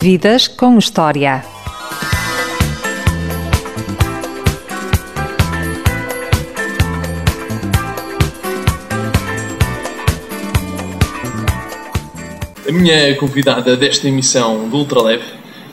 Vidas 0.00 0.46
com 0.46 0.78
História. 0.78 1.42
A 12.64 12.70
minha 12.70 13.16
convidada 13.16 13.76
desta 13.76 14.06
emissão 14.06 14.68
do 14.68 14.76
Ultraleve 14.76 15.24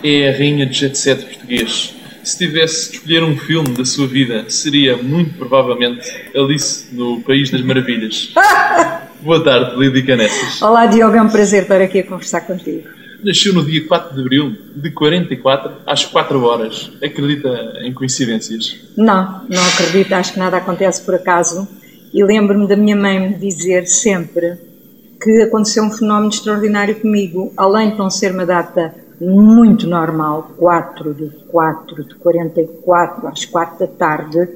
é 0.04 0.30
a 0.30 0.32
rainha 0.32 0.66
de 0.66 0.74
jet 0.74 0.98
set 0.98 1.24
português. 1.24 1.94
Se 2.24 2.36
tivesse 2.40 2.90
de 2.90 2.98
escolher 2.98 3.24
um 3.24 3.38
filme 3.38 3.78
da 3.78 3.86
sua 3.86 4.08
vida, 4.08 4.50
seria 4.50 4.98
muito 4.98 5.38
provavelmente 5.38 6.02
Alice 6.36 6.88
no 6.92 7.22
País 7.22 7.52
das 7.52 7.62
Maravilhas. 7.62 8.34
Boa 9.22 9.44
tarde, 9.44 9.78
Lídia 9.78 10.04
Canessas. 10.04 10.64
Olá, 10.64 10.88
Diogo, 10.88 11.16
é 11.16 11.22
um 11.22 11.30
prazer 11.30 11.62
estar 11.62 11.80
aqui 11.80 12.00
a 12.00 12.04
conversar 12.04 12.42
contigo. 12.42 13.05
Nasceu 13.26 13.54
no 13.56 13.66
dia 13.66 13.88
4 13.88 14.14
de 14.14 14.22
abril 14.22 14.56
de 14.76 14.92
44 14.92 15.78
às 15.88 16.06
4 16.06 16.44
horas. 16.44 16.92
Acredita 17.04 17.80
em 17.82 17.92
coincidências? 17.92 18.80
Não, 18.96 19.42
não 19.50 19.66
acredito, 19.74 20.14
acho 20.14 20.34
que 20.34 20.40
nada 20.40 20.58
acontece 20.58 21.02
por 21.04 21.16
acaso. 21.16 21.68
E 22.14 22.24
lembro-me 22.24 22.68
da 22.68 22.76
minha 22.76 22.96
mãe 22.96 23.20
me 23.20 23.34
dizer 23.34 23.88
sempre 23.88 24.60
que 25.20 25.42
aconteceu 25.42 25.84
um 25.84 25.90
fenómeno 25.90 26.30
extraordinário 26.30 27.02
comigo, 27.02 27.52
além 27.58 27.90
de 27.90 27.98
não 27.98 28.12
ser 28.12 28.32
uma 28.32 28.46
data 28.46 28.94
muito 29.20 29.88
normal, 29.88 30.52
4 30.60 31.14
de 31.16 31.30
4 31.48 32.04
de 32.04 32.16
44 32.16 33.28
às 33.28 33.44
4 33.44 33.80
da 33.80 33.88
tarde, 33.88 34.48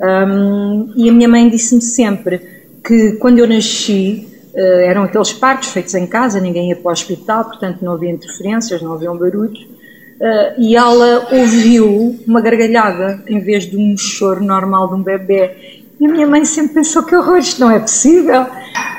um, 0.00 0.92
e 0.96 1.08
a 1.08 1.12
minha 1.12 1.28
mãe 1.28 1.48
disse-me 1.48 1.80
sempre 1.80 2.40
que 2.84 3.12
quando 3.20 3.38
eu 3.38 3.46
nasci, 3.46 4.26
eram 4.56 5.02
aqueles 5.02 5.32
partos 5.32 5.68
feitos 5.68 5.94
em 5.94 6.06
casa, 6.06 6.40
ninguém 6.40 6.70
ia 6.70 6.76
para 6.76 6.88
o 6.88 6.92
hospital, 6.92 7.44
portanto 7.44 7.82
não 7.82 7.92
havia 7.92 8.10
interferências, 8.10 8.80
não 8.80 8.94
havia 8.94 9.12
um 9.12 9.18
barulhos, 9.18 9.60
uh, 9.60 10.58
e 10.58 10.74
ela 10.74 11.28
ouviu 11.30 12.18
uma 12.26 12.40
gargalhada 12.40 13.22
em 13.26 13.38
vez 13.38 13.64
de 13.64 13.76
um 13.76 13.96
choro 13.98 14.42
normal 14.42 14.88
de 14.88 14.94
um 14.94 15.02
bebê. 15.02 15.82
E 16.00 16.06
a 16.06 16.08
minha 16.08 16.26
mãe 16.26 16.44
sempre 16.44 16.74
pensou 16.74 17.02
que 17.02 17.14
horror, 17.14 17.38
isto 17.38 17.60
não 17.60 17.70
é 17.70 17.78
possível. 17.78 18.46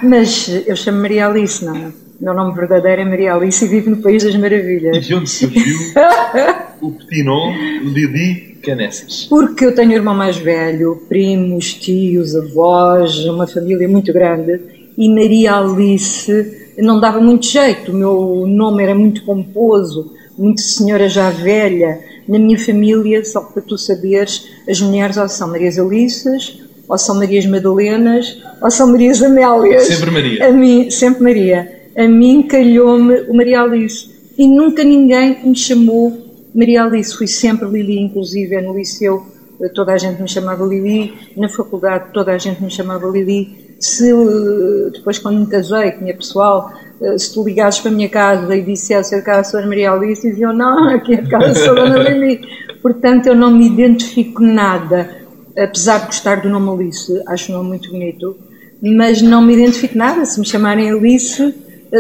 Mas 0.02 0.47
eu 0.66 0.75
chamo 0.75 1.02
Maria 1.02 1.27
Alice, 1.27 1.64
não 1.64 1.75
é? 1.75 1.92
Meu 2.19 2.33
nome 2.33 2.55
verdadeiro 2.55 3.02
é 3.02 3.05
Maria 3.05 3.36
Alice 3.36 3.64
e 3.64 3.67
vivo 3.67 3.92
no 3.92 3.97
País 3.97 4.23
das 4.23 4.36
Maravilhas. 4.36 4.97
E 4.97 4.99
de 5.02 5.14
onde 5.14 5.30
surgiu 5.30 5.77
o 6.81 6.92
petit 6.92 7.23
nom 7.23 7.53
Lili 7.83 8.58
Canessas? 8.64 9.25
Porque 9.30 9.66
eu 9.66 9.75
tenho 9.75 9.92
um 9.92 9.94
irmão 9.94 10.16
mais 10.16 10.38
velho, 10.38 11.03
primos, 11.08 11.75
tios, 11.75 12.36
avós, 12.36 13.25
uma 13.25 13.45
família 13.45 13.88
muito 13.88 14.11
grande 14.11 14.77
e 14.98 15.08
Maria 15.08 15.56
Alice 15.56 16.72
não 16.78 17.00
dava 17.00 17.20
muito 17.22 17.45
jeito. 17.45 17.92
O 17.92 17.95
meu 17.95 18.48
nome 18.48 18.84
era 18.84 18.95
muito 18.95 19.23
pomposo, 19.23 20.12
muito 20.38 20.62
senhora 20.62 21.08
já 21.08 21.30
velha. 21.30 22.00
Na 22.28 22.38
minha 22.38 22.59
família, 22.59 23.23
só 23.23 23.42
para 23.42 23.62
tu 23.62 23.78
saberes, 23.78 24.50
as 24.67 24.81
mulheres 24.81 25.16
ou 25.17 25.30
são 25.30 25.50
Marias 25.50 25.80
Alices, 25.80 26.59
ou 26.88 26.98
são 26.98 27.16
Marias 27.16 27.45
Madalenas, 27.45 28.38
ou 28.62 28.70
são 28.70 28.92
Marias 28.92 29.22
Amélias. 29.22 29.84
Sempre 29.84 30.12
Maria. 30.12 30.48
A 30.48 30.52
mim, 30.52 30.92
sempre 30.92 31.23
Maria. 31.23 31.72
A 31.95 32.08
mim 32.08 32.44
calhou-me 32.44 33.22
o 33.30 33.34
Maria 33.34 33.61
Alice. 33.61 34.09
E 34.38 34.45
nunca 34.48 34.84
ninguém 34.84 35.38
me 35.44 35.56
chamou 35.56 36.17
Maria 36.54 36.84
Alice. 36.84 37.16
Fui 37.16 37.28
sempre 37.28 37.70
Lili, 37.70 37.98
inclusive 38.00 38.59
no 38.61 38.78
liceu 38.78 39.38
toda 39.73 39.94
a 39.94 39.98
gente 39.98 40.22
me 40.22 40.28
chamava 40.28 40.64
Lili, 40.66 41.14
na 41.36 41.50
faculdade 41.50 42.11
toda 42.14 42.32
a 42.32 42.38
gente 42.38 42.61
me 42.61 42.70
chamava 42.70 43.08
Lili. 43.08 43.67
Se 43.80 44.11
depois 44.94 45.20
quando 45.20 45.39
me 45.39 45.47
casei, 45.47 45.92
tinha 45.92 46.14
pessoal, 46.14 46.72
se 47.17 47.33
tu 47.33 47.44
ligasses 47.44 47.80
para 47.80 47.92
a 47.92 47.94
minha 47.94 48.09
casa 48.09 48.56
e 48.56 48.61
dissesse 48.61 49.14
a 49.14 49.22
casa 49.22 49.52
sou 49.52 49.61
Maria 49.67 49.92
Alice, 49.92 50.28
diziam 50.28 50.53
não, 50.53 50.89
aqui 50.95 51.14
é 51.14 51.20
a 51.20 51.28
casa 51.28 51.56
sou 51.66 51.75
Dona 51.75 51.98
Lili. 52.09 52.42
Portanto, 52.81 53.28
eu 53.28 53.36
não 53.36 53.52
me 53.52 53.67
identifico 53.67 54.42
nada, 54.42 55.09
apesar 55.58 56.00
de 56.00 56.05
gostar 56.08 56.42
do 56.42 56.50
nome 56.50 56.70
Alice, 56.70 57.22
acho 57.28 57.52
o 57.52 57.55
nome 57.55 57.70
muito 57.70 57.92
bonito, 57.92 58.38
mas 58.82 59.21
não 59.21 59.42
me 59.42 59.54
identifico 59.54 59.98
nada. 59.98 60.26
Se 60.26 60.39
me 60.39 60.45
chamarem 60.45 60.92
Alice, 60.92 61.54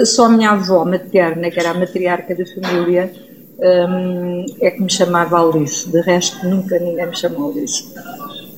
só 0.05 0.25
a 0.25 0.29
minha 0.29 0.51
avó 0.51 0.83
materna, 0.85 1.49
que 1.49 1.59
era 1.59 1.71
a 1.71 1.73
matriarca 1.73 2.35
da 2.35 2.45
família, 2.45 3.11
um, 3.59 4.45
é 4.61 4.71
que 4.71 4.81
me 4.81 4.91
chamava 4.91 5.39
Alice. 5.39 5.89
De 5.89 6.01
resto, 6.01 6.45
nunca 6.47 6.77
ninguém 6.79 7.07
me 7.07 7.15
chamou 7.15 7.51
Alice. 7.51 7.83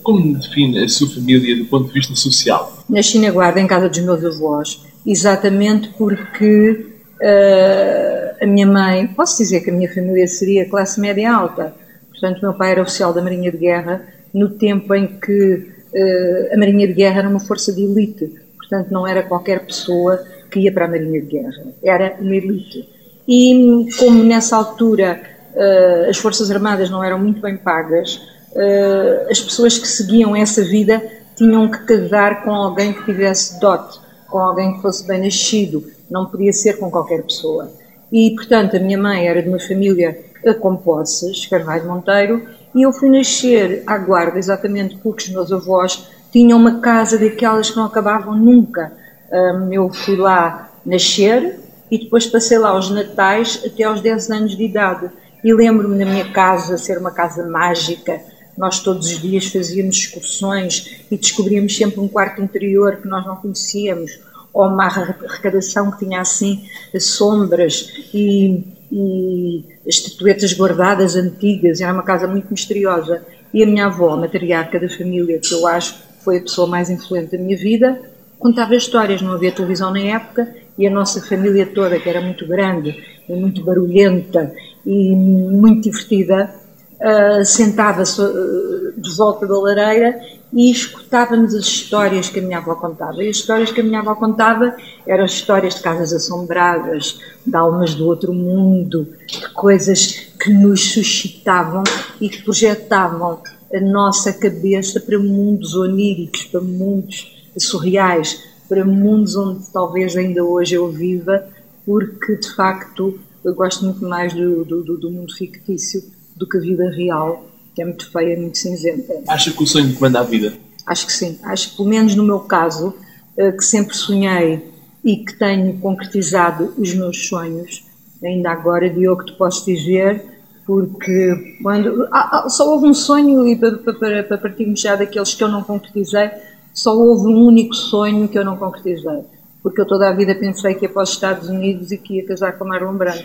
Como 0.09 0.33
define 0.39 0.83
a 0.83 0.89
sua 0.89 1.07
família 1.07 1.55
do 1.55 1.65
ponto 1.65 1.85
de 1.85 1.93
vista 1.93 2.15
social? 2.15 2.83
Na 2.89 3.29
Guarda, 3.29 3.61
em 3.61 3.67
casa 3.67 3.87
dos 3.87 3.99
meus 3.99 4.25
avós, 4.25 4.83
exatamente 5.05 5.89
porque 5.99 6.83
uh, 7.21 8.43
a 8.43 8.47
minha 8.47 8.65
mãe, 8.65 9.05
posso 9.05 9.37
dizer 9.37 9.59
que 9.59 9.69
a 9.69 9.73
minha 9.73 9.87
família 9.93 10.27
seria 10.27 10.67
classe 10.67 10.99
média 10.99 11.31
alta. 11.31 11.75
Portanto, 12.09 12.41
meu 12.41 12.55
pai 12.55 12.71
era 12.71 12.81
oficial 12.81 13.13
da 13.13 13.21
Marinha 13.21 13.51
de 13.51 13.59
Guerra 13.59 14.01
no 14.33 14.49
tempo 14.49 14.95
em 14.95 15.05
que 15.05 15.67
uh, 15.93 16.55
a 16.55 16.57
Marinha 16.57 16.87
de 16.87 16.93
Guerra 16.93 17.19
era 17.19 17.29
uma 17.29 17.39
força 17.39 17.71
de 17.71 17.83
elite. 17.83 18.33
Portanto, 18.57 18.89
não 18.89 19.05
era 19.07 19.21
qualquer 19.21 19.63
pessoa 19.63 20.25
que 20.49 20.61
ia 20.61 20.71
para 20.71 20.85
a 20.85 20.87
Marinha 20.87 21.21
de 21.21 21.27
Guerra, 21.27 21.65
era 21.83 22.15
uma 22.19 22.35
elite. 22.35 22.89
E 23.27 23.85
como 23.99 24.23
nessa 24.23 24.55
altura 24.55 25.21
uh, 25.53 26.09
as 26.09 26.17
Forças 26.17 26.49
Armadas 26.49 26.89
não 26.89 27.03
eram 27.03 27.19
muito 27.19 27.39
bem 27.39 27.55
pagas, 27.57 28.19
uh, 28.53 29.29
as 29.31 29.39
pessoas 29.39 29.77
que 29.77 29.87
seguiam 29.87 30.35
essa 30.35 30.63
vida 30.63 31.01
tinham 31.35 31.69
que 31.69 31.85
casar 31.85 32.43
com 32.43 32.51
alguém 32.51 32.93
que 32.93 33.05
tivesse 33.05 33.59
dote, 33.59 33.99
com 34.27 34.39
alguém 34.39 34.73
que 34.73 34.81
fosse 34.81 35.05
bem 35.07 35.21
nascido, 35.21 35.83
não 36.09 36.25
podia 36.25 36.51
ser 36.51 36.77
com 36.77 36.91
qualquer 36.91 37.23
pessoa. 37.23 37.71
E, 38.11 38.31
portanto, 38.31 38.75
a 38.75 38.79
minha 38.79 38.97
mãe 38.97 39.27
era 39.27 39.41
de 39.41 39.49
uma 39.49 39.59
família 39.59 40.19
com 40.59 40.75
posses, 40.75 41.45
Carvalho 41.45 41.85
Monteiro, 41.85 42.47
e 42.73 42.83
eu 42.83 42.91
fui 42.91 43.09
nascer 43.09 43.83
à 43.85 43.97
guarda 43.97 44.37
exatamente 44.37 44.97
porque 44.97 45.23
os 45.23 45.29
meus 45.29 45.51
avós 45.51 46.07
tinham 46.31 46.57
uma 46.57 46.79
casa 46.79 47.17
daquelas 47.17 47.69
que 47.71 47.77
não 47.77 47.85
acabavam 47.85 48.35
nunca. 48.35 48.91
Um, 49.31 49.73
eu 49.73 49.89
fui 49.91 50.15
lá 50.15 50.69
nascer 50.85 51.59
e 51.89 51.97
depois 51.97 52.27
passei 52.27 52.57
lá 52.57 52.77
os 52.77 52.89
natais 52.89 53.61
até 53.65 53.83
aos 53.83 54.01
10 54.01 54.29
anos 54.29 54.55
de 54.55 54.63
idade. 54.63 55.09
E 55.43 55.53
lembro-me 55.53 55.97
da 55.97 56.05
minha 56.05 56.31
casa 56.31 56.77
ser 56.77 56.97
uma 56.97 57.11
casa 57.11 57.47
mágica. 57.47 58.21
Nós 58.59 58.81
todos 58.81 59.09
os 59.09 59.21
dias 59.21 59.45
fazíamos 59.45 59.95
excursões 59.95 61.01
e 61.09 61.15
descobríamos 61.15 61.77
sempre 61.77 62.01
um 62.01 62.09
quarto 62.09 62.41
interior 62.41 62.97
que 62.97 63.07
nós 63.07 63.25
não 63.25 63.37
conhecíamos, 63.37 64.19
ou 64.53 64.67
uma 64.67 64.85
arrecadação 64.85 65.89
que 65.91 65.99
tinha 65.99 66.19
assim 66.19 66.65
sombras 66.99 67.89
e, 68.13 68.61
e 68.91 69.63
estatuetas 69.85 70.51
guardadas 70.51 71.15
antigas. 71.15 71.79
Era 71.79 71.93
uma 71.93 72.03
casa 72.03 72.27
muito 72.27 72.51
misteriosa. 72.51 73.25
E 73.53 73.63
a 73.63 73.65
minha 73.65 73.85
avó, 73.85 74.11
a 74.11 74.17
matriarca 74.17 74.77
da 74.77 74.89
família, 74.89 75.39
que 75.39 75.53
eu 75.53 75.65
acho 75.65 75.95
foi 76.19 76.39
a 76.39 76.41
pessoa 76.41 76.67
mais 76.67 76.89
influente 76.89 77.31
da 77.31 77.41
minha 77.41 77.57
vida, 77.57 77.97
contava 78.37 78.75
histórias. 78.75 79.21
Não 79.21 79.31
havia 79.31 79.53
televisão 79.53 79.91
na 79.91 80.01
época 80.01 80.53
e 80.77 80.85
a 80.85 80.91
nossa 80.91 81.21
família 81.21 81.65
toda, 81.65 81.97
que 81.97 82.09
era 82.09 82.19
muito 82.19 82.45
grande 82.45 82.93
muito 83.35 83.63
barulhenta 83.63 84.53
e 84.85 85.15
muito 85.15 85.89
divertida, 85.89 86.53
uh, 86.99 87.45
sentava-se 87.45 88.21
uh, 88.21 88.93
de 88.95 89.15
volta 89.15 89.47
da 89.47 89.57
lareira 89.59 90.19
e 90.51 90.71
escutava-nos 90.71 91.53
as 91.53 91.65
histórias 91.65 92.29
que 92.29 92.39
a 92.39 92.41
minha 92.41 92.57
avó 92.57 92.75
contava. 92.75 93.23
E 93.23 93.29
as 93.29 93.37
histórias 93.37 93.71
que 93.71 93.81
a 93.81 93.83
minha 93.83 93.99
avó 93.99 94.15
contava 94.15 94.75
eram 95.05 95.25
histórias 95.25 95.75
de 95.75 95.81
casas 95.81 96.11
assombradas, 96.11 97.19
de 97.45 97.55
almas 97.55 97.93
do 97.93 98.05
outro 98.07 98.33
mundo, 98.33 99.07
de 99.27 99.47
coisas 99.53 100.31
que 100.39 100.51
nos 100.51 100.93
suscitavam 100.93 101.83
e 102.19 102.29
que 102.29 102.43
projetavam 102.43 103.41
a 103.73 103.79
nossa 103.79 104.33
cabeça 104.33 104.99
para 104.99 105.19
mundos 105.19 105.75
oníricos, 105.75 106.45
para 106.45 106.61
mundos 106.61 107.37
surreais, 107.57 108.43
para 108.67 108.83
mundos 108.83 109.35
onde 109.35 109.69
talvez 109.71 110.15
ainda 110.15 110.43
hoje 110.43 110.75
eu 110.75 110.89
viva, 110.89 111.45
porque 111.85 112.35
de 112.35 112.55
facto 112.55 113.19
eu 113.43 113.53
gosto 113.53 113.85
muito 113.85 114.03
mais 114.03 114.33
do, 114.33 114.65
do, 114.65 114.97
do 114.97 115.11
mundo 115.11 115.33
fictício 115.33 116.03
do 116.39 116.47
que 116.47 116.57
a 116.57 116.61
vida 116.61 116.89
real, 116.89 117.45
que 117.75 117.81
é 117.81 117.85
muito 117.85 118.09
feia, 118.11 118.39
muito 118.39 118.57
cinzenta. 118.57 119.13
Acha 119.27 119.51
que 119.51 119.61
o 119.61 119.67
sonho 119.67 119.93
comanda 119.93 120.21
a 120.21 120.23
vida? 120.23 120.53
Acho 120.85 121.05
que 121.05 121.13
sim. 121.13 121.37
Acho 121.43 121.71
que, 121.71 121.77
pelo 121.77 121.89
menos 121.89 122.15
no 122.15 122.23
meu 122.23 122.39
caso, 122.39 122.95
que 123.35 123.63
sempre 123.63 123.95
sonhei 123.95 124.65
e 125.03 125.17
que 125.17 125.37
tenho 125.37 125.77
concretizado 125.79 126.73
os 126.77 126.93
meus 126.93 127.27
sonhos, 127.27 127.85
ainda 128.23 128.51
agora, 128.51 128.89
Diogo, 128.89 129.23
te 129.23 129.33
posso 129.33 129.65
dizer, 129.65 130.25
porque 130.65 131.57
quando. 131.61 132.07
Ah, 132.11 132.43
ah, 132.45 132.49
só 132.49 132.69
houve 132.69 132.87
um 132.87 132.93
sonho, 132.93 133.47
e 133.47 133.55
para, 133.55 133.77
para, 133.77 134.23
para 134.23 134.37
partirmos 134.37 134.79
já 134.79 134.95
daqueles 134.95 135.33
que 135.33 135.43
eu 135.43 135.47
não 135.47 135.63
concretizei, 135.63 136.29
só 136.73 136.95
houve 136.97 137.27
um 137.27 137.45
único 137.45 137.73
sonho 137.73 138.27
que 138.27 138.37
eu 138.37 138.45
não 138.45 138.57
concretizei, 138.57 139.23
porque 139.63 139.81
eu 139.81 139.85
toda 139.85 140.09
a 140.09 140.13
vida 140.13 140.35
pensei 140.35 140.75
que 140.75 140.85
ia 140.85 140.89
para 140.89 141.03
os 141.03 141.09
Estados 141.09 141.49
Unidos 141.49 141.91
e 141.91 141.97
que 141.97 142.17
ia 142.17 142.25
casar 142.25 142.57
com 142.57 142.65
Marlon 142.65 142.93
Brando. 142.93 143.23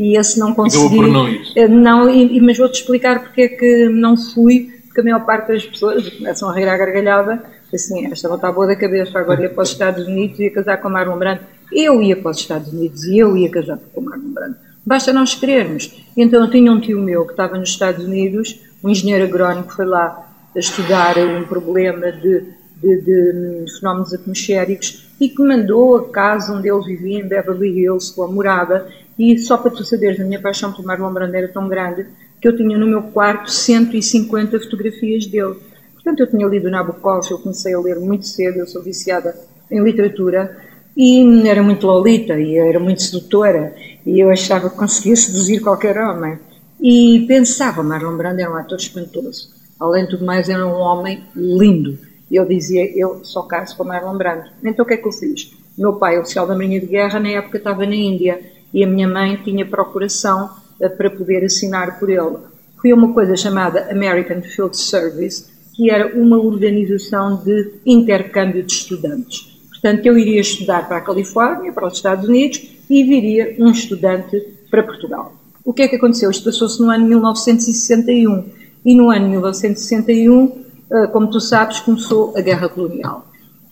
E 0.00 0.16
esse 0.16 0.38
não 0.38 0.54
consegui. 0.54 0.96
Por 0.96 1.08
não, 1.08 1.28
ir. 1.28 1.68
não 1.68 2.08
e, 2.08 2.40
mas 2.40 2.56
vou-te 2.56 2.80
explicar 2.80 3.20
porque 3.20 3.42
é 3.42 3.48
que 3.48 3.86
não 3.90 4.16
fui, 4.16 4.70
porque 4.86 5.02
a 5.02 5.04
maior 5.04 5.26
parte 5.26 5.48
das 5.48 5.66
pessoas 5.66 6.08
começam 6.08 6.48
a 6.48 6.54
rir 6.54 6.66
à 6.66 6.74
gargalhada, 6.78 7.42
assim, 7.72 8.10
esta 8.10 8.26
não 8.26 8.36
está 8.36 8.50
boa 8.50 8.66
da 8.66 8.74
cabeça, 8.74 9.18
agora 9.18 9.42
ia 9.42 9.50
para 9.50 9.62
os 9.62 9.68
Estados 9.72 10.06
Unidos 10.06 10.40
e 10.40 10.44
ia 10.44 10.50
casar 10.52 10.78
com 10.78 10.88
Marlon 10.88 11.18
Brando. 11.18 11.40
Eu 11.70 12.00
ia 12.00 12.16
para 12.16 12.30
os 12.30 12.38
Estados 12.38 12.72
Unidos 12.72 13.04
e 13.04 13.18
eu 13.18 13.36
ia 13.36 13.50
casar 13.50 13.78
com 13.94 14.00
Marlon 14.00 14.32
Brando. 14.32 14.56
Basta 14.86 15.12
nós 15.12 15.34
querermos. 15.34 16.02
Então 16.16 16.42
eu 16.42 16.50
tinha 16.50 16.72
um 16.72 16.80
tio 16.80 16.98
meu 16.98 17.26
que 17.26 17.32
estava 17.32 17.58
nos 17.58 17.68
Estados 17.68 18.02
Unidos, 18.02 18.58
um 18.82 18.88
engenheiro 18.88 19.24
agrónomo 19.24 19.64
que 19.64 19.74
foi 19.74 19.84
lá 19.84 20.26
a 20.56 20.58
estudar 20.58 21.18
um 21.18 21.44
problema 21.44 22.10
de, 22.10 22.44
de, 22.82 23.02
de 23.02 23.64
fenómenos 23.78 24.14
atmosféricos 24.14 25.09
e 25.20 25.28
que 25.28 25.42
mandou 25.42 25.96
a 25.96 26.08
casa 26.08 26.54
onde 26.54 26.68
ele 26.68 26.82
vivia, 26.82 27.20
em 27.20 27.28
Beverly 27.28 27.78
Hills, 27.78 28.14
com 28.14 28.22
a 28.22 28.28
morada, 28.28 28.88
e 29.18 29.38
só 29.38 29.58
para 29.58 29.70
tu 29.70 29.84
saberes, 29.84 30.18
a 30.18 30.24
minha 30.24 30.40
paixão 30.40 30.72
pelo 30.72 30.86
Marlon 30.86 31.12
Brando 31.12 31.36
era 31.36 31.48
tão 31.48 31.68
grande 31.68 32.06
que 32.40 32.48
eu 32.48 32.56
tinha 32.56 32.78
no 32.78 32.86
meu 32.86 33.02
quarto 33.02 33.50
150 33.50 34.58
fotografias 34.60 35.26
dele. 35.26 35.56
Portanto, 35.92 36.20
eu 36.20 36.26
tinha 36.26 36.46
lido 36.46 36.70
Nabokov, 36.70 37.30
eu 37.30 37.38
comecei 37.38 37.74
a 37.74 37.80
ler 37.80 38.00
muito 38.00 38.26
cedo, 38.26 38.60
eu 38.60 38.66
sou 38.66 38.82
viciada 38.82 39.36
em 39.70 39.82
literatura, 39.82 40.56
e 40.96 41.46
era 41.46 41.62
muito 41.62 41.86
lolita, 41.86 42.40
e 42.40 42.56
era 42.56 42.80
muito 42.80 43.02
sedutora, 43.02 43.74
e 44.06 44.18
eu 44.18 44.30
achava 44.30 44.70
que 44.70 44.76
conseguia 44.76 45.14
seduzir 45.14 45.60
qualquer 45.60 45.98
homem. 45.98 46.38
E 46.80 47.26
pensava, 47.28 47.82
Marlon 47.82 48.16
Brando 48.16 48.40
era 48.40 48.50
um 48.50 48.56
ator 48.56 48.78
espantoso. 48.78 49.50
Além 49.78 50.04
de 50.04 50.12
tudo 50.12 50.24
mais, 50.24 50.48
era 50.48 50.66
um 50.66 50.72
homem 50.72 51.22
lindo. 51.36 51.98
E 52.30 52.36
eu 52.36 52.46
dizia, 52.46 52.90
eu 52.96 53.24
só 53.24 53.42
caso 53.42 53.76
com 53.76 53.84
Marlon 53.84 54.16
Brando. 54.16 54.44
Então 54.62 54.84
o 54.84 54.88
que 54.88 54.94
é 54.94 54.96
que 54.96 55.06
eu 55.06 55.12
fiz? 55.12 55.52
Meu 55.76 55.94
pai, 55.94 56.18
oficial 56.18 56.46
da 56.46 56.54
Marinha 56.54 56.80
de 56.80 56.86
Guerra, 56.86 57.18
na 57.18 57.30
época 57.30 57.58
estava 57.58 57.84
na 57.84 57.94
Índia, 57.94 58.40
e 58.72 58.84
a 58.84 58.86
minha 58.86 59.08
mãe 59.08 59.36
tinha 59.42 59.66
procuração 59.66 60.50
uh, 60.80 60.90
para 60.96 61.10
poder 61.10 61.44
assinar 61.44 61.98
por 61.98 62.08
ele. 62.08 62.36
Foi 62.80 62.92
uma 62.92 63.12
coisa 63.12 63.36
chamada 63.36 63.90
American 63.90 64.42
Field 64.42 64.76
Service, 64.76 65.46
que 65.74 65.90
era 65.90 66.16
uma 66.18 66.38
organização 66.38 67.42
de 67.42 67.72
intercâmbio 67.84 68.62
de 68.62 68.72
estudantes. 68.72 69.50
Portanto, 69.70 70.04
eu 70.06 70.18
iria 70.18 70.40
estudar 70.40 70.86
para 70.86 70.98
a 70.98 71.00
Califórnia, 71.00 71.72
para 71.72 71.86
os 71.86 71.94
Estados 71.94 72.28
Unidos, 72.28 72.62
e 72.88 73.02
viria 73.04 73.56
um 73.58 73.70
estudante 73.70 74.38
para 74.70 74.82
Portugal. 74.82 75.32
O 75.64 75.72
que 75.72 75.82
é 75.82 75.88
que 75.88 75.96
aconteceu? 75.96 76.30
Isto 76.30 76.44
passou-se 76.44 76.80
no 76.80 76.90
ano 76.90 77.06
1961. 77.06 78.44
E 78.84 78.94
no 78.94 79.10
ano 79.10 79.28
1961, 79.28 80.46
eh, 80.46 80.69
como 81.12 81.30
tu 81.30 81.40
sabes, 81.40 81.80
começou 81.80 82.34
a 82.36 82.40
Guerra 82.40 82.68
Colonial. 82.68 83.26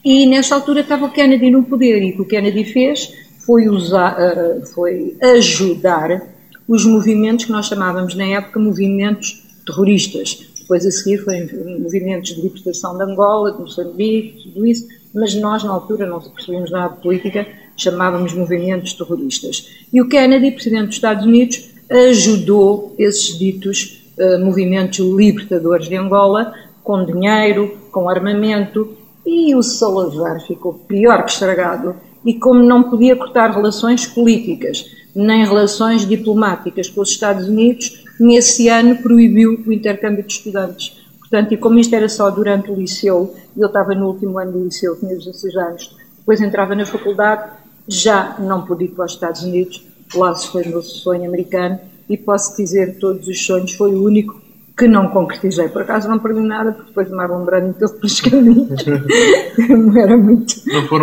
E 0.05 0.27
nessa 0.27 0.55
altura 0.55 0.81
estava 0.81 1.07
o 1.07 1.11
Kennedy 1.13 1.51
no 1.51 1.65
poder, 1.65 2.03
e 2.03 2.13
o 2.13 2.15
que 2.17 2.23
o 2.23 2.25
Kennedy 2.25 2.65
fez 2.65 3.13
foi, 3.45 3.69
usar, 3.69 4.17
eh, 4.21 4.61
foi 4.75 5.17
ajudar 5.21 6.23
os 6.69 6.85
movimentos 6.85 7.47
que 7.47 7.53
nós 7.53 7.67
chamávamos 7.67 8.15
na 8.15 8.25
época 8.25 8.61
movimentos 8.61 9.43
terroristas. 9.67 10.47
Depois 10.61 10.85
a 10.85 10.91
seguir 10.91 11.19
foram 11.25 11.81
movimentos 11.81 12.35
de 12.35 12.43
libertação 12.43 12.97
de 12.97 13.03
Angola, 13.05 13.53
de 13.53 13.61
Moçambique, 13.61 14.43
tudo 14.45 14.67
isso, 14.67 14.87
mas 15.15 15.35
nós 15.35 15.65
na 15.65 15.73
altura 15.73 16.07
não 16.07 16.21
percebíamos 16.21 16.71
nada 16.71 16.95
de 16.95 17.03
política, 17.03 17.47
chamávamos 17.77 18.35
movimentos 18.35 18.93
terroristas. 18.93 19.67
E 19.93 20.01
o 20.01 20.09
Kennedy, 20.09 20.51
presidente 20.51 20.87
dos 20.89 20.97
Estados 20.97 21.25
Unidos, 21.25 21.71
ajudou 21.91 22.95
esses 22.99 23.39
ditos 23.39 24.03
uh, 24.19 24.39
movimentos 24.45 24.99
libertadores 24.99 25.89
de 25.89 25.97
Angola 25.97 26.53
com 26.89 27.05
dinheiro, 27.05 27.77
com 27.93 28.09
armamento, 28.09 28.97
e 29.27 29.55
o 29.55 29.63
Salazar 29.63 30.41
ficou 30.41 30.73
pior 30.73 31.23
que 31.23 31.33
estragado. 31.33 31.95
E 32.25 32.33
como 32.33 32.63
não 32.63 32.85
podia 32.85 33.15
cortar 33.15 33.51
relações 33.51 34.07
políticas, 34.07 34.87
nem 35.15 35.45
relações 35.45 36.09
diplomáticas 36.09 36.89
com 36.89 37.03
os 37.03 37.11
Estados 37.11 37.47
Unidos, 37.47 38.07
nesse 38.19 38.71
ano 38.71 38.97
proibiu 39.03 39.63
o 39.67 39.71
intercâmbio 39.71 40.25
de 40.25 40.33
estudantes. 40.33 40.99
Portanto, 41.19 41.53
e 41.53 41.59
como 41.59 41.79
isto 41.79 41.95
era 41.95 42.09
só 42.09 42.31
durante 42.31 42.71
o 42.71 42.75
liceu, 42.75 43.35
eu 43.55 43.67
estava 43.67 43.95
no 43.95 44.07
último 44.07 44.39
ano 44.39 44.53
do 44.53 44.65
liceu, 44.65 44.99
tinha 44.99 45.15
16 45.15 45.57
anos, 45.57 45.95
depois 46.17 46.41
entrava 46.41 46.75
na 46.75 46.87
faculdade, 46.87 47.51
já 47.87 48.37
não 48.39 48.65
pude 48.65 48.87
ir 48.87 48.89
para 48.89 49.05
os 49.05 49.13
Estados 49.13 49.43
Unidos, 49.43 49.87
lá 50.15 50.35
se 50.35 50.49
foi 50.49 50.63
o 50.63 50.69
meu 50.71 50.83
sonho 50.83 51.29
americano, 51.29 51.79
e 52.09 52.17
posso 52.17 52.57
dizer 52.57 52.95
que 52.95 53.01
todos 53.01 53.29
os 53.29 53.45
sonhos 53.45 53.75
foi 53.75 53.95
o 53.95 54.03
único 54.03 54.48
que 54.79 54.87
não 54.87 55.09
concretizei. 55.09 55.69
Por 55.69 55.83
acaso 55.83 56.09
não 56.09 56.19
perdi 56.19 56.41
nada, 56.41 56.73
porque 56.73 56.89
depois 56.89 57.09
de 57.09 57.15
Marlon 57.15 57.45
Brando 57.45 57.75
teve 57.75 57.93
pelos 57.95 58.21
caminhos. 58.21 58.85
era 59.97 60.17
muito, 60.17 60.55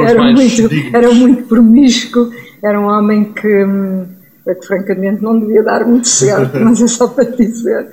era, 0.07 0.23
muito 0.23 0.95
era 0.95 1.13
muito 1.13 1.43
promíscuo, 1.43 2.31
era 2.63 2.79
um 2.79 2.85
homem 2.85 3.33
que 3.33 3.65
hum, 3.65 4.05
que 4.53 4.67
francamente 4.67 5.23
não 5.23 5.39
devia 5.39 5.63
dar 5.63 5.85
muito 5.85 6.07
certo, 6.07 6.59
mas 6.59 6.79
é 6.79 6.87
só 6.87 7.07
para 7.07 7.23
dizer 7.23 7.89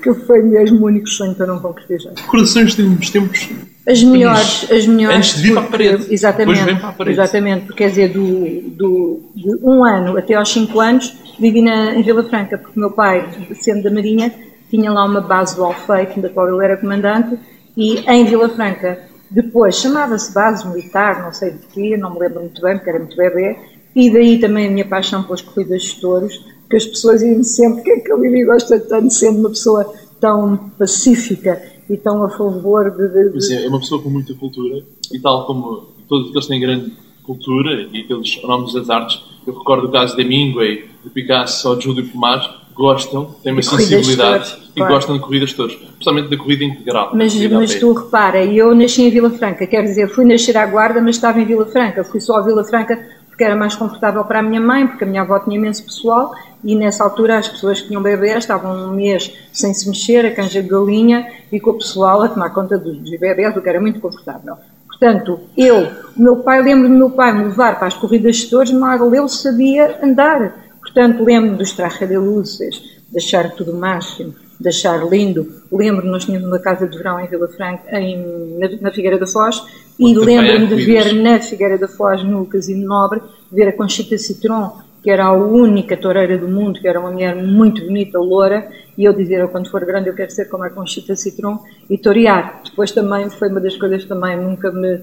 que 0.00 0.14
foi 0.14 0.40
mesmo 0.40 0.82
o 0.82 0.86
único 0.86 1.08
sonho 1.08 1.34
que 1.34 1.42
eu 1.42 1.48
não 1.48 1.58
concretizei. 1.58 2.12
Recordações 2.16 2.76
dos 2.76 3.10
tempos 3.10 3.48
as 3.88 4.02
melhores, 4.02 4.66
as 4.70 4.86
melhores. 4.86 5.16
Antes 5.16 5.36
de 5.36 5.42
vir 5.42 5.52
para 5.54 5.62
a 5.62 5.66
parede. 5.66 6.06
Exatamente. 6.10 6.58
Depois 6.58 6.64
vem 6.64 6.76
para 6.76 6.88
a 6.88 6.92
parede. 6.92 7.20
Exatamente, 7.20 7.66
porque 7.66 7.84
quer 7.84 7.90
dizer, 7.90 8.08
do, 8.12 8.60
do, 8.70 9.20
de 9.34 9.58
um 9.62 9.84
ano 9.84 10.16
até 10.16 10.34
aos 10.34 10.52
cinco 10.52 10.80
anos 10.80 11.16
vivi 11.38 11.62
na, 11.62 11.94
em 11.94 12.02
Vila 12.02 12.24
Franca, 12.24 12.58
porque 12.58 12.76
o 12.76 12.80
meu 12.80 12.90
pai, 12.90 13.28
sendo 13.60 13.84
da 13.84 13.90
Marinha, 13.90 14.32
tinha 14.70 14.90
lá 14.92 15.04
uma 15.04 15.20
base 15.20 15.56
do 15.56 15.64
Alfeite, 15.64 16.20
da 16.20 16.28
qual 16.28 16.48
ele 16.48 16.64
era 16.64 16.76
comandante, 16.76 17.38
e 17.76 17.98
em 18.10 18.24
Vila 18.24 18.48
Franca. 18.48 19.08
Depois 19.30 19.76
chamava-se 19.76 20.32
base 20.32 20.66
militar, 20.68 21.22
não 21.24 21.32
sei 21.32 21.50
de 21.50 21.66
quê, 21.66 21.96
não 21.96 22.14
me 22.14 22.20
lembro 22.20 22.40
muito 22.40 22.60
bem, 22.60 22.76
porque 22.76 22.90
era 22.90 22.98
muito 22.98 23.16
bebê, 23.16 23.56
e 23.94 24.10
daí 24.10 24.38
também 24.38 24.68
a 24.68 24.70
minha 24.70 24.84
paixão 24.84 25.22
pelas 25.22 25.42
corridas 25.42 25.82
de 25.82 26.00
touros, 26.00 26.44
que 26.68 26.76
as 26.76 26.86
pessoas 26.86 27.22
iam 27.22 27.42
sempre, 27.42 27.82
que 27.82 27.90
é 27.90 28.00
que 28.00 28.12
a 28.12 28.16
Lili 28.16 28.44
gosta 28.44 28.78
tanto, 28.78 29.12
sendo 29.12 29.40
uma 29.40 29.48
pessoa 29.48 29.92
tão 30.20 30.56
pacífica 30.78 31.62
e 31.88 31.96
tão 31.96 32.22
a 32.24 32.30
favor 32.30 32.90
de. 32.90 33.08
de, 33.08 33.38
de... 33.38 33.64
É 33.64 33.68
uma 33.68 33.80
pessoa 33.80 34.02
com 34.02 34.10
muita 34.10 34.34
cultura 34.34 34.84
e, 35.12 35.20
tal 35.20 35.46
como 35.46 35.94
todos 36.08 36.32
que 36.32 36.48
têm 36.48 36.60
grande 36.60 36.92
cultura 37.22 37.88
e 37.92 38.00
aqueles 38.02 38.42
nomes 38.42 38.72
das 38.72 38.88
artes, 38.88 39.20
eu 39.46 39.56
recordo 39.56 39.88
o 39.88 39.90
caso 39.90 40.14
de 40.14 40.22
Hemingway, 40.22 40.88
de 41.02 41.10
Picasso 41.10 41.68
ou 41.68 41.76
de 41.76 41.84
Júlio 41.84 42.08
Pomar, 42.08 42.65
gostam, 42.76 43.34
têm 43.42 43.52
uma 43.52 43.62
sensibilidade 43.62 44.56
e 44.74 44.78
claro. 44.78 44.94
gostam 44.94 45.16
de 45.16 45.22
corridas 45.22 45.52
todas, 45.52 45.72
especialmente 45.72 46.28
da 46.28 46.36
corrida 46.36 46.64
integral. 46.64 47.10
Mas, 47.14 47.34
mas 47.34 47.74
tu 47.76 47.92
repara, 47.92 48.44
eu 48.44 48.74
nasci 48.74 49.02
em 49.02 49.10
Vila 49.10 49.30
Franca, 49.30 49.66
quer 49.66 49.82
dizer, 49.82 50.08
fui 50.08 50.24
nascer 50.24 50.56
à 50.56 50.66
Guarda, 50.66 51.00
mas 51.00 51.16
estava 51.16 51.40
em 51.40 51.46
Vila 51.46 51.66
Franca, 51.66 52.04
fui 52.04 52.20
só 52.20 52.36
a 52.36 52.42
Vila 52.42 52.62
Franca 52.64 52.98
porque 53.36 53.44
era 53.44 53.54
mais 53.54 53.76
confortável 53.76 54.24
para 54.24 54.38
a 54.38 54.42
minha 54.42 54.60
mãe, 54.60 54.86
porque 54.86 55.04
a 55.04 55.06
minha 55.06 55.20
avó 55.20 55.38
tinha 55.38 55.56
imenso 55.56 55.84
pessoal 55.84 56.32
e 56.64 56.74
nessa 56.74 57.04
altura 57.04 57.36
as 57.36 57.46
pessoas 57.46 57.82
que 57.82 57.88
tinham 57.88 58.02
bebês 58.02 58.38
estavam 58.38 58.88
um 58.88 58.92
mês 58.92 59.30
sem 59.52 59.74
se 59.74 59.86
mexer, 59.88 60.24
a 60.24 60.34
canja 60.34 60.62
de 60.62 60.68
galinha 60.68 61.30
e 61.52 61.60
com 61.60 61.70
o 61.70 61.74
pessoal 61.74 62.22
a 62.22 62.28
tomar 62.28 62.50
conta 62.50 62.78
dos, 62.78 62.98
bebês, 63.10 63.54
o 63.54 63.60
que 63.60 63.68
era 63.68 63.78
muito 63.78 64.00
confortável. 64.00 64.56
Portanto, 64.86 65.38
eu, 65.54 65.86
o 66.16 66.22
meu 66.22 66.36
pai, 66.36 66.62
lembro 66.62 66.88
do 66.88 66.94
meu 66.94 67.10
pai 67.10 67.30
me 67.34 67.44
levar 67.44 67.78
para 67.78 67.88
as 67.88 67.94
corridas 67.94 68.36
de 68.36 68.46
touros, 68.48 68.72
mas 68.72 69.00
ele 69.00 69.28
sabia 69.28 69.98
andar. 70.02 70.65
Portanto, 70.96 71.22
lembro 71.24 71.56
dos 71.58 71.72
trajes 71.72 72.08
de 72.08 73.18
achar 73.18 73.50
tudo 73.50 73.74
máximo, 73.74 74.34
de 74.58 74.66
achar 74.66 75.06
lindo. 75.06 75.46
Lembro, 75.70 76.06
nós 76.06 76.24
tínhamos 76.24 76.48
uma 76.48 76.58
casa 76.58 76.88
de 76.88 76.96
verão 76.96 77.20
em 77.20 77.26
Vila 77.26 77.48
Franca, 77.48 78.00
em, 78.00 78.56
na, 78.58 78.70
na 78.80 78.90
Figueira 78.90 79.18
da 79.18 79.26
Foz, 79.26 79.62
e 80.00 80.14
lembro-me 80.14 80.66
de 80.66 80.86
ver 80.86 81.12
na 81.12 81.38
Figueira 81.38 81.76
da 81.76 81.86
Foz, 81.86 82.24
no 82.24 82.46
Casino 82.46 82.88
Nobre, 82.88 83.20
ver 83.52 83.68
a 83.68 83.72
Conchita 83.74 84.16
Citron, 84.16 84.74
que 85.02 85.10
era 85.10 85.26
a 85.26 85.32
única 85.34 85.98
toureira 85.98 86.38
do 86.38 86.48
mundo, 86.48 86.80
que 86.80 86.88
era 86.88 86.98
uma 86.98 87.10
mulher 87.10 87.36
muito 87.36 87.84
bonita, 87.84 88.18
loura, 88.18 88.66
e 88.96 89.04
eu 89.04 89.12
dizer, 89.12 89.40
eu, 89.40 89.48
quando 89.50 89.70
for 89.70 89.84
grande 89.84 90.08
eu 90.08 90.14
quero 90.14 90.30
ser 90.30 90.48
como 90.48 90.64
a 90.64 90.70
Conchita 90.70 91.14
Citron 91.14 91.62
e 91.90 91.98
torear. 91.98 92.62
Depois 92.64 92.90
também 92.90 93.28
foi 93.28 93.50
uma 93.50 93.60
das 93.60 93.76
coisas 93.76 94.02
que 94.02 94.08
também 94.08 94.34
nunca 94.34 94.72
me 94.72 94.98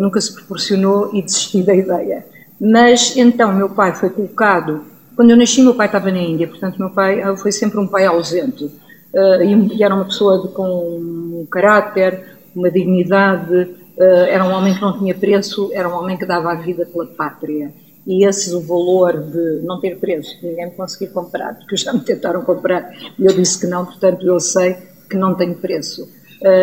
nunca 0.00 0.20
se 0.20 0.34
proporcionou 0.34 1.14
e 1.14 1.22
desisti 1.22 1.62
da 1.62 1.72
ideia. 1.72 2.26
Mas 2.60 3.16
então 3.16 3.54
meu 3.54 3.68
pai 3.68 3.94
foi 3.94 4.10
colocado, 4.10 4.95
quando 5.16 5.30
eu 5.30 5.36
nasci 5.36 5.62
meu 5.62 5.74
pai 5.74 5.86
estava 5.86 6.10
na 6.10 6.18
Índia, 6.18 6.46
portanto 6.46 6.78
meu 6.78 6.90
pai 6.90 7.22
foi 7.38 7.50
sempre 7.50 7.80
um 7.80 7.86
pai 7.86 8.04
ausente 8.04 8.64
uh, 8.64 9.42
e, 9.42 9.82
era 9.82 9.94
uma 9.94 10.04
pessoa 10.04 10.42
de, 10.42 10.48
com 10.48 10.62
um 10.62 11.46
caráter, 11.50 12.36
uma 12.54 12.70
dignidade, 12.70 13.54
uh, 13.54 14.02
era 14.28 14.44
um 14.44 14.52
homem 14.52 14.74
que 14.74 14.82
não 14.82 14.98
tinha 14.98 15.14
preço, 15.14 15.70
era 15.72 15.88
um 15.88 15.94
homem 15.94 16.18
que 16.18 16.26
dava 16.26 16.52
a 16.52 16.54
vida 16.54 16.84
pela 16.84 17.06
pátria 17.06 17.72
e 18.06 18.26
esse 18.26 18.50
valor 18.66 19.18
de 19.18 19.62
não 19.64 19.80
ter 19.80 19.96
preço, 19.96 20.38
que 20.38 20.46
ninguém 20.46 20.66
me 20.66 20.72
conseguir 20.72 21.08
comprar, 21.08 21.54
porque 21.54 21.76
já 21.76 21.92
me 21.94 22.00
tentaram 22.00 22.42
comprar 22.42 22.92
e 23.18 23.24
eu 23.24 23.32
disse 23.32 23.58
que 23.58 23.66
não, 23.66 23.86
portanto 23.86 24.24
eu 24.24 24.38
sei 24.38 24.76
que 25.08 25.16
não 25.16 25.34
tem 25.34 25.54
preço. 25.54 26.08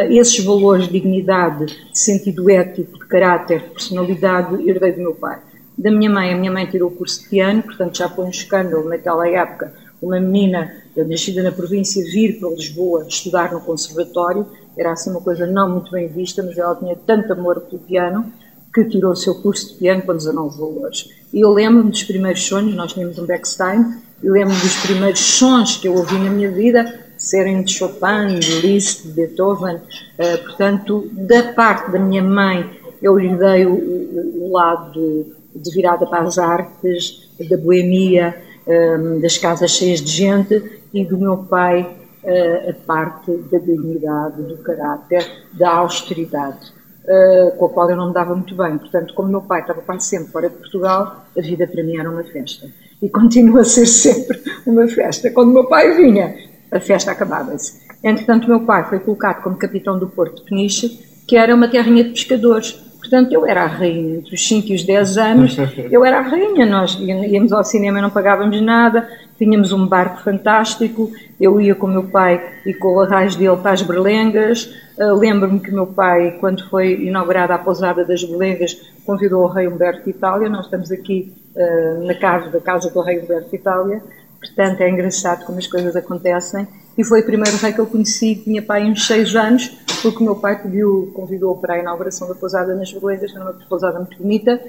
Esses 0.10 0.41
valores 0.45 0.86
de 0.86 0.93
dignidade, 0.93 1.65
de 1.65 2.00
sentido 2.00 2.50
ético, 2.50 2.98
de 2.98 3.05
caráter, 3.07 3.63
de 3.63 3.69
personalidade, 3.72 4.69
herdei 4.69 4.93
do 4.93 5.01
meu 5.01 5.15
pai. 5.15 5.41
Da 5.77 5.92
minha 5.92 6.10
mãe, 6.10 6.34
a 6.34 6.38
minha 6.38 6.51
mãe 6.51 6.65
tirou 6.65 6.89
o 6.89 6.96
curso 6.96 7.24
de 7.24 7.30
piano, 7.30 7.63
portanto 7.63 7.98
já 7.98 8.08
foi 8.08 8.25
um 8.25 8.30
escândalo 8.30 8.88
naquela 8.88 9.27
época, 9.27 9.74
uma 10.01 10.20
menina 10.20 10.72
nascida 10.96 11.42
na 11.42 11.51
província 11.51 12.03
vir 12.03 12.39
para 12.39 12.50
Lisboa 12.50 13.06
estudar 13.08 13.51
no 13.51 13.62
conservatório, 13.62 14.46
era 14.77 14.92
assim 14.92 15.10
uma 15.10 15.22
coisa 15.22 15.48
não 15.48 15.70
muito 15.70 15.92
bem 15.92 16.08
vista, 16.08 16.44
mas 16.44 16.58
ela 16.58 16.75
tinha 16.75 16.96
tanto 16.96 17.34
amor 17.34 17.62
pelo 17.62 17.82
piano 17.82 18.32
que 18.74 18.86
tirou 18.86 19.12
o 19.12 19.15
seu 19.15 19.36
curso 19.36 19.74
de 19.74 19.80
piano 19.80 20.01
com 20.01 20.15
19 20.15 20.58
valores. 20.58 21.10
E 21.32 21.42
eu 21.42 21.51
lembro-me 21.51 21.92
dos 21.92 22.03
primeiros 22.03 22.44
sonhos, 22.44 22.75
nós 22.75 22.94
tínhamos 22.94 23.20
um 23.20 23.25
backstein, 23.25 24.01
e 24.22 24.30
lembro-me 24.30 24.60
dos 24.60 24.75
primeiros 24.77 25.20
sons 25.20 25.77
que 25.77 25.88
eu 25.88 25.96
ouvi 25.96 26.18
na 26.18 26.30
minha 26.30 26.50
vida, 26.50 27.01
serem 27.18 27.63
de 27.63 27.72
Chopin, 27.72 28.39
de 28.39 28.62
Liszt, 28.62 29.03
de 29.03 29.12
Beethoven. 29.13 29.75
Uh, 29.75 30.44
portanto, 30.44 31.10
da 31.12 31.53
parte 31.53 31.92
da 31.92 32.00
minha 32.00 32.24
mãe, 32.24 32.68
eu 33.01 33.18
lhe 33.18 33.36
dei 33.36 33.65
o, 33.65 33.74
o, 33.74 34.48
o 34.48 34.53
lado 34.53 35.36
de, 35.55 35.72
virada 35.72 36.05
para 36.05 36.24
as 36.24 36.38
artes, 36.38 37.29
da 37.50 37.57
boemia, 37.57 38.36
um, 38.67 39.19
das 39.19 39.38
casas 39.38 39.72
cheias 39.72 40.01
de 40.01 40.12
gente 40.12 40.81
e 40.93 41.03
do 41.03 41.17
meu 41.17 41.38
pai 41.38 41.81
uh, 42.24 42.69
a 42.69 42.74
parte 42.86 43.31
da 43.51 43.57
dignidade, 43.57 44.41
do 44.43 44.57
caráter, 44.57 45.25
da 45.53 45.69
austeridade. 45.75 46.72
Uh, 47.03 47.57
com 47.57 47.65
a 47.65 47.69
qual 47.69 47.89
eu 47.89 47.98
não 47.98 48.07
me 48.07 48.13
dava 48.13 48.33
muito 48.33 48.55
bem. 48.55 48.77
Portanto, 48.77 49.13
como 49.13 49.27
meu 49.27 49.41
pai 49.41 49.60
estava 49.60 49.81
quase 49.81 50.05
sempre 50.05 50.31
fora 50.31 50.50
de 50.50 50.55
Portugal, 50.55 51.25
a 51.38 51.41
vida 51.41 51.67
para 51.67 51.83
mim 51.83 51.98
era 51.98 52.10
uma 52.10 52.24
festa. 52.24 52.67
E 53.01 53.10
continua 53.10 53.62
a 53.62 53.65
ser 53.65 53.86
sempre 53.88 54.41
uma 54.65 54.88
festa. 54.88 55.29
Quando 55.31 55.51
meu 55.51 55.65
pai 55.65 55.93
vinha, 55.98 56.33
a 56.72 56.79
festa 56.79 57.12
acabava-se. 57.12 57.83
Entretanto, 58.03 58.48
meu 58.48 58.62
pai 58.62 58.88
foi 58.89 59.00
colocado 59.00 59.43
como 59.43 59.57
capitão 59.57 60.00
do 60.00 60.07
Porto 60.07 60.43
de 60.43 60.50
Peniche, 60.50 61.24
que 61.27 61.36
era 61.36 61.53
uma 61.53 61.67
terrinha 61.67 62.03
de 62.03 62.12
pescadores. 62.12 62.83
Portanto, 63.03 63.33
eu 63.33 63.45
era 63.45 63.63
a 63.63 63.67
rainha. 63.67 64.15
Entre 64.15 64.33
os 64.33 64.48
5 64.48 64.69
e 64.69 64.75
os 64.75 64.83
10 64.86 65.17
anos, 65.17 65.57
eu 65.91 66.05
era 66.05 66.19
a 66.19 66.22
rainha. 66.22 66.65
Nós 66.65 66.98
íamos 66.98 67.51
ao 67.51 67.63
cinema 67.63 68.00
e 68.00 68.01
não 68.01 68.10
pagávamos 68.10 68.62
nada. 68.62 69.05
Tínhamos 69.38 69.74
um 69.74 69.86
barco 69.86 70.24
fantástico. 70.24 71.12
Eu 71.39 71.60
ia 71.60 71.75
com 71.75 71.86
o 71.86 71.89
meu 71.89 72.03
pai 72.03 72.41
e 72.65 72.74
com 72.74 72.95
o 72.95 73.01
arraio 73.01 73.36
dele 73.38 73.57
para 73.57 73.72
as 73.72 73.81
berlengas. 73.81 74.74
Uh, 74.98 75.15
Lembro-me 75.15 75.60
que 75.60 75.69
meu 75.69 75.88
pai, 75.88 76.38
quando 76.39 76.67
foi 76.69 76.93
inaugurada 77.03 77.53
a 77.53 77.57
pousada 77.57 78.05
das 78.05 78.24
berlengas, 78.24 78.79
convidou 79.05 79.43
o 79.43 79.48
rei 79.48 79.67
Humberto 79.67 80.05
de 80.05 80.12
Itália. 80.12 80.48
Nós 80.48 80.65
estamos 80.65 80.89
aqui 80.89 81.33
uh, 81.57 82.05
na 82.05 82.15
casa 82.15 82.50
da 82.50 82.62
casa 82.62 82.89
do 82.89 83.01
rei 83.01 83.19
Humberto 83.19 83.50
de 83.50 83.55
Itália. 83.57 84.01
Portanto, 84.43 84.81
é 84.81 84.89
engraçado 84.89 85.45
como 85.45 85.57
as 85.57 85.67
coisas 85.67 85.95
acontecem. 85.95 86.67
E 86.97 87.03
foi 87.03 87.21
o 87.21 87.25
primeiro 87.25 87.57
rei 87.57 87.71
que 87.71 87.79
eu 87.79 87.88
conheci, 87.88 88.35
que 88.35 88.43
tinha 88.43 88.62
pai 88.62 88.83
uns 88.83 89.07
seis 89.07 89.35
anos, 89.35 89.71
porque 90.01 90.19
o 90.19 90.23
meu 90.23 90.35
pai 90.35 90.62
pediu, 90.62 91.12
convidou 91.13 91.55
para 91.55 91.75
a 91.75 91.79
inauguração 91.79 92.27
da 92.27 92.35
pousada 92.35 92.75
nas 92.75 92.91
Berlengas, 92.91 93.31
que 93.31 93.38
era 93.38 93.45
uma 93.45 93.53
pousada 93.67 94.00
muito 94.00 94.17
bonita, 94.17 94.62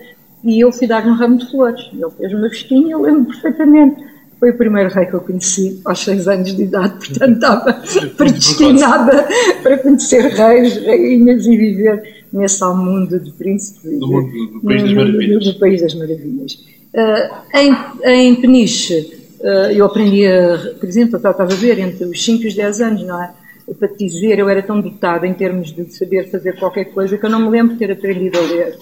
e 0.42 0.60
eu 0.60 0.72
fui 0.72 0.86
dar-lhe 0.86 1.10
um 1.10 1.14
ramo 1.14 1.38
de 1.38 1.50
flores. 1.50 1.90
Ele 1.92 2.10
fez 2.16 2.32
uma 2.32 2.48
festinha, 2.48 2.92
eu 2.92 3.02
lembro 3.02 3.26
perfeitamente. 3.26 4.14
Foi 4.38 4.50
o 4.50 4.56
primeiro 4.56 4.90
rei 4.90 5.06
que 5.06 5.14
eu 5.14 5.20
conheci 5.20 5.80
aos 5.84 6.04
seis 6.04 6.28
anos 6.28 6.54
de 6.54 6.62
idade, 6.62 6.94
portanto 6.98 7.34
estava 7.34 7.82
predestinada 8.16 9.26
para 9.62 9.78
conhecer 9.78 10.22
reis, 10.22 10.84
rainhas 10.84 11.46
e 11.46 11.56
viver 11.56 12.24
nesse 12.32 12.64
mundo 12.64 13.18
de 13.18 13.30
príncipes. 13.32 13.98
Do, 13.98 14.06
mundo, 14.06 14.30
do 14.52 14.60
País 14.60 14.82
das 14.82 14.92
Maravilhas. 14.92 15.44
Do, 15.44 15.52
do 15.52 15.58
País 15.58 15.82
das 15.82 15.94
Maravilhas. 15.94 16.52
Uh, 16.94 17.56
em, 17.56 17.76
em 18.04 18.34
Peniche, 18.36 19.23
uh, 19.44 19.70
eu 19.70 19.84
aprendia, 19.84 20.74
por 20.80 20.88
exemplo, 20.88 21.16
estava 21.16 21.42
a 21.44 21.46
ver, 21.46 21.78
entre 21.78 22.04
os 22.04 22.24
5 22.24 22.42
e 22.42 22.46
os 22.48 22.54
10 22.54 22.80
anos, 22.80 23.02
não 23.02 23.22
é? 23.22 23.32
Para 23.78 23.88
te 23.88 24.04
dizer, 24.04 24.38
eu 24.38 24.48
era 24.48 24.62
tão 24.62 24.80
dotada 24.80 25.26
em 25.26 25.32
termos 25.32 25.72
de 25.72 25.90
saber 25.94 26.30
fazer 26.30 26.58
qualquer 26.58 26.86
coisa 26.86 27.16
que 27.16 27.24
eu 27.24 27.30
não 27.30 27.40
me 27.40 27.50
lembro 27.50 27.74
de 27.74 27.78
ter 27.78 27.90
aprendido 27.92 28.38
a 28.38 28.42
ler. 28.42 28.78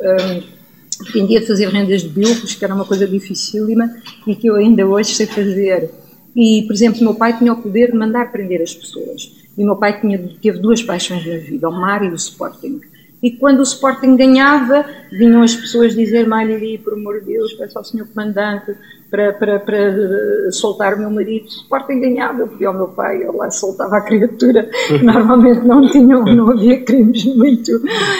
Um, 0.00 0.60
pretendia 1.04 1.46
fazer 1.46 1.68
rendas 1.68 2.02
de 2.02 2.08
bilros, 2.08 2.54
que 2.54 2.64
era 2.64 2.74
uma 2.74 2.84
coisa 2.84 3.06
dificílima 3.06 3.90
e 4.26 4.34
que 4.34 4.46
eu 4.46 4.56
ainda 4.56 4.86
hoje 4.86 5.14
sei 5.14 5.26
fazer. 5.26 5.90
E, 6.36 6.64
por 6.66 6.74
exemplo, 6.74 7.02
meu 7.02 7.14
pai 7.14 7.36
tinha 7.36 7.52
o 7.52 7.62
poder 7.62 7.90
de 7.90 7.98
mandar 7.98 8.30
prender 8.30 8.62
as 8.62 8.74
pessoas. 8.74 9.32
E 9.56 9.64
meu 9.64 9.76
pai 9.76 10.00
tinha, 10.00 10.18
teve 10.40 10.58
duas 10.58 10.82
paixões 10.82 11.26
na 11.26 11.36
vida, 11.38 11.68
o 11.68 11.72
mar 11.72 12.04
e 12.04 12.08
o 12.08 12.14
Sporting. 12.14 12.80
E 13.22 13.32
quando 13.32 13.60
o 13.60 13.62
Sporting 13.62 14.16
ganhava, 14.16 14.84
vinham 15.12 15.42
as 15.42 15.54
pessoas 15.54 15.94
dizer: 15.94 16.26
Malhiri, 16.26 16.78
por 16.78 16.94
amor 16.94 17.20
de 17.20 17.26
Deus, 17.26 17.52
peço 17.52 17.78
ao 17.78 17.84
senhor 17.84 18.08
comandante 18.08 18.74
para, 19.10 19.32
para, 19.34 19.58
para 19.58 19.76
eh, 19.76 20.48
soltar 20.52 20.94
o 20.94 20.98
meu 21.00 21.10
marido. 21.10 21.44
O 21.44 21.48
Sporting 21.48 22.00
ganhava, 22.00 22.40
eu 22.40 22.48
pedi 22.48 22.64
ao 22.64 22.72
meu 22.72 22.88
pai, 22.88 23.16
ele 23.16 23.32
lá 23.32 23.50
soltava 23.50 23.98
a 23.98 24.00
criatura. 24.00 24.70
Normalmente 25.02 25.60
não, 25.66 25.90
tinham, 25.90 26.24
não 26.24 26.50
havia 26.50 26.82
crimes 26.82 27.24
muito 27.24 27.72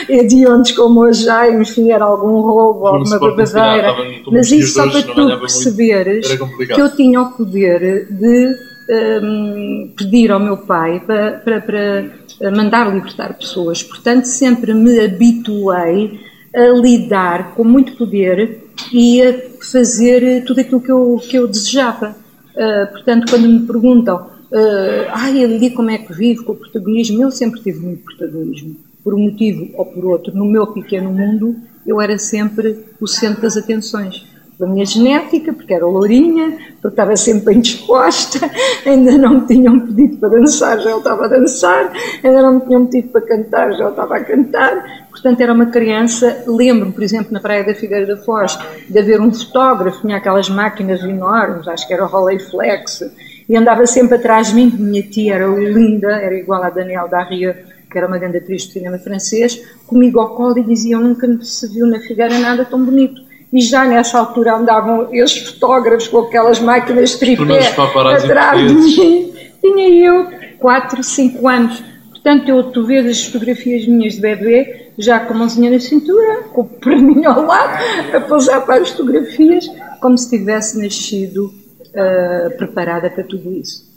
hediondos 0.07 0.71
como 0.73 1.01
hoje 1.01 1.27
há, 1.29 1.49
enfim, 1.49 1.91
era 1.91 2.05
algum 2.05 2.41
roubo, 2.41 2.85
alguma 2.85 3.19
babadeira. 3.19 3.95
Mas 4.31 4.51
isso 4.51 4.73
só 4.73 4.89
para 4.89 5.01
tu 5.01 5.39
perceberes 5.39 6.27
que 6.27 6.81
eu 6.81 6.95
tinha 6.95 7.21
o 7.21 7.31
poder 7.31 8.07
de 8.11 8.71
um, 8.91 9.93
pedir 9.97 10.31
ao 10.31 10.39
meu 10.39 10.57
pai 10.57 11.01
para, 11.05 11.31
para, 11.39 11.61
para 11.61 12.03
mandar 12.49 12.93
libertar 12.93 13.33
pessoas. 13.33 13.83
Portanto, 13.83 14.25
sempre 14.25 14.73
me 14.73 14.99
habituei 14.99 16.19
a 16.55 16.67
lidar 16.69 17.53
com 17.55 17.63
muito 17.63 17.95
poder 17.95 18.63
e 18.91 19.21
a 19.21 19.33
fazer 19.61 20.43
tudo 20.45 20.61
aquilo 20.61 20.81
que 20.81 20.91
eu, 20.91 21.21
que 21.21 21.37
eu 21.37 21.47
desejava. 21.47 22.15
Uh, 22.55 22.91
portanto, 22.91 23.29
quando 23.29 23.47
me 23.47 23.59
perguntam, 23.65 24.17
uh, 24.51 25.09
ai, 25.09 25.43
ali 25.43 25.69
como 25.71 25.89
é 25.89 25.97
que 25.97 26.13
vive 26.13 26.43
com 26.43 26.53
o 26.53 26.55
protagonismo, 26.55 27.21
eu 27.21 27.31
sempre 27.31 27.61
tive 27.61 27.79
muito 27.79 28.03
protagonismo. 28.03 28.75
Por 29.03 29.13
um 29.13 29.19
motivo 29.19 29.69
ou 29.75 29.85
por 29.85 30.05
outro, 30.05 30.35
no 30.35 30.45
meu 30.45 30.67
pequeno 30.67 31.11
mundo, 31.11 31.55
eu 31.85 32.01
era 32.01 32.17
sempre 32.17 32.85
o 32.99 33.07
centro 33.07 33.41
das 33.41 33.57
atenções 33.57 34.30
da 34.61 34.67
minha 34.67 34.85
genética, 34.85 35.51
porque 35.51 35.73
era 35.73 35.85
lourinha, 35.85 36.55
porque 36.79 36.93
estava 36.93 37.17
sempre 37.17 37.45
bem 37.45 37.59
disposta, 37.61 38.39
ainda 38.85 39.17
não 39.17 39.41
me 39.41 39.47
tinham 39.47 39.79
pedido 39.79 40.17
para 40.17 40.29
dançar, 40.29 40.79
já 40.79 40.91
eu 40.91 40.99
estava 40.99 41.25
a 41.25 41.27
dançar, 41.27 41.91
ainda 42.23 42.41
não 42.43 42.53
me 42.53 42.61
tinham 42.61 42.85
pedido 42.85 43.11
para 43.11 43.21
cantar, 43.21 43.73
já 43.73 43.85
eu 43.85 43.89
estava 43.89 44.17
a 44.17 44.23
cantar, 44.23 45.07
portanto 45.09 45.41
era 45.41 45.51
uma 45.51 45.65
criança, 45.65 46.43
lembro-me, 46.47 46.93
por 46.93 47.01
exemplo, 47.01 47.33
na 47.33 47.39
Praia 47.39 47.63
da 47.63 47.73
Figueira 47.73 48.05
da 48.05 48.17
Foz, 48.17 48.57
de 48.87 48.99
haver 48.99 49.19
um 49.19 49.33
fotógrafo, 49.33 50.01
tinha 50.01 50.17
aquelas 50.17 50.47
máquinas 50.47 51.01
enormes, 51.01 51.67
acho 51.67 51.87
que 51.87 51.93
era 51.95 52.03
o 52.03 52.07
Rolleiflex, 52.07 53.11
e 53.49 53.57
andava 53.57 53.87
sempre 53.87 54.15
atrás 54.15 54.49
de 54.49 54.55
mim, 54.55 54.71
minha 54.77 55.01
tia 55.01 55.33
era 55.33 55.47
linda, 55.47 56.11
era 56.11 56.35
igual 56.35 56.61
a 56.61 56.69
Daniel 56.69 57.07
Darria, 57.09 57.65
que 57.91 57.97
era 57.97 58.07
uma 58.07 58.19
grande 58.19 58.37
atriz 58.37 58.67
de 58.67 58.73
cinema 58.73 58.99
francês, 58.99 59.59
comigo 59.87 60.19
ao 60.19 60.35
colo 60.35 60.59
e 60.59 60.63
diziam, 60.63 61.01
nunca 61.01 61.27
se 61.41 61.67
viu 61.67 61.87
na 61.87 61.99
Figueira 61.99 62.37
nada 62.37 62.63
tão 62.63 62.85
bonito 62.85 63.30
e 63.51 63.61
já 63.61 63.85
nessa 63.85 64.19
altura 64.19 64.55
andavam 64.55 65.13
esses 65.13 65.49
fotógrafos 65.49 66.07
com 66.07 66.19
aquelas 66.19 66.59
máquinas 66.59 67.15
tripé 67.15 67.67
atrás 67.67 68.23
de 68.23 68.99
mim. 68.99 69.33
Tinha 69.61 69.89
eu 69.89 70.31
4, 70.59 71.03
5 71.03 71.47
anos. 71.47 71.83
Portanto, 72.09 72.49
eu, 72.49 72.63
tu 72.63 72.85
vês 72.85 73.05
as 73.07 73.25
fotografias 73.25 73.85
minhas 73.87 74.13
de 74.13 74.21
bebê, 74.21 74.91
já 74.97 75.19
com 75.19 75.33
a 75.33 75.37
mãozinha 75.37 75.71
na 75.71 75.79
cintura, 75.79 76.43
com 76.53 76.61
o 76.61 76.65
perninho 76.65 77.27
ao 77.27 77.45
lado, 77.45 77.83
a 78.15 78.21
pousar 78.21 78.61
para 78.65 78.81
as 78.81 78.89
fotografias, 78.91 79.67
como 79.99 80.17
se 80.17 80.29
tivesse 80.29 80.79
nascido 80.79 81.45
uh, 81.45 82.57
preparada 82.57 83.09
para 83.09 83.23
tudo 83.23 83.51
isso. 83.51 83.89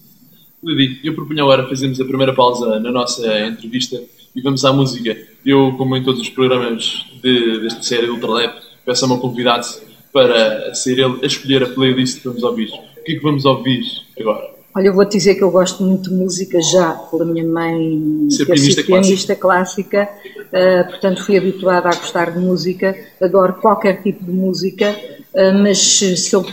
Lidi, 0.63 1.01
eu 1.05 1.15
propunha 1.15 1.43
agora 1.43 1.69
fazermos 1.69 2.01
a 2.01 2.05
primeira 2.05 2.35
pausa 2.35 2.81
na 2.81 2.91
nossa 2.91 3.47
entrevista 3.47 4.01
e 4.35 4.41
vamos 4.41 4.65
à 4.65 4.73
música. 4.73 5.17
Eu, 5.45 5.75
como 5.77 5.95
em 5.95 6.03
todos 6.03 6.23
os 6.23 6.31
programas 6.31 7.05
de, 7.23 7.61
desta 7.61 7.83
série 7.83 8.07
do 8.07 8.15
Ultralep, 8.15 8.64
peço 8.85 9.05
ao 9.05 9.11
meu 9.11 9.19
convidado 9.19 9.67
para 10.13 10.75
ser 10.75 10.99
ele 10.99 11.19
a 11.23 11.27
escolher 11.27 11.63
a 11.63 11.69
playlist 11.69 12.21
que 12.21 12.29
vamos 12.29 12.43
ouvir. 12.43 12.69
O 12.69 13.05
que 13.05 13.13
é 13.13 13.17
que 13.17 13.23
vamos 13.23 13.45
ouvir 13.45 13.83
agora? 14.19 14.55
Olha, 14.77 14.89
eu 14.89 14.95
vou-te 14.95 15.17
dizer 15.17 15.37
que 15.37 15.43
eu 15.43 15.51
gosto 15.51 15.85
muito 15.85 16.11
de 16.11 16.17
música 16.17 16.61
já 16.61 16.93
pela 16.93 17.25
minha 17.25 17.45
mãe, 17.45 18.29
Ser 18.31 18.45
pianista, 18.45 18.83
pianista 18.83 19.37
clássica, 19.37 20.09
uh, 20.37 20.91
portanto 20.91 21.25
fui 21.25 21.37
habituada 21.37 21.89
a 21.89 21.95
gostar 21.95 22.33
de 22.33 22.41
música, 22.41 22.97
adoro 23.23 23.55
qualquer 23.55 24.03
tipo 24.03 24.25
de 24.25 24.33
música, 24.33 24.91
uh, 25.33 25.63
mas 25.63 25.79
se 25.79 26.33
eu 26.33 26.45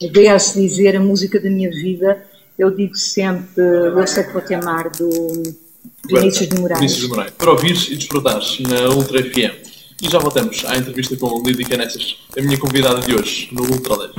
pudesse 0.00 0.58
dizer 0.58 0.96
a 0.96 1.00
música 1.00 1.38
da 1.38 1.50
minha 1.50 1.70
vida, 1.70 2.24
eu 2.58 2.70
digo 2.70 2.96
sempre 2.96 3.62
Eu 3.62 4.06
Sei 4.06 4.24
Que 4.24 4.32
Vou 4.32 4.42
Te 4.42 4.54
Amar, 4.54 4.90
do 4.92 5.08
Vinícius 6.06 6.48
de 6.48 6.58
Moraes. 6.58 6.80
Vinícius 6.80 7.02
de 7.02 7.08
Moraes. 7.08 7.30
Para 7.32 7.50
ouvires 7.50 7.88
e 7.90 7.96
desfrutares 7.96 8.58
na 8.60 8.88
Ultra 8.88 9.22
FM. 9.22 9.59
E 10.02 10.08
já 10.08 10.18
voltamos 10.18 10.64
à 10.64 10.78
entrevista 10.78 11.14
com 11.14 11.42
Lidia 11.44 11.68
Canessas, 11.68 12.16
a 12.34 12.40
minha 12.40 12.58
convidada 12.58 13.00
de 13.00 13.14
hoje 13.14 13.50
no 13.52 13.62
Ultra 13.70 13.96
Leve. 13.96 14.14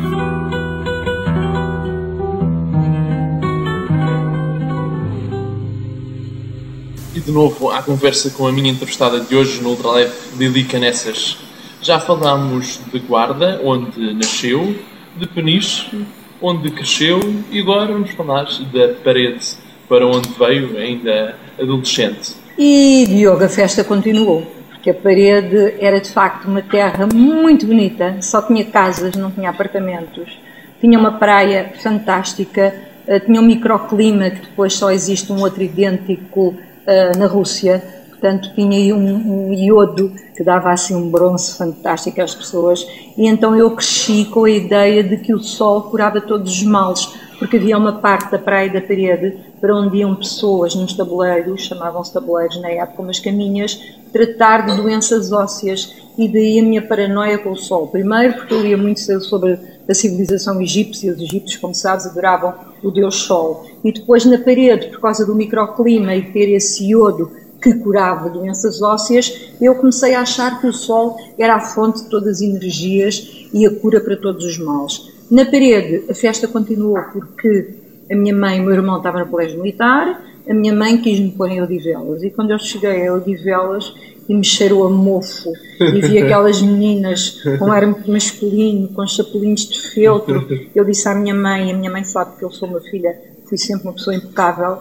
E 7.15 7.19
de 7.19 7.31
novo 7.31 7.71
à 7.71 7.81
conversa 7.81 8.29
com 8.29 8.45
a 8.45 8.51
minha 8.51 8.69
entrevistada 8.69 9.21
de 9.21 9.35
hoje 9.35 9.59
no 9.63 9.69
Ultra 9.69 9.93
Leve, 9.93 10.13
Lili 10.37 10.65
Canessas. 10.65 11.37
Já 11.81 11.99
falámos 11.99 12.79
de 12.93 12.99
Guarda, 12.99 13.59
onde 13.63 14.13
nasceu, 14.13 14.75
de 15.17 15.25
Peniche, 15.25 16.05
onde 16.39 16.69
cresceu, 16.69 17.19
e 17.49 17.59
agora 17.59 17.91
vamos 17.91 18.11
falar 18.11 18.45
da 18.71 18.89
parede, 19.03 19.57
para 19.89 20.05
onde 20.05 20.29
veio, 20.37 20.77
ainda 20.77 21.35
adolescente. 21.59 22.35
E 22.55 23.03
Diogo, 23.07 23.43
a 23.43 23.49
festa 23.49 23.83
continuou 23.83 24.60
que 24.81 24.89
a 24.89 24.93
parede 24.93 25.75
era 25.79 25.99
de 25.99 26.09
facto 26.09 26.45
uma 26.45 26.61
terra 26.61 27.07
muito 27.13 27.65
bonita, 27.65 28.17
só 28.21 28.41
tinha 28.41 28.65
casas, 28.65 29.15
não 29.15 29.29
tinha 29.29 29.49
apartamentos, 29.49 30.39
tinha 30.79 30.97
uma 30.97 31.19
praia 31.19 31.73
fantástica, 31.81 32.73
eh, 33.07 33.19
tinha 33.19 33.39
um 33.39 33.45
microclima 33.45 34.29
que 34.29 34.41
depois 34.41 34.73
só 34.73 34.91
existe 34.91 35.31
um 35.31 35.39
outro 35.41 35.61
idêntico 35.61 36.49
uh, 36.49 37.17
na 37.17 37.27
Rússia, 37.27 37.83
portanto 38.09 38.53
tinha 38.55 38.77
aí 38.77 38.93
um, 38.93 39.49
um, 39.49 39.53
iodo 39.53 40.11
que 40.35 40.43
dava 40.43 40.71
assim 40.71 40.95
um 40.95 41.09
bronze 41.09 41.57
fantástico 41.57 42.21
às 42.21 42.33
pessoas. 42.33 42.85
E 43.17 43.27
então 43.27 43.55
eu 43.55 43.71
cresci 43.71 44.25
com 44.25 44.45
a 44.45 44.49
ideia 44.49 45.03
de 45.03 45.17
que 45.17 45.33
o 45.33 45.39
sol 45.39 45.83
curava 45.83 46.21
todos 46.21 46.51
os 46.51 46.63
males, 46.63 47.07
porque 47.41 47.57
havia 47.57 47.75
uma 47.75 47.93
parte 47.93 48.29
da 48.29 48.37
praia 48.37 48.71
da 48.71 48.79
parede 48.79 49.35
para 49.59 49.75
onde 49.75 49.97
iam 49.97 50.13
pessoas 50.13 50.75
nos 50.75 50.93
tabuleiros, 50.93 51.63
chamavam-se 51.63 52.13
tabuleiros 52.13 52.61
na 52.61 52.69
época, 52.69 53.01
umas 53.01 53.17
caminhas, 53.17 53.81
tratar 54.13 54.67
de 54.67 54.77
doenças 54.79 55.31
ósseas 55.31 55.91
e 56.19 56.27
daí 56.27 56.59
a 56.59 56.63
minha 56.63 56.83
paranoia 56.83 57.39
com 57.39 57.49
o 57.49 57.55
sol. 57.55 57.87
Primeiro, 57.87 58.35
porque 58.35 58.53
eu 58.53 58.61
lia 58.61 58.77
muito 58.77 58.99
sobre 59.21 59.57
a 59.89 59.93
civilização 59.95 60.61
egípcia, 60.61 61.13
os 61.13 61.19
egípcios, 61.19 61.59
como 61.59 61.73
sabes, 61.73 62.05
adoravam 62.05 62.53
o 62.83 62.91
deus 62.91 63.23
Sol. 63.23 63.65
E 63.83 63.91
depois 63.91 64.23
na 64.23 64.37
parede, 64.37 64.89
por 64.89 64.99
causa 64.99 65.25
do 65.25 65.33
microclima 65.33 66.13
e 66.15 66.31
ter 66.31 66.47
esse 66.53 66.91
iodo 66.91 67.31
que 67.59 67.73
curava 67.73 68.29
doenças 68.29 68.83
ósseas, 68.83 69.49
eu 69.59 69.73
comecei 69.73 70.13
a 70.13 70.21
achar 70.21 70.61
que 70.61 70.67
o 70.67 70.73
Sol 70.73 71.17
era 71.39 71.55
a 71.55 71.59
fonte 71.59 72.03
de 72.03 72.09
todas 72.11 72.37
as 72.37 72.41
energias 72.41 73.47
e 73.51 73.65
a 73.65 73.75
cura 73.79 73.99
para 73.99 74.15
todos 74.15 74.45
os 74.45 74.59
males. 74.59 75.20
Na 75.31 75.45
parede, 75.45 76.03
a 76.09 76.13
festa 76.13 76.45
continuou 76.45 77.01
porque 77.13 77.73
a 78.11 78.15
minha 78.15 78.35
mãe 78.35 78.57
e 78.57 78.59
o 78.59 78.63
meu 78.63 78.73
irmão 78.73 78.97
estavam 78.97 79.21
no 79.21 79.27
colégio 79.27 79.61
militar, 79.61 80.21
a 80.45 80.53
minha 80.53 80.73
mãe 80.75 81.01
quis-me 81.01 81.31
pôr 81.31 81.49
em 81.49 81.61
Odivelas. 81.61 82.21
E 82.21 82.29
quando 82.29 82.51
eu 82.51 82.59
cheguei 82.59 83.07
a 83.07 83.13
Odivelas 83.13 83.93
e 84.27 84.35
me 84.35 84.43
cheirou 84.43 84.85
a 84.85 84.89
mofo, 84.89 85.53
e 85.79 86.01
vi 86.01 86.17
aquelas 86.21 86.61
meninas 86.61 87.41
com 87.57 87.71
ar 87.71 87.87
masculino, 88.05 88.89
com 88.89 89.07
chapelinhos 89.07 89.69
de 89.69 89.79
feltro, 89.93 90.45
eu 90.75 90.83
disse 90.83 91.07
à 91.07 91.15
minha 91.15 91.33
mãe, 91.33 91.71
a 91.71 91.77
minha 91.77 91.89
mãe 91.89 92.03
sabe 92.03 92.37
que 92.37 92.43
eu 92.43 92.51
sou 92.51 92.67
uma 92.67 92.81
filha, 92.81 93.17
fui 93.47 93.57
sempre 93.57 93.87
uma 93.87 93.93
pessoa 93.93 94.13
impecável, 94.13 94.79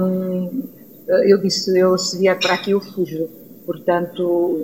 hum, 0.00 0.62
eu 1.06 1.38
disse, 1.42 1.78
eu 1.78 1.98
se 1.98 2.18
vier 2.18 2.38
para 2.38 2.54
aqui 2.54 2.70
eu 2.70 2.80
fujo. 2.80 3.28
Portanto, 3.66 4.60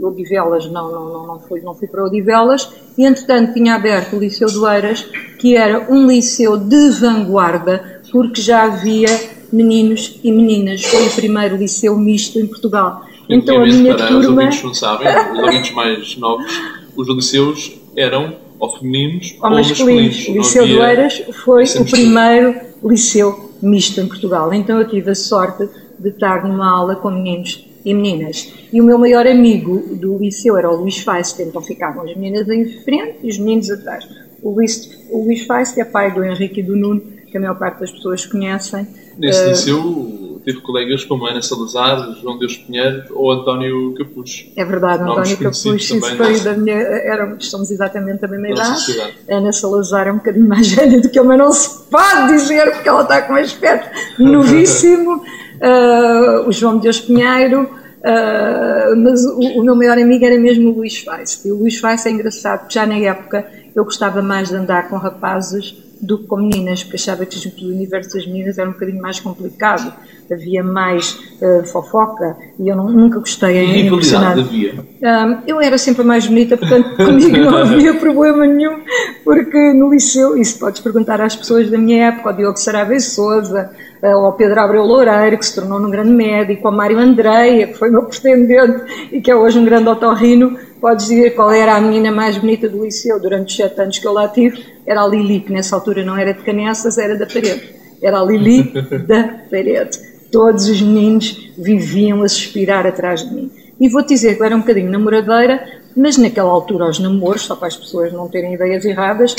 Odivelas, 0.00 0.66
não, 0.66 0.92
não, 0.92 1.12
não, 1.12 1.26
não, 1.26 1.40
fui, 1.40 1.60
não 1.62 1.74
fui 1.74 1.88
para 1.88 2.04
Odivelas. 2.04 2.70
E, 2.96 3.04
entretanto, 3.04 3.52
tinha 3.54 3.74
aberto 3.74 4.16
o 4.16 4.20
Liceu 4.20 4.46
do 4.48 4.68
Eiras, 4.68 5.02
que 5.38 5.56
era 5.56 5.92
um 5.92 6.06
liceu 6.06 6.56
de 6.56 6.90
vanguarda, 6.90 8.00
porque 8.12 8.40
já 8.40 8.64
havia 8.64 9.08
meninos 9.52 10.20
e 10.22 10.30
meninas. 10.30 10.84
Foi 10.84 11.06
o 11.06 11.10
primeiro 11.10 11.56
liceu 11.56 11.98
misto 11.98 12.38
em 12.38 12.46
Portugal. 12.46 13.02
Então, 13.28 13.62
a 13.62 13.66
minha 13.66 13.94
para 13.96 14.06
turma... 14.06 14.20
Os 14.20 14.28
ouvintes 14.28 14.62
não 14.62 14.74
sabem, 14.74 15.08
os 15.32 15.38
ouvintes 15.40 15.70
mais 15.72 16.16
novos, 16.16 16.60
os 16.96 17.08
liceus 17.08 17.72
eram 17.96 18.36
ou 18.58 18.70
femininos 18.70 19.36
ou, 19.40 19.50
ou 19.50 19.56
masculinos. 19.56 20.16
masculinos. 20.16 20.28
O 20.28 20.32
Liceu 20.38 20.66
do 20.66 20.82
Eiras 20.84 21.22
foi 21.44 21.64
o 21.64 21.84
primeiro 21.84 22.54
liceu 22.84 23.50
misto 23.60 24.00
em 24.00 24.06
Portugal. 24.06 24.52
Então, 24.54 24.78
eu 24.78 24.88
tive 24.88 25.10
a 25.10 25.14
sorte 25.14 25.68
de 25.98 26.08
estar 26.10 26.44
numa 26.46 26.70
aula 26.70 26.96
com 26.96 27.10
meninos 27.10 27.65
e 27.86 27.94
meninas. 27.94 28.52
E 28.72 28.80
o 28.80 28.84
meu 28.84 28.98
maior 28.98 29.28
amigo 29.28 29.78
do 29.94 30.18
liceu 30.18 30.56
era 30.56 30.68
o 30.68 30.74
Luís 30.74 30.98
Feist, 30.98 31.40
então 31.40 31.62
ficavam 31.62 32.02
as 32.02 32.16
meninas 32.16 32.48
em 32.48 32.66
frente 32.82 33.18
e 33.22 33.28
os 33.28 33.38
meninos 33.38 33.70
atrás. 33.70 34.04
O 34.42 34.50
Luís, 34.50 34.90
o 35.08 35.22
Luís 35.22 35.46
Feist 35.46 35.78
é 35.80 35.84
pai 35.84 36.12
do 36.12 36.24
Henrique 36.24 36.58
e 36.58 36.62
do 36.64 36.74
Nuno, 36.74 37.00
que 37.30 37.36
a 37.36 37.40
maior 37.40 37.56
parte 37.56 37.80
das 37.80 37.92
pessoas 37.92 38.26
conhecem. 38.26 38.88
Nesse 39.16 39.44
uh, 39.44 39.48
liceu 39.48 40.26
teve 40.44 40.60
colegas 40.60 41.04
como 41.04 41.26
Ana 41.26 41.42
Salazar, 41.42 42.16
João 42.20 42.38
Deus 42.38 42.56
Pinheiro 42.56 43.04
ou 43.10 43.32
António 43.32 43.94
Capuz. 43.94 44.48
É 44.56 44.64
verdade, 44.64 45.02
António 45.02 45.36
Capuz, 45.36 45.64
isso 45.64 46.00
foi 46.00 46.40
da 46.40 46.54
minha. 46.54 46.76
Era, 46.76 47.36
estamos 47.38 47.70
exatamente 47.70 48.20
da 48.20 48.28
mesma 48.28 48.50
idade. 48.50 49.14
Ana 49.28 49.52
Salazar 49.52 50.08
é 50.08 50.12
um 50.12 50.16
bocadinho 50.16 50.48
mais 50.48 50.70
velha 50.74 51.00
do 51.00 51.08
que 51.08 51.18
eu, 51.18 51.24
mas 51.24 51.38
não 51.38 51.52
se 51.52 51.88
pode 51.88 52.32
dizer 52.32 52.70
porque 52.72 52.88
ela 52.88 53.02
está 53.02 53.22
com 53.22 53.32
um 53.32 53.36
aspecto 53.36 53.90
novíssimo 54.22 55.16
uh, 55.16 56.46
o 56.48 56.52
João 56.52 56.76
de 56.76 56.82
Deus 56.82 57.00
Pinheiro, 57.00 57.68
uh, 57.98 58.96
mas 58.96 59.24
o, 59.24 59.60
o, 59.60 59.64
meu 59.64 59.76
maior 59.76 59.98
amigo 59.98 60.24
era 60.24 60.38
mesmo 60.38 60.70
o 60.70 60.76
Luís 60.76 60.98
Fais. 60.98 61.40
E 61.44 61.50
o 61.50 61.56
Luís 61.56 61.78
Fais 61.78 62.04
é 62.06 62.10
engraçado, 62.10 62.60
porque 62.60 62.74
já 62.74 62.86
na 62.86 62.96
época 62.96 63.44
eu 63.74 63.84
gostava 63.84 64.22
mais 64.22 64.48
de 64.48 64.56
andar 64.56 64.88
com 64.88 64.96
rapazes 64.96 65.74
do 66.00 66.18
que 66.18 66.26
com 66.26 66.36
meninas, 66.36 66.82
porque 66.82 66.96
achava 66.96 67.24
que 67.24 67.64
o 67.64 67.68
universo 67.68 68.14
das 68.14 68.26
meninas 68.26 68.58
era 68.58 68.68
um 68.68 68.72
bocadinho 68.72 69.00
mais 69.00 69.20
complicado, 69.20 69.92
havia 70.30 70.62
mais 70.62 71.18
uh, 71.40 71.64
fofoca 71.66 72.36
e 72.58 72.68
eu 72.68 72.76
não, 72.76 72.90
nunca 72.90 73.18
gostei 73.18 73.58
em 73.58 73.82
rivalidade 73.82 74.40
havia? 74.40 74.74
Um, 74.74 75.38
eu 75.46 75.60
era 75.60 75.78
sempre 75.78 76.02
a 76.02 76.04
mais 76.04 76.26
bonita, 76.26 76.56
portanto 76.56 76.96
comigo 76.96 77.36
não 77.36 77.56
havia 77.56 77.94
problema 77.98 78.46
nenhum, 78.46 78.80
porque 79.24 79.72
no 79.72 79.90
liceu, 79.90 80.36
isso 80.36 80.58
podes 80.58 80.80
perguntar 80.80 81.20
às 81.20 81.36
pessoas 81.36 81.70
da 81.70 81.78
minha 81.78 82.08
época, 82.08 82.30
ao 82.30 82.36
Diogo 82.36 82.56
Sarabia 82.56 83.00
Souza, 83.00 83.70
uh, 84.02 84.06
ao 84.06 84.32
Pedro 84.34 84.60
Abreu 84.60 84.82
Loureiro, 84.82 85.38
que 85.38 85.46
se 85.46 85.54
tornou 85.54 85.78
um 85.78 85.90
grande 85.90 86.10
médico, 86.10 86.66
ao 86.66 86.74
Mário 86.74 86.98
Andreia, 86.98 87.68
que 87.68 87.74
foi 87.74 87.90
meu 87.90 88.04
pretendente 88.04 89.08
e 89.12 89.20
que 89.20 89.30
é 89.30 89.36
hoje 89.36 89.58
um 89.58 89.64
grande 89.64 89.88
otorrino, 89.88 90.58
podes 90.80 91.06
dizer 91.06 91.34
qual 91.34 91.50
era 91.52 91.74
a 91.74 91.80
menina 91.80 92.10
mais 92.10 92.38
bonita 92.38 92.68
do 92.68 92.84
liceu 92.84 93.20
durante 93.20 93.48
os 93.48 93.56
sete 93.56 93.80
anos 93.80 93.98
que 93.98 94.06
eu 94.06 94.12
lá 94.12 94.28
tive, 94.28 94.64
era 94.86 95.02
a 95.02 95.06
Lili, 95.06 95.40
que 95.40 95.52
nessa 95.52 95.74
altura 95.74 96.04
não 96.04 96.16
era 96.16 96.32
de 96.32 96.42
Canessas, 96.42 96.98
era 96.98 97.16
da 97.16 97.26
parede. 97.26 97.74
Era 98.02 98.20
a 98.20 98.24
Lili 98.24 98.72
da 99.06 99.24
parede. 99.50 99.98
Todos 100.30 100.68
os 100.68 100.80
meninos 100.80 101.50
viviam 101.56 102.22
a 102.22 102.28
suspirar 102.28 102.86
atrás 102.86 103.26
de 103.26 103.34
mim. 103.34 103.50
E 103.80 103.88
vou-te 103.88 104.08
dizer 104.08 104.36
que 104.36 104.42
eu 104.42 104.46
era 104.46 104.56
um 104.56 104.60
bocadinho 104.60 104.90
namoradeira, 104.90 105.62
mas 105.96 106.16
naquela 106.16 106.50
altura 106.50 106.88
os 106.88 106.98
namoros, 106.98 107.42
só 107.42 107.54
para 107.56 107.68
as 107.68 107.76
pessoas 107.76 108.12
não 108.12 108.28
terem 108.28 108.54
ideias 108.54 108.84
erradas, 108.84 109.34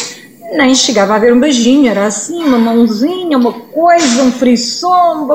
nem 0.55 0.73
chegava 0.75 1.13
a 1.13 1.15
haver 1.17 1.33
um 1.33 1.39
beijinho, 1.39 1.89
era 1.89 2.05
assim, 2.05 2.43
uma 2.43 2.57
mãozinha, 2.57 3.37
uma 3.37 3.51
coisa, 3.51 4.23
um 4.23 4.31
frisson, 4.31 5.27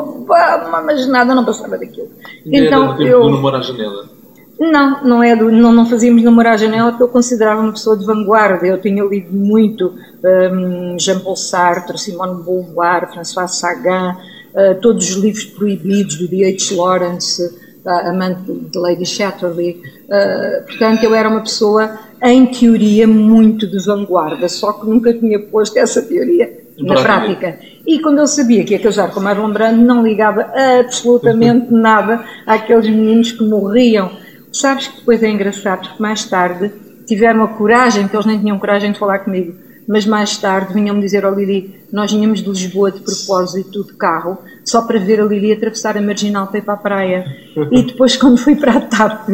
mas 0.84 1.06
nada, 1.08 1.34
não 1.34 1.44
passava 1.44 1.76
daquilo. 1.76 2.08
E 2.46 2.58
então, 2.58 2.94
era 2.94 3.02
eu... 3.02 3.22
do 3.22 3.30
namoro 3.30 3.56
à 3.56 3.60
janela? 3.60 4.21
Não, 4.70 5.02
não, 5.02 5.22
é 5.22 5.34
do, 5.34 5.50
não, 5.50 5.72
não 5.72 5.86
fazíamos 5.86 6.22
namorar 6.22 6.54
à 6.54 6.56
janela 6.56 6.90
porque 6.90 7.02
eu 7.02 7.08
considerava 7.08 7.60
uma 7.60 7.72
pessoa 7.72 7.96
de 7.96 8.06
vanguarda. 8.06 8.64
Eu 8.64 8.80
tinha 8.80 9.02
lido 9.02 9.34
muito 9.34 9.92
um, 10.22 10.96
Jean-Paul 10.96 11.34
Sartre, 11.34 11.98
Simone 11.98 12.44
Beauvoir, 12.44 13.12
François 13.12 13.50
Sagan, 13.50 14.16
uh, 14.54 14.80
todos 14.80 15.10
os 15.10 15.16
livros 15.16 15.44
proibidos 15.46 16.14
do 16.16 16.28
D.H. 16.28 16.76
Lawrence, 16.76 17.42
uh, 17.84 18.08
amante 18.08 18.52
de 18.52 18.78
Lady 18.78 19.04
Chatterley. 19.04 19.82
Uh, 20.04 20.64
portanto, 20.64 21.02
eu 21.02 21.12
era 21.12 21.28
uma 21.28 21.40
pessoa, 21.40 21.98
em 22.22 22.46
teoria, 22.46 23.08
muito 23.08 23.66
de 23.66 23.84
vanguarda, 23.84 24.48
só 24.48 24.74
que 24.74 24.86
nunca 24.86 25.12
tinha 25.12 25.40
posto 25.40 25.76
essa 25.76 26.00
teoria 26.02 26.62
na 26.78 27.02
prática. 27.02 27.58
E 27.84 27.98
quando 27.98 28.20
eu 28.20 28.28
sabia 28.28 28.62
que 28.62 28.74
ia 28.74 28.78
casar 28.78 29.10
com 29.10 29.18
Marlon 29.18 29.52
Brando, 29.52 29.82
não 29.82 30.06
ligava 30.06 30.52
absolutamente 30.78 31.66
nada 31.74 32.24
àqueles 32.46 32.88
meninos 32.88 33.32
que 33.32 33.42
morriam 33.42 34.21
Sabes 34.52 34.86
que 34.86 34.98
depois 34.98 35.22
é 35.22 35.30
engraçado, 35.30 35.88
porque 35.88 36.02
mais 36.02 36.24
tarde 36.24 36.70
tiveram 37.06 37.42
a 37.42 37.48
coragem, 37.48 38.02
porque 38.02 38.16
eles 38.16 38.26
nem 38.26 38.38
tinham 38.38 38.58
coragem 38.58 38.92
de 38.92 38.98
falar 38.98 39.20
comigo, 39.20 39.54
mas 39.88 40.06
mais 40.06 40.36
tarde 40.36 40.72
vinham-me 40.72 41.00
dizer 41.00 41.24
ao 41.24 41.34
Lili, 41.34 41.74
nós 41.92 42.12
vinhamos 42.12 42.42
de 42.42 42.48
Lisboa 42.48 42.90
de 42.90 43.00
propósito 43.00 43.84
de 43.84 43.94
carro, 43.94 44.38
só 44.64 44.82
para 44.82 44.98
ver 44.98 45.20
a 45.20 45.24
Lili 45.24 45.52
atravessar 45.52 45.96
a 45.96 46.02
Marginal 46.02 46.46
para 46.46 46.58
ir 46.58 46.62
para 46.62 46.74
a 46.74 46.76
praia. 46.76 47.24
E 47.70 47.82
depois 47.82 48.16
quando 48.18 48.38
fui 48.38 48.54
para 48.54 48.76
a 48.76 48.80
TAP 48.80 49.28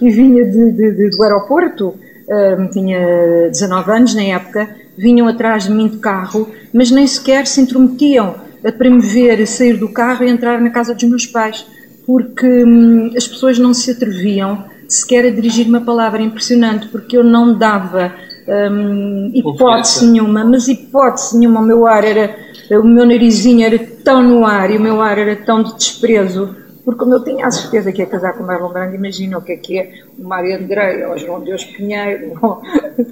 e 0.00 0.10
vinha 0.10 0.44
de, 0.44 0.72
de, 0.72 0.92
de, 0.92 1.10
do 1.10 1.22
aeroporto, 1.22 1.88
uh, 1.88 2.70
tinha 2.72 3.48
19 3.50 3.90
anos 3.90 4.14
na 4.14 4.22
época, 4.22 4.68
vinham 4.96 5.28
atrás 5.28 5.64
de 5.64 5.72
mim 5.72 5.88
de 5.88 5.98
carro, 5.98 6.48
mas 6.72 6.90
nem 6.90 7.06
sequer 7.06 7.46
se 7.46 7.60
intrometiam 7.60 8.34
para 8.76 8.90
me 8.90 9.00
ver 9.00 9.46
sair 9.46 9.76
do 9.76 9.88
carro 9.88 10.24
e 10.24 10.28
entrar 10.28 10.60
na 10.60 10.70
casa 10.70 10.94
dos 10.94 11.04
meus 11.04 11.26
pais 11.26 11.66
porque 12.10 12.64
hum, 12.64 13.12
as 13.16 13.28
pessoas 13.28 13.56
não 13.56 13.72
se 13.72 13.92
atreviam 13.92 14.64
sequer 14.88 15.26
a 15.26 15.30
dirigir 15.30 15.68
uma 15.68 15.80
palavra 15.80 16.20
impressionante, 16.20 16.88
porque 16.88 17.16
eu 17.16 17.22
não 17.22 17.56
dava 17.56 18.12
hum, 18.72 19.30
hipótese 19.32 20.04
nenhuma, 20.08 20.44
mas 20.44 20.66
hipótese 20.66 21.38
nenhuma, 21.38 21.60
o 21.60 21.64
meu 21.64 21.86
ar 21.86 22.02
era, 22.02 22.36
o 22.72 22.84
meu 22.84 23.06
narizinho 23.06 23.64
era 23.64 23.78
tão 24.02 24.24
no 24.24 24.44
ar 24.44 24.72
e 24.72 24.76
o 24.76 24.80
meu 24.80 25.00
ar 25.00 25.18
era 25.18 25.36
tão 25.36 25.62
de 25.62 25.76
desprezo, 25.76 26.56
porque 26.90 27.04
como 27.04 27.14
eu 27.14 27.22
tinha 27.22 27.46
a 27.46 27.50
certeza 27.52 27.92
que 27.92 28.02
ia 28.02 28.06
casar 28.06 28.32
com 28.32 28.42
o 28.42 28.46
Marlon 28.46 28.72
Brando, 28.72 28.96
imagina 28.96 29.38
o 29.38 29.42
que 29.42 29.52
é 29.52 29.56
que 29.56 29.78
é 29.78 29.92
o 30.18 30.26
Mário 30.26 30.56
Andrei, 30.56 31.04
ou 31.04 31.16
João 31.16 31.40
Deus 31.40 31.64
Pinheiro, 31.64 32.32
ou 32.42 32.60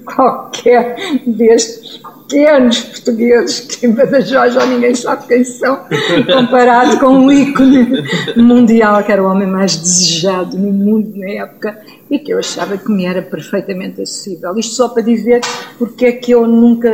qualquer 0.03 0.97
destes 1.25 2.01
pequenos 2.27 2.81
portugueses 2.81 3.61
que 3.61 3.87
em 3.87 3.91
Badajoz 3.91 4.53
já 4.53 4.65
ninguém 4.65 4.93
sabe 4.93 5.27
quem 5.27 5.45
são, 5.45 5.79
comparado 6.27 6.99
com 6.99 7.07
um 7.07 7.31
ícone 7.31 8.03
mundial, 8.35 9.01
que 9.01 9.13
era 9.13 9.23
o 9.23 9.31
homem 9.31 9.47
mais 9.47 9.77
desejado 9.77 10.57
no 10.57 10.73
mundo 10.73 11.13
na 11.15 11.29
época 11.29 11.79
e 12.09 12.17
que 12.17 12.33
eu 12.33 12.39
achava 12.39 12.77
que 12.77 12.91
me 12.91 13.05
era 13.05 13.21
perfeitamente 13.21 14.01
acessível. 14.01 14.57
Isto 14.57 14.75
só 14.75 14.89
para 14.89 15.03
dizer 15.03 15.41
porque 15.77 16.05
é 16.05 16.11
que 16.11 16.31
eu 16.31 16.47
nunca 16.47 16.91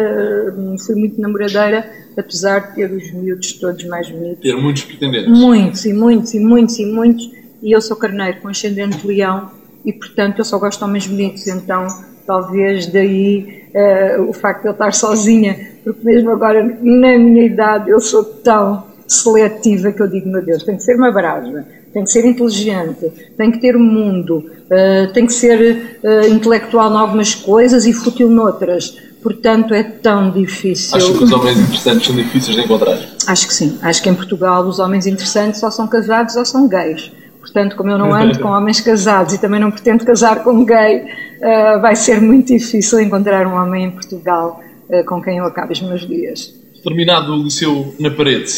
fui 0.86 0.96
muito 0.96 1.20
namoradeira, 1.20 1.90
apesar 2.18 2.60
de 2.60 2.76
ter 2.76 2.92
os 2.92 3.12
miúdos 3.12 3.54
todos 3.54 3.84
mais 3.86 4.10
bonitos. 4.10 4.42
Ter 4.42 4.56
muitos 4.56 4.84
pretendentes. 4.84 5.40
Muitos 5.40 5.86
e 5.86 5.94
muitos 5.94 6.34
e 6.34 6.40
muitos 6.40 6.80
e 6.80 6.86
muitos. 6.86 7.32
E 7.62 7.72
eu 7.72 7.82
sou 7.82 7.96
carneiro 7.96 8.42
com 8.42 8.50
ascendente 8.50 8.98
de 8.98 9.08
leão 9.08 9.50
e, 9.86 9.94
portanto, 9.94 10.40
eu 10.40 10.46
só 10.46 10.60
gosto 10.60 10.80
de 10.80 10.86
homens 10.86 11.08
bonitos. 11.08 11.48
Então, 11.48 11.88
talvez 12.26 12.88
daí 12.88 13.64
uh, 13.74 14.24
o 14.24 14.34
facto 14.34 14.64
de 14.64 14.68
eu 14.68 14.72
estar 14.72 14.94
sozinha, 14.94 15.58
porque 15.84 16.04
mesmo 16.04 16.32
agora, 16.32 16.64
na 16.64 17.18
minha 17.18 17.46
idade, 17.46 17.90
eu 17.90 18.00
sou 18.00 18.24
tão 18.24 18.84
seletiva 19.08 19.92
que 19.92 20.02
eu 20.02 20.08
digo, 20.08 20.28
meu 20.30 20.44
Deus, 20.44 20.64
tem 20.64 20.76
que 20.76 20.84
ser 20.84 20.96
uma 20.96 21.12
brasa, 21.12 21.66
tem 21.96 22.04
que 22.04 22.12
ser 22.12 22.26
inteligente, 22.26 23.10
tem 23.38 23.50
que 23.50 23.58
ter 23.58 23.78
mundo, 23.78 24.44
uh, 24.66 25.14
tem 25.14 25.26
que 25.26 25.32
ser 25.32 25.98
uh, 26.04 26.28
intelectual 26.28 26.92
em 26.92 26.98
algumas 26.98 27.34
coisas 27.34 27.86
e 27.86 27.94
fútil 27.94 28.30
noutras. 28.30 28.98
Portanto, 29.24 29.74
é 29.74 29.82
tão 29.82 30.30
difícil. 30.30 30.98
Acho 30.98 31.18
que 31.18 31.24
os 31.24 31.32
homens 31.32 31.58
interessantes 31.58 32.06
são 32.06 32.16
difíceis 32.18 32.58
de 32.58 32.64
encontrar. 32.64 33.00
Acho 33.26 33.48
que 33.48 33.54
sim. 33.54 33.80
Acho 33.82 34.04
que 34.04 34.10
em 34.10 34.14
Portugal 34.14 34.68
os 34.68 34.78
homens 34.78 35.08
interessantes 35.08 35.62
só 35.62 35.72
são 35.72 35.88
casados 35.88 36.36
ou 36.36 36.46
são 36.46 36.68
gays. 36.68 37.14
Portanto, 37.40 37.78
como 37.78 37.90
eu 37.90 37.98
não 37.98 38.14
ando 38.14 38.38
com 38.44 38.50
homens 38.50 38.82
casados 38.82 39.34
e 39.34 39.38
também 39.38 39.62
não 39.62 39.72
pretendo 39.72 40.04
casar 40.04 40.44
com 40.44 40.66
gay, 40.66 40.98
uh, 40.98 41.80
vai 41.80 41.96
ser 41.96 42.20
muito 42.20 42.48
difícil 42.48 43.00
encontrar 43.00 43.48
um 43.48 43.56
homem 43.56 43.86
em 43.86 43.92
Portugal 43.92 44.62
com 45.08 45.20
quem 45.20 45.38
eu 45.38 45.46
acabe 45.46 45.74
os 45.74 45.82
meus 45.82 46.06
dias. 46.06 46.54
Terminado 46.84 47.34
o 47.34 47.42
liceu 47.42 47.96
na 48.00 48.12
parede, 48.12 48.54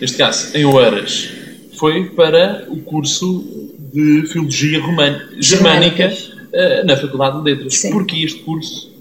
neste 0.00 0.16
caso 0.16 0.56
em 0.56 0.64
Oeiras, 0.64 1.35
foi 1.78 2.10
para 2.10 2.66
o 2.68 2.80
curso 2.82 3.72
de 3.92 4.26
Filologia 4.28 4.80
Romana, 4.80 5.28
Germânica 5.38 6.08
uh, 6.08 6.86
na 6.86 6.96
Faculdade 6.96 7.38
de 7.38 7.50
Letras. 7.50 7.74
Sim. 7.78 7.92
Porquê 7.92 8.24
este 8.24 8.42
curso? 8.42 8.94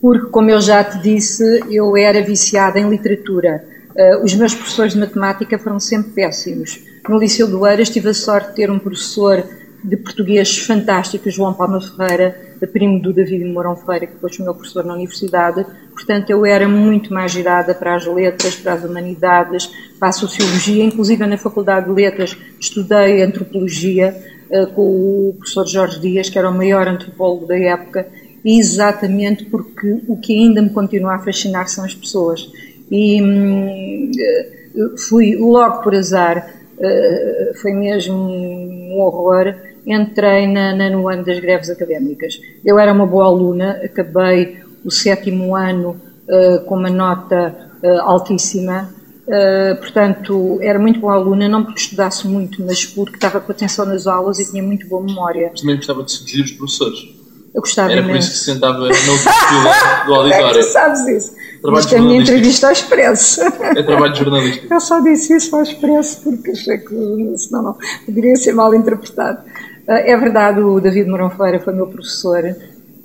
Porque, 0.00 0.26
como 0.30 0.50
eu 0.50 0.60
já 0.60 0.82
te 0.82 0.98
disse, 1.00 1.42
eu 1.70 1.96
era 1.96 2.22
viciada 2.22 2.78
em 2.78 2.88
literatura. 2.88 3.64
Uh, 3.90 4.24
os 4.24 4.34
meus 4.34 4.54
professores 4.54 4.94
de 4.94 4.98
matemática 4.98 5.58
foram 5.58 5.78
sempre 5.78 6.12
péssimos. 6.12 6.80
No 7.08 7.18
Liceu 7.18 7.48
do 7.48 7.66
Eiras 7.66 7.90
tive 7.90 8.10
a 8.10 8.14
sorte 8.14 8.50
de 8.50 8.56
ter 8.56 8.70
um 8.70 8.78
professor 8.78 9.44
de 9.82 9.96
português 9.96 10.58
fantástico, 10.58 11.30
João 11.30 11.54
Palma 11.54 11.80
Ferreira, 11.80 12.50
primo 12.66 13.00
do 13.00 13.12
David 13.12 13.44
Mourão 13.46 13.76
Ferreira, 13.76 14.06
que 14.06 14.14
depois 14.14 14.36
foi 14.36 14.44
meu 14.44 14.54
professor 14.54 14.84
na 14.84 14.94
universidade. 14.94 15.64
Portanto, 15.92 16.30
eu 16.30 16.44
era 16.44 16.68
muito 16.68 17.12
mais 17.12 17.32
girada 17.32 17.74
para 17.74 17.94
as 17.94 18.06
letras, 18.06 18.54
para 18.54 18.74
as 18.74 18.84
humanidades, 18.84 19.70
para 19.98 20.08
a 20.08 20.12
sociologia. 20.12 20.84
Inclusive, 20.84 21.26
na 21.26 21.38
Faculdade 21.38 21.86
de 21.86 21.92
Letras, 21.92 22.36
estudei 22.58 23.22
antropologia 23.22 24.16
uh, 24.50 24.66
com 24.68 24.82
o 24.82 25.34
professor 25.38 25.66
Jorge 25.66 26.00
Dias, 26.00 26.28
que 26.28 26.38
era 26.38 26.50
o 26.50 26.54
maior 26.54 26.86
antropólogo 26.86 27.46
da 27.46 27.58
época, 27.58 28.06
exatamente 28.44 29.44
porque 29.46 30.02
o 30.08 30.16
que 30.16 30.34
ainda 30.34 30.62
me 30.62 30.70
continua 30.70 31.14
a 31.14 31.18
fascinar 31.18 31.68
são 31.68 31.84
as 31.84 31.94
pessoas. 31.94 32.50
E 32.90 33.22
hum, 33.22 34.10
eh, 34.18 34.60
fui 35.08 35.36
logo 35.36 35.82
por 35.82 35.94
azar, 35.94 36.54
uh, 36.78 37.60
foi 37.60 37.72
mesmo 37.72 38.16
um 38.16 38.98
horror 39.00 39.54
entrei 39.86 40.46
na, 40.46 40.74
na, 40.74 40.90
no 40.90 41.08
ano 41.08 41.24
das 41.24 41.38
greves 41.38 41.70
académicas. 41.70 42.40
Eu 42.64 42.78
era 42.78 42.92
uma 42.92 43.06
boa 43.06 43.26
aluna, 43.26 43.80
acabei 43.84 44.58
o 44.84 44.90
sétimo 44.90 45.54
ano 45.54 46.00
uh, 46.28 46.64
com 46.64 46.76
uma 46.76 46.90
nota 46.90 47.54
uh, 47.82 48.00
altíssima, 48.02 48.92
uh, 49.26 49.76
portanto 49.80 50.58
era 50.60 50.78
muito 50.78 51.00
boa 51.00 51.14
aluna, 51.14 51.48
não 51.48 51.64
porque 51.64 51.80
estudasse 51.80 52.26
muito, 52.26 52.64
mas 52.64 52.84
porque 52.84 53.16
estava 53.16 53.40
com 53.40 53.52
atenção 53.52 53.86
nas 53.86 54.06
aulas 54.06 54.38
e 54.38 54.50
tinha 54.50 54.62
muito 54.62 54.86
boa 54.88 55.02
memória. 55.02 55.52
Também 55.58 55.76
gostava 55.76 56.02
de 56.02 56.12
seduzir 56.12 56.42
os 56.42 56.52
professores? 56.52 57.20
Eu 57.52 57.62
gostava 57.62 57.90
Era 57.90 58.02
por 58.04 58.14
isso 58.14 58.30
que 58.30 58.36
se 58.38 58.44
sentava 58.44 58.78
no 58.78 58.94
fila 58.94 60.06
do 60.06 60.14
auditório. 60.14 60.60
É 60.60 60.62
tu 60.62 60.72
sabes 60.72 61.06
isso. 61.08 61.34
Trabalho 61.60 61.80
Isto 61.80 61.94
é 61.94 61.98
a 61.98 62.02
minha 62.02 62.20
entrevista 62.22 62.66
ao 62.68 62.72
Expresso. 62.72 63.40
É 63.42 63.82
trabalho 63.82 64.14
jornalístico. 64.14 64.72
Eu 64.72 64.80
só 64.80 65.00
disse 65.00 65.36
isso 65.36 65.54
ao 65.54 65.62
Expresso 65.62 66.22
porque 66.22 66.52
achei 66.52 66.78
que 66.78 67.34
senão 67.36 67.62
não 67.62 67.78
poderia 68.06 68.36
ser 68.36 68.54
mal 68.54 68.72
interpretado. 68.74 69.42
É 69.92 70.16
verdade, 70.16 70.60
o 70.60 70.78
David 70.78 71.10
Mourão 71.10 71.28
Ferreira 71.30 71.58
foi 71.58 71.74
meu 71.74 71.88
professor 71.88 72.56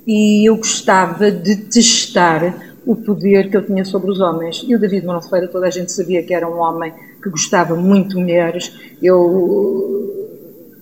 e 0.05 0.47
eu 0.47 0.55
gostava 0.55 1.31
de 1.31 1.55
testar 1.55 2.75
o 2.85 2.95
poder 2.95 3.49
que 3.49 3.57
ele 3.57 3.65
tinha 3.65 3.83
sobre 3.83 4.11
os 4.11 4.19
homens. 4.19 4.63
E 4.67 4.75
o 4.75 4.79
David 4.79 5.03
Mourão 5.03 5.19
Ferreira, 5.19 5.47
toda 5.47 5.65
a 5.65 5.71
gente 5.71 5.91
sabia 5.91 6.21
que 6.21 6.31
era 6.31 6.47
um 6.47 6.59
homem 6.59 6.93
que 7.23 7.27
gostava 7.27 7.73
muito 7.73 8.09
de 8.09 8.17
mulheres. 8.17 8.71
Eu 9.01 10.13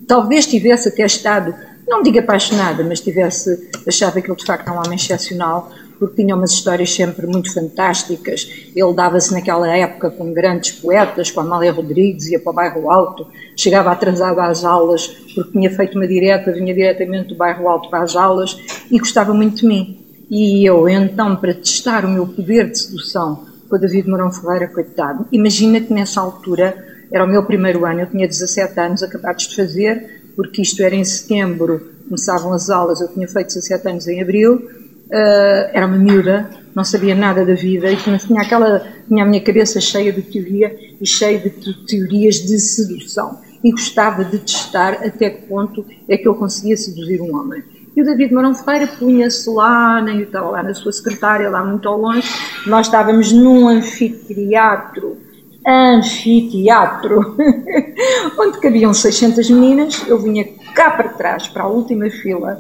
talvez 0.05 0.45
tivesse 0.45 0.89
até 0.89 1.05
estado, 1.05 1.55
não 1.87 2.03
digo 2.03 2.19
apaixonada, 2.19 2.83
mas 2.83 2.99
tivesse 2.99 3.69
achado 3.87 4.21
que 4.21 4.29
ele 4.29 4.35
de 4.35 4.45
facto 4.45 4.67
era 4.67 4.77
um 4.77 4.83
homem 4.83 4.97
excepcional, 4.97 5.71
porque 6.03 6.21
tinha 6.21 6.35
umas 6.35 6.51
histórias 6.51 6.93
sempre 6.93 7.25
muito 7.25 7.53
fantásticas. 7.53 8.49
Ele 8.75 8.93
dava-se 8.93 9.33
naquela 9.33 9.73
época 9.73 10.11
com 10.11 10.33
grandes 10.33 10.73
poetas, 10.73 11.31
com 11.31 11.39
Amália 11.39 11.71
Rodrigues, 11.71 12.27
ia 12.27 12.41
para 12.41 12.51
o 12.51 12.53
bairro 12.53 12.91
Alto, 12.91 13.25
chegava 13.55 13.89
atrasado 13.89 14.37
às 14.41 14.65
aulas, 14.65 15.07
porque 15.33 15.51
tinha 15.53 15.71
feito 15.71 15.95
uma 15.97 16.05
direta, 16.05 16.51
vinha 16.51 16.73
diretamente 16.73 17.29
do 17.29 17.35
bairro 17.35 17.69
Alto 17.69 17.89
para 17.89 18.03
as 18.03 18.17
aulas 18.17 18.57
e 18.91 18.99
gostava 18.99 19.33
muito 19.33 19.61
de 19.61 19.65
mim. 19.65 20.05
E 20.29 20.65
eu, 20.65 20.89
então, 20.89 21.37
para 21.37 21.53
testar 21.53 22.03
o 22.03 22.09
meu 22.09 22.27
poder 22.27 22.69
de 22.69 22.79
sedução 22.79 23.45
com 23.69 23.75
o 23.77 23.79
David 23.79 24.09
Mourão 24.09 24.31
Ferreira, 24.31 24.67
coitado, 24.67 25.25
imagina 25.31 25.79
que 25.79 25.93
nessa 25.93 26.19
altura, 26.19 26.75
era 27.11 27.23
o 27.23 27.27
meu 27.27 27.43
primeiro 27.43 27.85
ano, 27.85 28.01
eu 28.01 28.07
tinha 28.07 28.27
17 28.27 28.77
anos 28.77 29.03
acabados 29.03 29.47
de 29.47 29.55
fazer, 29.55 30.21
porque 30.35 30.61
isto 30.61 30.83
era 30.83 30.95
em 30.95 31.05
setembro, 31.05 31.93
começavam 32.05 32.51
as 32.51 32.69
aulas, 32.69 32.99
eu 32.99 33.07
tinha 33.07 33.27
feito 33.27 33.47
17 33.47 33.87
anos 33.87 34.07
em 34.07 34.21
abril, 34.21 34.83
uh, 35.07 35.69
era 35.73 35.85
uma 35.85 35.97
miúda, 35.97 36.49
não 36.75 36.83
sabia 36.83 37.15
nada 37.15 37.45
da 37.45 37.53
vida 37.53 37.91
e 37.91 37.97
tinha 37.97 38.41
aquela 38.41 38.83
tinha 39.07 39.23
a 39.23 39.27
minha 39.27 39.41
cabeça 39.41 39.79
cheia 39.79 40.11
de 40.11 40.21
teoria 40.21 40.75
e 40.99 41.05
cheia 41.05 41.39
de 41.39 41.49
teorias 41.85 42.35
de 42.35 42.59
sedução 42.59 43.39
e 43.63 43.71
gostava 43.71 44.25
de 44.25 44.39
testar 44.39 44.93
até 45.05 45.29
que 45.29 45.47
ponto 45.47 45.85
é 46.09 46.17
que 46.17 46.27
eu 46.27 46.35
conseguia 46.35 46.75
seduzir 46.75 47.21
um 47.21 47.35
homem. 47.35 47.63
E 47.95 48.01
o 48.01 48.05
David 48.05 48.33
Marão 48.33 48.55
Ferreira 48.55 48.87
punha-se 48.87 49.47
lá, 49.51 50.03
estava 50.19 50.49
lá 50.49 50.63
na 50.63 50.73
sua 50.73 50.91
secretária, 50.91 51.49
lá 51.49 51.63
muito 51.63 51.87
ao 51.87 51.97
longe. 51.97 52.27
Nós 52.65 52.87
estávamos 52.87 53.31
num 53.31 53.67
anfiteatro, 53.67 55.17
anfiteatro, 55.65 57.37
onde 58.39 58.59
cabiam 58.59 58.93
600 58.93 59.47
meninas. 59.51 60.03
Eu 60.07 60.19
vinha 60.19 60.43
cá 60.73 60.91
para 60.91 61.09
trás, 61.09 61.47
para 61.47 61.63
a 61.63 61.67
última 61.67 62.09
fila, 62.09 62.59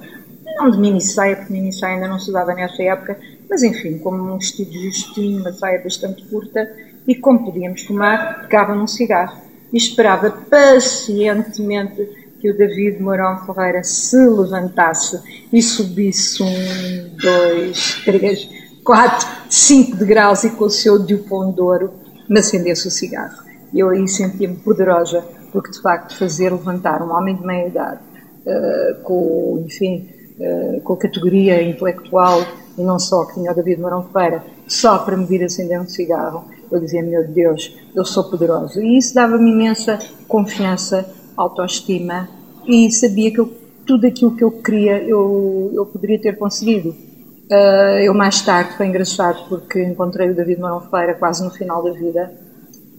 não 0.57 0.71
de 0.71 0.77
mini 0.77 1.01
saia, 1.01 1.35
porque 1.35 1.53
mini 1.53 1.73
saia 1.73 1.95
ainda 1.95 2.07
não 2.07 2.19
se 2.19 2.29
usava 2.29 2.53
nessa 2.53 2.81
época, 2.83 3.17
mas 3.49 3.63
enfim, 3.63 3.97
como 3.97 4.21
um 4.23 4.37
vestido 4.37 4.71
justinho, 4.71 5.41
uma 5.41 5.53
saia 5.53 5.81
bastante 5.81 6.23
curta, 6.25 6.69
e 7.07 7.15
como 7.15 7.45
podíamos 7.45 7.83
fumar, 7.83 8.41
pegava 8.41 8.73
num 8.73 8.87
cigarro 8.87 9.41
e 9.71 9.77
esperava 9.77 10.31
pacientemente 10.31 12.23
que 12.39 12.49
o 12.49 12.57
David 12.57 13.01
Mourão 13.01 13.45
Ferreira 13.45 13.83
se 13.83 14.17
levantasse 14.17 15.19
e 15.51 15.61
subisse 15.61 16.43
um, 16.43 17.15
dois, 17.17 18.01
três, 18.03 18.49
quatro, 18.83 19.27
cinco 19.49 19.95
degraus 19.95 20.43
e 20.43 20.49
com 20.51 20.65
o 20.65 20.69
seu 20.69 20.99
diopão 20.99 21.51
de 21.51 21.61
ouro 21.61 21.93
me 22.29 22.39
acendesse 22.39 22.87
o 22.87 22.91
cigarro. 22.91 23.43
Eu 23.73 23.89
aí 23.89 24.07
sentia-me 24.07 24.57
poderosa, 24.57 25.23
porque 25.51 25.71
de 25.71 25.81
facto 25.81 26.17
fazer 26.17 26.51
levantar 26.51 27.01
um 27.01 27.11
homem 27.11 27.35
de 27.35 27.45
meia 27.45 27.67
idade, 27.67 28.01
uh, 28.45 29.01
com, 29.03 29.63
enfim, 29.65 30.09
uh, 30.39 30.81
com 30.81 30.93
a 30.93 30.97
categoria 30.97 31.61
intelectual 31.61 32.41
e 32.77 32.81
não 32.81 32.97
só 32.97 33.25
que 33.25 33.35
tinha 33.35 33.51
o 33.51 33.55
David 33.55 33.79
Mourão 33.79 34.03
Ferreira, 34.03 34.43
só 34.67 34.99
para 34.99 35.15
me 35.15 35.25
vir 35.25 35.43
acender 35.43 35.79
um 35.79 35.87
cigarro, 35.87 36.45
eu 36.71 36.79
dizia, 36.79 37.03
meu 37.03 37.27
Deus, 37.27 37.75
eu 37.95 38.03
sou 38.03 38.23
poderoso. 38.23 38.81
E 38.81 38.97
isso 38.97 39.13
dava-me 39.13 39.51
imensa 39.51 39.99
confiança, 40.27 41.05
autoestima 41.37 42.27
e 42.67 42.91
sabia 42.91 43.31
que 43.31 43.39
eu, 43.39 43.53
tudo 43.85 44.07
aquilo 44.07 44.35
que 44.35 44.43
eu 44.43 44.51
queria 44.51 45.03
eu, 45.03 45.71
eu 45.73 45.85
poderia 45.85 46.19
ter 46.19 46.37
conseguido. 46.37 46.89
Uh, 46.89 47.99
eu 48.01 48.13
mais 48.13 48.41
tarde, 48.41 48.75
foi 48.75 48.87
engraçado 48.87 49.47
porque 49.49 49.83
encontrei 49.83 50.29
o 50.29 50.35
David 50.35 50.59
Mourão 50.59 50.81
Ferreira 50.89 51.13
quase 51.13 51.43
no 51.43 51.51
final 51.51 51.83
da 51.83 51.91
vida 51.91 52.31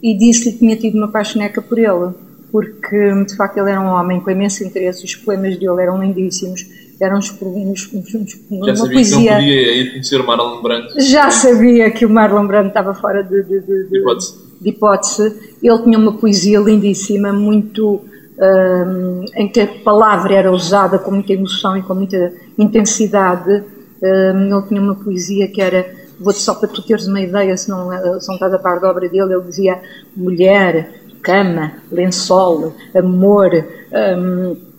e 0.02 0.16
disse-lhe 0.16 0.52
que 0.52 0.58
tinha 0.58 0.76
tido 0.76 0.96
uma 0.96 1.08
paixoneca 1.08 1.62
por 1.62 1.78
ele, 1.78 2.12
porque 2.52 3.24
de 3.24 3.34
facto 3.36 3.56
ele 3.56 3.70
era 3.70 3.80
um 3.80 3.86
homem 3.86 4.20
com 4.20 4.30
imenso 4.30 4.62
interesse, 4.62 5.02
os 5.02 5.14
poemas 5.16 5.58
dele 5.58 5.80
eram 5.80 6.00
lindíssimos, 6.00 6.62
eram 7.00 7.18
uns, 7.18 7.30
uns, 7.42 7.92
uns, 7.92 8.14
uns 8.50 8.66
Já 8.66 8.76
sabia 8.76 8.92
poesia. 8.92 9.18
que 9.18 9.26
não 9.26 9.36
podia 9.36 9.76
ir 9.76 9.90
conhecer 9.90 10.20
o 10.20 10.26
Marlon 10.26 10.62
Brando. 10.62 11.00
Já 11.00 11.30
sabia 11.30 11.90
que 11.90 12.06
o 12.06 12.10
Marlon 12.10 12.46
Brando 12.46 12.68
estava 12.68 12.94
fora 12.94 13.22
de, 13.22 13.42
de, 13.42 13.60
de, 13.60 13.88
de, 13.88 13.98
hipótese. 13.98 14.34
hipótese. 14.64 15.56
Ele 15.62 15.78
tinha 15.82 15.98
uma 15.98 16.12
poesia 16.12 16.60
lindíssima, 16.60 17.32
muito 17.32 18.00
um, 18.38 19.24
em 19.36 19.48
que 19.48 19.60
a 19.60 19.66
palavra 19.66 20.34
era 20.34 20.52
usada 20.52 20.98
com 20.98 21.10
muita 21.10 21.32
emoção 21.32 21.76
e 21.76 21.82
com 21.82 21.94
muita 21.94 22.32
intensidade. 22.58 23.64
Um, 24.02 24.56
ele 24.56 24.66
tinha 24.68 24.80
uma 24.80 24.94
poesia 24.94 25.48
que 25.48 25.60
era, 25.60 25.86
vou-te 26.20 26.38
só 26.38 26.54
para 26.54 26.68
tu 26.68 26.82
teres 26.82 27.06
uma 27.06 27.20
ideia, 27.20 27.56
se 27.56 27.68
não, 27.68 27.90
se 28.20 28.28
não 28.28 28.34
estás 28.34 28.52
a 28.52 28.58
par 28.58 28.80
da 28.80 28.90
obra 28.90 29.08
dele, 29.08 29.32
ele 29.34 29.42
dizia 29.42 29.80
mulher, 30.16 30.92
cama, 31.22 31.72
lençol, 31.90 32.74
amor. 32.94 33.50
Um, 33.92 34.73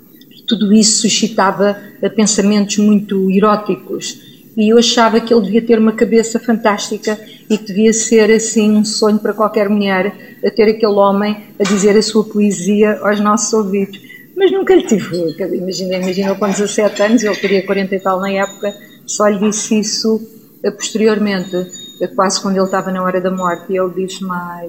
tudo 0.45 0.73
isso 0.73 1.01
suscitava 1.01 1.77
eh, 2.01 2.09
pensamentos 2.09 2.77
muito 2.77 3.29
eróticos 3.31 4.35
e 4.57 4.71
eu 4.71 4.77
achava 4.77 5.19
que 5.19 5.33
ele 5.33 5.43
devia 5.43 5.61
ter 5.61 5.77
uma 5.77 5.91
cabeça 5.91 6.39
fantástica 6.39 7.19
e 7.49 7.57
que 7.57 7.65
devia 7.65 7.91
ser 7.91 8.31
assim 8.31 8.71
um 8.71 8.85
sonho 8.85 9.19
para 9.19 9.33
qualquer 9.33 9.67
mulher 9.67 10.15
ter 10.55 10.69
aquele 10.69 10.93
homem 10.93 11.37
a 11.59 11.63
dizer 11.63 11.97
a 11.97 12.01
sua 12.01 12.23
poesia 12.23 12.99
aos 13.01 13.19
nossos 13.19 13.51
ouvidos. 13.51 13.99
Mas 14.35 14.51
nunca 14.51 14.75
lhe 14.75 14.85
tive. 14.85 15.35
Imagina, 15.39 15.97
imagina 15.97 16.35
com 16.35 16.47
17 16.47 17.01
anos, 17.01 17.23
ele 17.23 17.35
teria 17.35 17.65
40 17.65 17.95
e 17.95 17.99
tal 17.99 18.19
na 18.19 18.31
época, 18.31 18.73
só 19.05 19.27
lhe 19.27 19.39
disse 19.39 19.79
isso 19.79 20.21
eh, 20.63 20.71
posteriormente, 20.71 21.55
eh, 22.01 22.07
quase 22.07 22.41
quando 22.41 22.55
ele 22.55 22.65
estava 22.65 22.91
na 22.91 23.03
hora 23.03 23.19
da 23.19 23.31
morte, 23.31 23.73
e 23.73 23.77
ele 23.77 23.93
disse-me, 24.05 24.31
ai, 24.31 24.67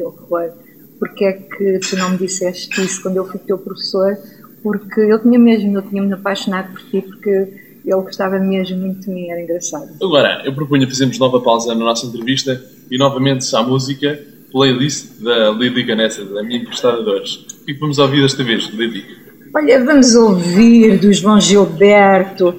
horror, 0.00 0.52
porque 0.98 1.24
é 1.24 1.32
que 1.32 1.78
tu 1.80 1.96
não 1.96 2.10
me 2.10 2.18
disseste 2.18 2.82
isso 2.82 3.02
quando 3.02 3.16
eu 3.16 3.26
fui 3.26 3.38
teu 3.40 3.58
professor, 3.58 4.16
porque 4.62 5.00
eu 5.00 5.18
tinha 5.20 5.38
mesmo, 5.38 5.76
eu 5.76 5.82
tinha-me 5.82 6.12
apaixonado 6.12 6.72
por 6.72 6.82
ti, 6.82 7.02
porque 7.02 7.30
ele 7.30 8.02
gostava 8.02 8.38
mesmo 8.38 8.78
muito 8.78 9.00
de 9.00 9.10
mim, 9.10 9.30
era 9.30 9.40
engraçado. 9.40 9.88
Agora, 10.02 10.42
eu 10.44 10.54
proponho 10.54 10.88
fazermos 10.88 11.18
nova 11.18 11.40
pausa 11.40 11.74
na 11.74 11.84
nossa 11.84 12.06
entrevista 12.06 12.62
e 12.90 12.98
novamente 12.98 13.44
à 13.54 13.62
música, 13.62 14.18
playlist 14.52 15.20
da 15.20 15.50
Lili 15.50 15.84
Ganessa, 15.84 16.24
da 16.24 16.42
minha 16.42 16.60
emprestada 16.60 17.02
de 17.02 17.10
hoje. 17.10 17.46
O 17.62 17.64
que 17.64 17.70
é 17.70 17.74
que 17.74 17.80
vamos 17.80 17.98
ouvir 17.98 18.22
desta 18.22 18.42
vez, 18.44 18.64
Lili? 18.66 19.04
Olha, 19.54 19.82
vamos 19.84 20.14
ouvir 20.14 20.98
do 20.98 21.12
João 21.12 21.40
Gilberto 21.40 22.54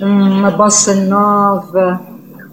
uma 0.00 0.50
bossa 0.50 0.94
nova, 0.94 2.04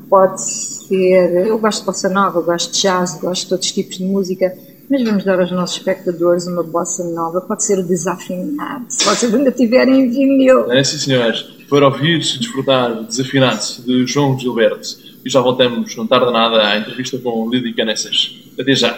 pode 0.09 0.41
ser. 0.41 1.47
Eu 1.47 1.57
gosto 1.57 1.79
de 1.81 1.85
bossa 1.85 2.09
nova, 2.09 2.41
gosto 2.41 2.73
de 2.73 2.81
jazz, 2.81 3.19
gosto 3.19 3.43
de 3.43 3.49
todos 3.49 3.65
os 3.65 3.71
tipos 3.71 3.97
de 3.97 4.03
música, 4.03 4.53
mas 4.91 5.03
vamos 5.05 5.23
dar 5.23 5.39
aos 5.39 5.49
nossos 5.51 5.77
espectadores 5.77 6.45
uma 6.47 6.63
bossa 6.63 7.01
nova, 7.11 7.39
pode 7.39 7.63
ser 7.63 7.79
o 7.79 7.83
desafinado, 7.83 8.85
se 8.89 9.05
vocês 9.05 9.33
ainda 9.33 9.49
tiverem 9.49 10.09
vinil. 10.09 10.69
É 10.69 10.83
sim, 10.83 10.97
senhores, 10.97 11.43
para 11.69 11.85
ouvir 11.85 12.17
e 12.17 12.19
desfrutar 12.19 13.01
desafinado 13.05 13.61
de 13.85 14.05
João 14.05 14.37
Gilberto. 14.37 14.81
E 15.23 15.29
já 15.29 15.39
voltamos, 15.39 15.95
não 15.95 16.05
tarda 16.05 16.29
nada, 16.29 16.67
à 16.67 16.77
entrevista 16.77 17.17
com 17.17 17.49
Lili 17.49 17.73
Canessas. 17.73 18.35
Até 18.59 18.75
já! 18.75 18.91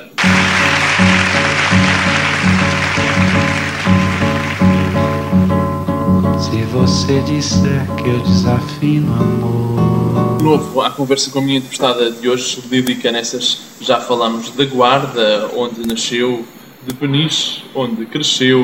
Se 6.40 6.64
você 6.72 7.22
disser 7.22 7.86
que 7.98 8.10
eu 8.10 8.20
desafino 8.22 9.14
amor. 9.14 10.03
De 10.44 10.50
novo, 10.50 10.82
à 10.82 10.92
conversa 10.92 11.32
com 11.32 11.40
a 11.40 11.42
minha 11.42 11.58
entrevistada 11.58 12.12
de 12.12 12.28
hoje, 12.28 12.62
Lili 12.70 12.96
Canessas, 12.96 13.62
já 13.80 14.02
falamos 14.02 14.50
da 14.50 14.66
Guarda, 14.66 15.50
onde 15.56 15.88
nasceu, 15.88 16.44
de 16.86 16.94
Peniche, 16.94 17.64
onde 17.74 18.06
cresceu, 18.06 18.62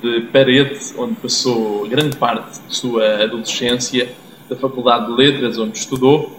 de 0.00 0.22
Parede, 0.32 0.78
onde 0.96 1.16
passou 1.16 1.86
grande 1.86 2.16
parte 2.16 2.62
de 2.66 2.74
sua 2.74 3.24
adolescência, 3.24 4.10
da 4.48 4.56
Faculdade 4.56 5.08
de 5.08 5.12
Letras, 5.12 5.58
onde 5.58 5.76
estudou. 5.76 6.32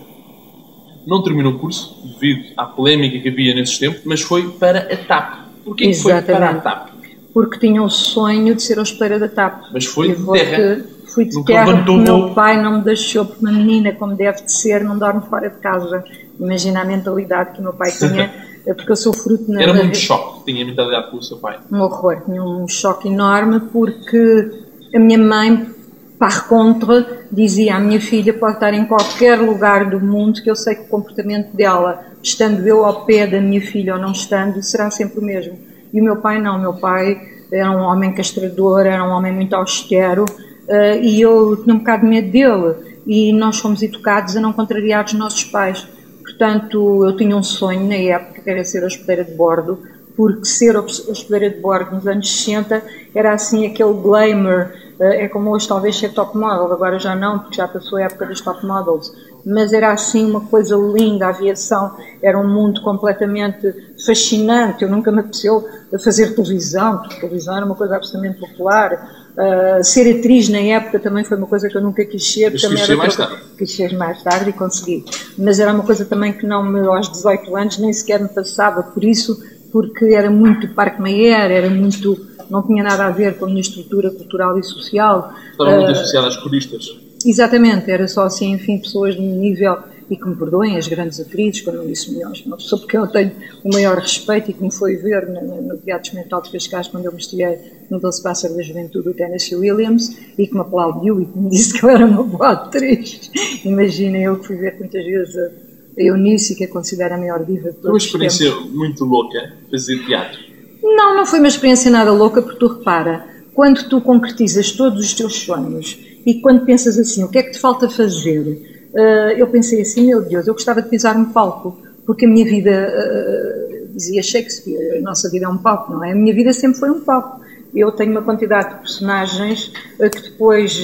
Não 1.05 1.21
terminou 1.21 1.53
o 1.53 1.59
curso, 1.59 1.95
devido 2.19 2.51
à 2.57 2.65
polémica 2.65 3.19
que 3.19 3.29
havia 3.29 3.53
nesses 3.53 3.77
tempos, 3.77 4.01
mas 4.05 4.21
foi 4.21 4.49
para 4.53 4.91
a 4.91 4.97
TAP. 4.97 5.35
Porquê 5.63 5.85
que 5.85 5.93
foi 5.93 6.19
para 6.19 6.49
a 6.49 6.55
TAP? 6.55 6.89
Porque 7.31 7.59
tinha 7.59 7.83
o 7.83 7.89
sonho 7.91 8.55
de 8.55 8.63
ser 8.63 8.79
hospedeira 8.79 9.19
da 9.19 9.29
TAP. 9.29 9.65
Mas 9.71 9.85
foi 9.85 10.15
de 10.15 10.31
terra. 10.31 10.83
Fui 11.13 11.25
de 11.25 11.43
terra 11.43 11.83
porque 11.83 11.91
meu 11.91 12.29
pai 12.33 12.61
não 12.61 12.77
me 12.77 12.83
deixou, 12.83 13.25
porque 13.25 13.43
uma 13.43 13.51
menina, 13.51 13.91
como 13.93 14.15
deve 14.15 14.43
de 14.43 14.51
ser, 14.51 14.83
não 14.83 14.97
dorme 14.97 15.21
fora 15.29 15.49
de 15.49 15.57
casa. 15.57 16.03
Imagina 16.39 16.81
a 16.81 16.85
mentalidade 16.85 17.51
que 17.51 17.59
o 17.59 17.63
meu 17.63 17.73
pai 17.73 17.91
tinha, 17.91 18.33
é 18.65 18.73
porque 18.73 18.91
eu 18.91 18.95
sou 18.95 19.13
fruto 19.13 19.51
na 19.51 19.61
Era 19.61 19.73
muito 19.73 19.97
choque, 19.97 20.45
tinha 20.45 20.65
mentalidade 20.65 21.11
com 21.11 21.17
o 21.17 21.23
seu 21.23 21.37
pai. 21.37 21.59
um 21.69 21.81
horror, 21.81 22.21
tinha 22.25 22.41
um 22.41 22.67
choque 22.67 23.09
enorme 23.09 23.59
porque 23.71 24.51
a 24.95 24.99
minha 24.99 25.17
mãe, 25.17 25.69
par 26.17 26.47
contre, 26.47 27.05
dizia 27.31 27.75
à 27.75 27.79
minha 27.79 27.99
filha 27.99 28.33
pode 28.33 28.53
estar 28.53 28.73
em 28.73 28.85
qualquer 28.85 29.39
lugar 29.39 29.89
do 29.89 29.99
mundo 29.99 30.41
que 30.41 30.49
eu 30.49 30.55
sei 30.55 30.75
que 30.75 30.83
o 30.83 30.87
comportamento 30.87 31.53
dela, 31.53 32.05
estando 32.23 32.65
eu 32.65 32.85
ao 32.85 33.05
pé 33.05 33.27
da 33.27 33.41
minha 33.41 33.61
filha 33.61 33.95
ou 33.95 34.01
não 34.01 34.13
estando, 34.13 34.63
será 34.63 34.89
sempre 34.89 35.19
o 35.19 35.23
mesmo. 35.23 35.59
E 35.93 35.99
o 35.99 36.03
meu 36.03 36.17
pai 36.17 36.39
não, 36.39 36.55
o 36.55 36.61
meu 36.61 36.73
pai 36.73 37.19
era 37.51 37.69
um 37.69 37.81
homem 37.81 38.13
castrador, 38.13 38.85
era 38.85 39.03
um 39.03 39.09
homem 39.09 39.33
muito 39.33 39.53
austero 39.53 40.25
eh, 40.71 40.99
e 41.01 41.21
eu 41.21 41.57
tinha 41.61 41.75
um 41.75 41.79
bocado 41.79 42.03
de 42.03 42.09
medo 42.09 42.31
dele 42.31 42.75
e 43.05 43.33
nós 43.33 43.57
fomos 43.59 43.81
educados 43.81 44.35
a 44.35 44.41
não 44.41 44.53
contrariar 44.53 45.05
os 45.05 45.13
nossos 45.13 45.43
pais. 45.45 45.85
Portanto, 46.23 47.03
eu 47.05 47.15
tinha 47.15 47.35
um 47.35 47.43
sonho 47.43 47.87
na 47.87 47.95
época, 47.95 48.41
que 48.41 48.49
era 48.49 48.63
ser 48.63 48.83
hospedeira 48.83 49.25
de 49.25 49.31
bordo, 49.35 49.79
porque 50.15 50.45
ser 50.45 50.75
hos- 50.77 51.07
hospedeira 51.07 51.53
de 51.53 51.61
bordo 51.61 51.95
nos 51.95 52.05
anos 52.07 52.29
60 52.31 52.83
era 53.13 53.33
assim 53.33 53.65
aquele 53.65 53.93
glamour, 53.93 54.69
eh, 54.99 55.25
é 55.25 55.27
como 55.27 55.49
hoje 55.51 55.67
talvez 55.67 55.97
ser 55.97 56.09
top 56.13 56.37
model, 56.37 56.71
agora 56.71 56.99
já 56.99 57.15
não, 57.15 57.39
porque 57.39 57.55
já 57.55 57.67
passou 57.67 57.97
a 57.97 58.03
época 58.03 58.25
das 58.27 58.41
top 58.41 58.65
models, 58.65 59.11
mas 59.45 59.73
era 59.73 59.91
assim 59.91 60.25
uma 60.25 60.41
coisa 60.41 60.75
linda, 60.75 61.25
a 61.25 61.29
aviação 61.29 61.91
era 62.21 62.37
um 62.37 62.47
mundo 62.47 62.81
completamente 62.81 63.73
fascinante, 64.05 64.83
eu 64.83 64.89
nunca 64.89 65.11
me 65.11 65.19
apeteceu 65.19 65.63
fazer 66.03 66.33
televisão, 66.35 66.97
porque 66.99 67.19
televisão 67.19 67.55
era 67.55 67.65
uma 67.65 67.75
coisa 67.75 67.95
absolutamente 67.95 68.39
popular, 68.39 69.21
Uh, 69.31 69.81
ser 69.81 70.19
atriz 70.19 70.49
na 70.49 70.59
época 70.59 70.99
também 70.99 71.23
foi 71.23 71.37
uma 71.37 71.47
coisa 71.47 71.69
que 71.69 71.77
eu 71.77 71.81
nunca 71.81 72.03
quis 72.03 72.33
ser. 72.33 72.51
Mas 72.51 72.65
quis 72.65 72.85
ser 72.85 72.95
mais 72.97 73.15
tarde. 73.15 73.37
quis 73.57 73.71
ser 73.75 73.93
mais 73.95 74.21
tarde 74.21 74.49
e 74.49 74.53
consegui. 74.53 75.05
Mas 75.37 75.57
era 75.59 75.73
uma 75.73 75.83
coisa 75.83 76.03
também 76.03 76.33
que 76.33 76.45
não 76.45 76.63
me, 76.63 76.85
aos 76.85 77.09
18 77.09 77.55
anos 77.55 77.77
nem 77.77 77.93
sequer 77.93 78.21
me 78.21 78.27
passava 78.27 78.83
por 78.83 79.03
isso, 79.03 79.41
porque 79.71 80.05
era 80.13 80.29
muito 80.29 80.67
Parque 80.73 81.01
Mayer, 81.01 81.49
era 81.49 81.69
muito, 81.69 82.17
não 82.49 82.61
tinha 82.61 82.83
nada 82.83 83.05
a 83.05 83.09
ver 83.09 83.37
com 83.37 83.45
a 83.45 83.47
minha 83.47 83.61
estrutura 83.61 84.11
cultural 84.11 84.57
e 84.59 84.63
social. 84.63 85.33
Estava 85.51 85.77
muito 85.77 85.89
Uh, 85.89 85.91
associado 85.93 86.27
às 86.27 86.35
coristas. 86.35 87.00
Exatamente, 87.25 87.89
era 87.89 88.07
só 88.07 88.23
assim, 88.23 88.53
enfim, 88.53 88.79
pessoas 88.79 89.15
de 89.15 89.21
um 89.21 89.35
nível, 89.39 89.77
e 90.09 90.17
que 90.17 90.27
me 90.27 90.35
perdoem, 90.35 90.77
as 90.77 90.87
grandes 90.89 91.19
atrizes, 91.21 91.61
quando 91.61 91.77
eu 91.77 91.87
disse 91.87 92.11
milhões, 92.11 92.45
uma 92.45 92.57
pessoa 92.57 92.81
porque 92.81 92.97
eu 92.97 93.07
tenho 93.07 93.31
o 93.63 93.71
maior 93.71 93.97
respeito 93.97 94.51
e 94.51 94.53
que 94.53 94.61
me 94.61 94.71
foi 94.71 94.97
ver 94.97 95.25
no, 95.27 95.61
no, 95.61 95.77
Teatro 95.77 96.07
Experimental 96.07 96.41
de 96.41 96.51
Cascais, 96.51 96.87
quando 96.89 97.05
eu 97.05 97.13
me 97.13 97.17
estreiei 97.17 97.57
no 97.89 97.97
Doce 97.97 98.21
Pássaro 98.21 98.55
da 98.55 98.61
Juventude 98.61 99.05
do 99.05 99.13
Tennessee 99.13 99.55
Williams, 99.55 100.17
e 100.37 100.45
que 100.45 100.53
me 100.53 100.59
aplaudiu 100.59 101.21
e 101.21 101.25
que 101.25 101.37
me 101.37 101.49
disse 101.51 101.79
que 101.79 101.85
eu 101.85 101.89
era 101.89 102.05
uma 102.05 102.23
boa 102.23 102.51
atriz. 102.51 103.31
Imaginem 103.63 104.23
eu 104.23 104.37
que 104.37 104.47
fui 104.47 104.57
ver 104.57 104.77
tantas 104.77 105.05
vezes 105.05 105.35
a 105.37 106.01
Eunice, 106.01 106.55
que 106.55 106.65
a 106.65 106.67
considero 106.67 107.13
a 107.13 107.17
maior 107.17 107.45
diva 107.45 107.69
de 107.71 107.77
uma 107.77 107.81
todos 107.81 108.05
os 108.05 108.11
tempos. 108.11 108.33
experiência 108.33 108.69
muito 108.69 109.05
louca 109.05 109.53
fazer 109.69 110.05
teatro. 110.05 110.39
Não, 110.83 111.15
não 111.15 111.25
foi 111.25 111.39
uma 111.39 111.47
experiência 111.47 111.89
nada 111.89 112.11
louca, 112.11 112.41
porque 112.41 112.59
tu 112.59 112.67
repara, 112.67 113.25
quando 113.53 113.87
tu 113.87 114.01
concretizas 114.01 114.71
todos 114.71 114.99
os 114.99 115.13
teus 115.13 115.35
sonhos 115.35 116.10
e 116.25 116.41
quando 116.41 116.65
pensas 116.65 116.97
assim, 116.97 117.23
o 117.23 117.29
que 117.29 117.37
é 117.37 117.43
que 117.43 117.51
te 117.51 117.59
falta 117.59 117.89
fazer? 117.89 118.61
Ah, 118.95 119.33
eu 119.37 119.47
pensei 119.47 119.81
assim, 119.81 120.05
meu 120.05 120.21
Deus, 120.21 120.47
eu 120.47 120.53
gostava 120.53 120.81
de 120.81 120.89
pisar 120.89 121.15
um 121.15 121.25
palco, 121.25 121.77
porque 122.05 122.25
a 122.25 122.27
minha 122.27 122.45
vida, 122.45 122.71
ah, 122.71 123.87
dizia 123.93 124.21
Shakespeare, 124.21 124.97
a 124.97 125.01
nossa 125.01 125.29
vida 125.29 125.45
é 125.45 125.49
um 125.49 125.57
palco, 125.57 125.93
não 125.93 126.03
é? 126.03 126.11
A 126.11 126.15
minha 126.15 126.33
vida 126.33 126.53
sempre 126.53 126.79
foi 126.79 126.89
um 126.89 127.01
palco. 127.01 127.41
Eu 127.73 127.91
tenho 127.93 128.11
uma 128.11 128.21
quantidade 128.21 128.75
de 128.75 128.79
personagens 128.81 129.71
ah, 129.99 130.09
que 130.09 130.21
depois, 130.21 130.79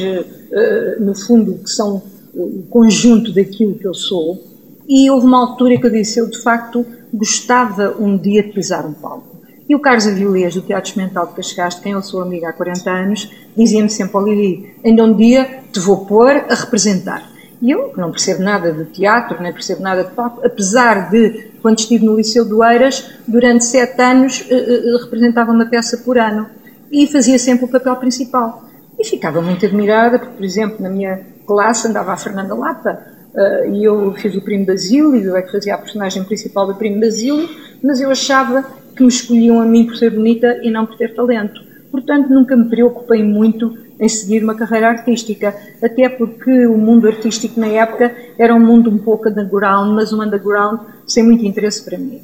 ah, 0.54 0.96
no 1.00 1.16
fundo, 1.16 1.60
que 1.60 1.70
são 1.70 2.02
o 2.34 2.64
conjunto 2.70 3.34
daquilo 3.34 3.76
que 3.76 3.88
eu 3.88 3.94
sou, 3.94 4.44
e 4.88 5.10
houve 5.10 5.26
uma 5.26 5.40
altura 5.40 5.78
que 5.78 5.86
eu 5.86 5.92
disse, 5.92 6.20
eu 6.20 6.30
de 6.30 6.42
facto 6.42 6.86
gostava 7.14 7.96
um 8.00 8.18
dia 8.18 8.44
de 8.44 8.54
pisar 8.54 8.86
um 8.86 8.94
palco. 8.94 9.37
E 9.70 9.76
o 9.76 9.80
Carlos 9.80 10.08
Avilés, 10.08 10.56
do 10.56 10.62
Teatro 10.62 10.90
Experimental 10.90 11.28
de 11.28 11.34
Cascais, 11.34 11.76
quem 11.76 11.92
eu 11.92 12.02
sou 12.02 12.22
amiga 12.22 12.50
há 12.50 12.54
40 12.54 12.90
anos, 12.90 13.32
dizia-me 13.56 13.90
sempre, 13.90 14.16
ó 14.16 14.22
Lili, 14.22 14.74
ainda 14.84 15.04
um 15.04 15.14
dia 15.14 15.60
te 15.74 15.80
vou 15.80 16.06
pôr 16.06 16.46
a 16.50 16.56
representar. 16.56 17.30
E 17.62 17.72
eu, 17.72 17.90
que 17.90 18.00
não 18.00 18.12
percebo 18.12 18.44
nada 18.44 18.72
de 18.72 18.86
teatro, 18.86 19.42
nem 19.42 19.52
percebo 19.52 19.82
nada 19.82 20.06
de 20.06 20.12
palco, 20.12 20.46
apesar 20.46 21.10
de, 21.10 21.52
quando 21.62 21.80
estive 21.80 22.06
no 22.06 22.16
Liceu 22.16 22.46
do 22.46 22.64
Eiras, 22.64 23.12
durante 23.28 23.66
sete 23.66 24.02
anos 24.02 24.46
eh, 24.50 24.56
eh, 24.56 25.04
representava 25.04 25.52
uma 25.52 25.66
peça 25.66 25.98
por 25.98 26.18
ano 26.18 26.48
e 26.90 27.06
fazia 27.08 27.38
sempre 27.38 27.66
o 27.66 27.68
papel 27.68 27.96
principal. 27.98 28.64
E 28.98 29.04
ficava 29.04 29.42
muito 29.42 29.66
admirada, 29.66 30.18
porque, 30.18 30.36
por 30.36 30.46
exemplo, 30.46 30.78
na 30.80 30.90
minha 30.90 31.20
classe 31.46 31.88
andava 31.88 32.14
a 32.14 32.18
Fernanda 32.18 32.54
Lapa, 32.54 33.02
eh, 33.36 33.70
e 33.72 33.84
eu 33.84 34.14
fiz 34.14 34.34
o 34.36 34.42
Primo 34.42 34.66
Basílio, 34.66 35.18
eu 35.18 35.36
é 35.36 35.42
que 35.42 35.52
fazia 35.52 35.76
a 35.76 35.78
personagem 35.78 36.24
principal 36.24 36.68
do 36.68 36.76
Primo 36.76 37.02
Basílio, 37.02 37.50
mas 37.84 38.00
eu 38.00 38.10
achava 38.12 38.64
que 38.98 39.04
me 39.04 39.10
escolhiam 39.10 39.62
a 39.62 39.66
mim 39.66 39.86
por 39.86 39.96
ser 39.96 40.10
bonita 40.10 40.60
e 40.64 40.72
não 40.72 40.86
por 40.86 40.98
ter 40.98 41.14
talento. 41.14 41.62
Portanto, 41.92 42.30
nunca 42.30 42.56
me 42.56 42.66
preocupei 42.70 43.24
muito 43.24 43.78
em 44.00 44.10
seguir 44.10 44.44
uma 44.44 44.56
carreira 44.56 44.90
artística, 44.90 45.56
até 45.82 46.10
porque 46.10 46.68
o 46.68 46.78
mundo 46.78 47.08
artístico 47.08 47.60
na 47.60 47.68
época 47.68 48.14
era 48.38 48.54
um 48.54 48.60
mundo 48.60 48.90
um 48.90 48.98
pouco 48.98 49.30
underground, 49.30 49.96
mas 49.96 50.12
um 50.12 50.22
underground 50.22 50.82
sem 51.06 51.24
muito 51.24 51.46
interesse 51.46 51.84
para 51.84 51.98
mim. 51.98 52.22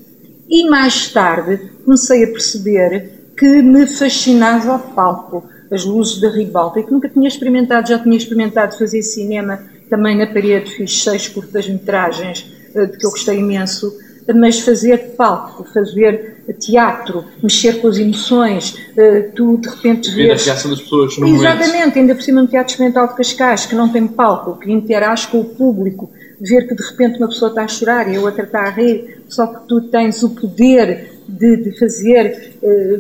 E 0.50 0.70
mais 0.70 1.12
tarde 1.12 1.60
comecei 1.84 2.24
a 2.24 2.28
perceber 2.28 3.34
que 3.38 3.62
me 3.62 3.88
fascinava 3.88 4.76
o 4.76 4.80
palco, 4.94 5.44
as 5.72 5.84
luzes 5.86 6.22
da 6.22 6.30
ribalta, 6.30 6.80
e 6.80 6.84
que 6.84 6.92
nunca 6.92 7.10
tinha 7.10 7.28
experimentado, 7.28 7.90
já 7.90 7.98
tinha 7.98 8.16
experimentado 8.16 8.78
fazer 8.78 9.02
cinema 9.02 9.60
também 9.90 10.18
na 10.18 10.28
parede, 10.28 10.70
fiz 10.72 11.04
seis 11.04 11.28
curtas-metragens 11.28 12.52
eh, 12.76 12.86
de 12.86 12.98
que 12.98 13.06
eu 13.06 13.12
gostei 13.12 13.40
imenso, 13.40 13.92
mas 14.36 14.60
fazer 14.60 15.16
palco, 15.18 15.64
fazer 15.74 16.34
teatro, 16.60 17.26
mexer 17.42 17.80
com 17.80 17.88
as 17.88 17.98
emoções, 17.98 18.76
eh, 18.98 19.32
tu 19.36 19.58
de 19.58 19.70
repente 19.70 20.12
Ver 20.12 20.26
a 20.26 20.28
vês... 20.36 20.46
reação 20.46 20.72
das 20.72 20.82
pessoas 20.82 21.18
no 21.18 21.28
momento. 21.28 21.46
Exatamente, 21.46 22.00
ainda 22.00 22.16
por 22.16 22.22
cima 22.22 22.42
no 22.42 22.48
Teatro 22.48 22.72
Experimental 22.72 23.08
de 23.08 23.16
Cascais, 23.16 23.66
que 23.66 23.76
não 23.76 23.90
tem 23.90 24.06
palco, 24.08 24.60
que 24.60 24.72
interage 24.72 25.28
com 25.28 25.40
o 25.40 25.46
público, 25.46 26.12
ver 26.40 26.68
que 26.68 26.76
de 26.76 26.84
repente 26.84 27.18
uma 27.18 27.28
pessoa 27.28 27.50
está 27.50 27.64
a 27.64 27.68
chorar 27.68 28.12
e 28.12 28.18
a 28.18 28.22
outra 28.22 28.44
está 28.44 28.62
a 28.62 28.70
rir, 28.70 29.24
só 29.28 29.48
que 29.48 29.68
tu 29.68 29.82
tens 29.90 30.22
o 30.24 30.32
poder 30.32 31.12
de, 31.28 31.58
de 31.58 31.80
fazer 31.80 32.54
eh, 32.62 33.00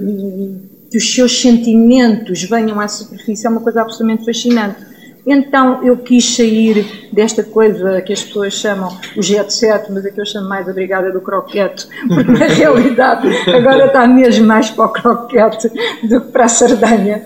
que 0.90 0.98
os 0.98 1.14
seus 1.14 1.42
sentimentos 1.42 2.44
venham 2.44 2.80
à 2.80 2.88
superfície, 2.88 3.46
é 3.46 3.50
uma 3.50 3.62
coisa 3.62 3.82
absolutamente 3.82 4.26
fascinante. 4.26 4.93
Então 5.26 5.82
eu 5.84 5.98
quis 5.98 6.36
sair 6.36 7.10
desta 7.14 7.44
coisa 7.44 8.02
que 8.02 8.12
as 8.12 8.22
pessoas 8.22 8.54
chamam 8.54 8.90
o 9.16 9.22
jet 9.22 9.54
set, 9.54 9.90
mas 9.90 10.06
é 10.06 10.12
que 10.12 10.20
eu 10.20 10.26
chamo 10.26 10.50
mais 10.50 10.68
a 10.68 10.74
brigada 10.74 11.12
do 11.12 11.22
croquete, 11.22 11.88
porque 12.08 12.32
na 12.32 12.46
realidade 12.54 13.30
agora 13.48 13.86
está 13.86 14.06
mesmo 14.06 14.46
mais 14.46 14.70
para 14.70 14.86
o 14.86 14.90
croquete 14.90 15.70
do 16.04 16.22
que 16.22 16.32
para 16.32 16.46
a 16.46 16.50
sardanha. 16.50 17.24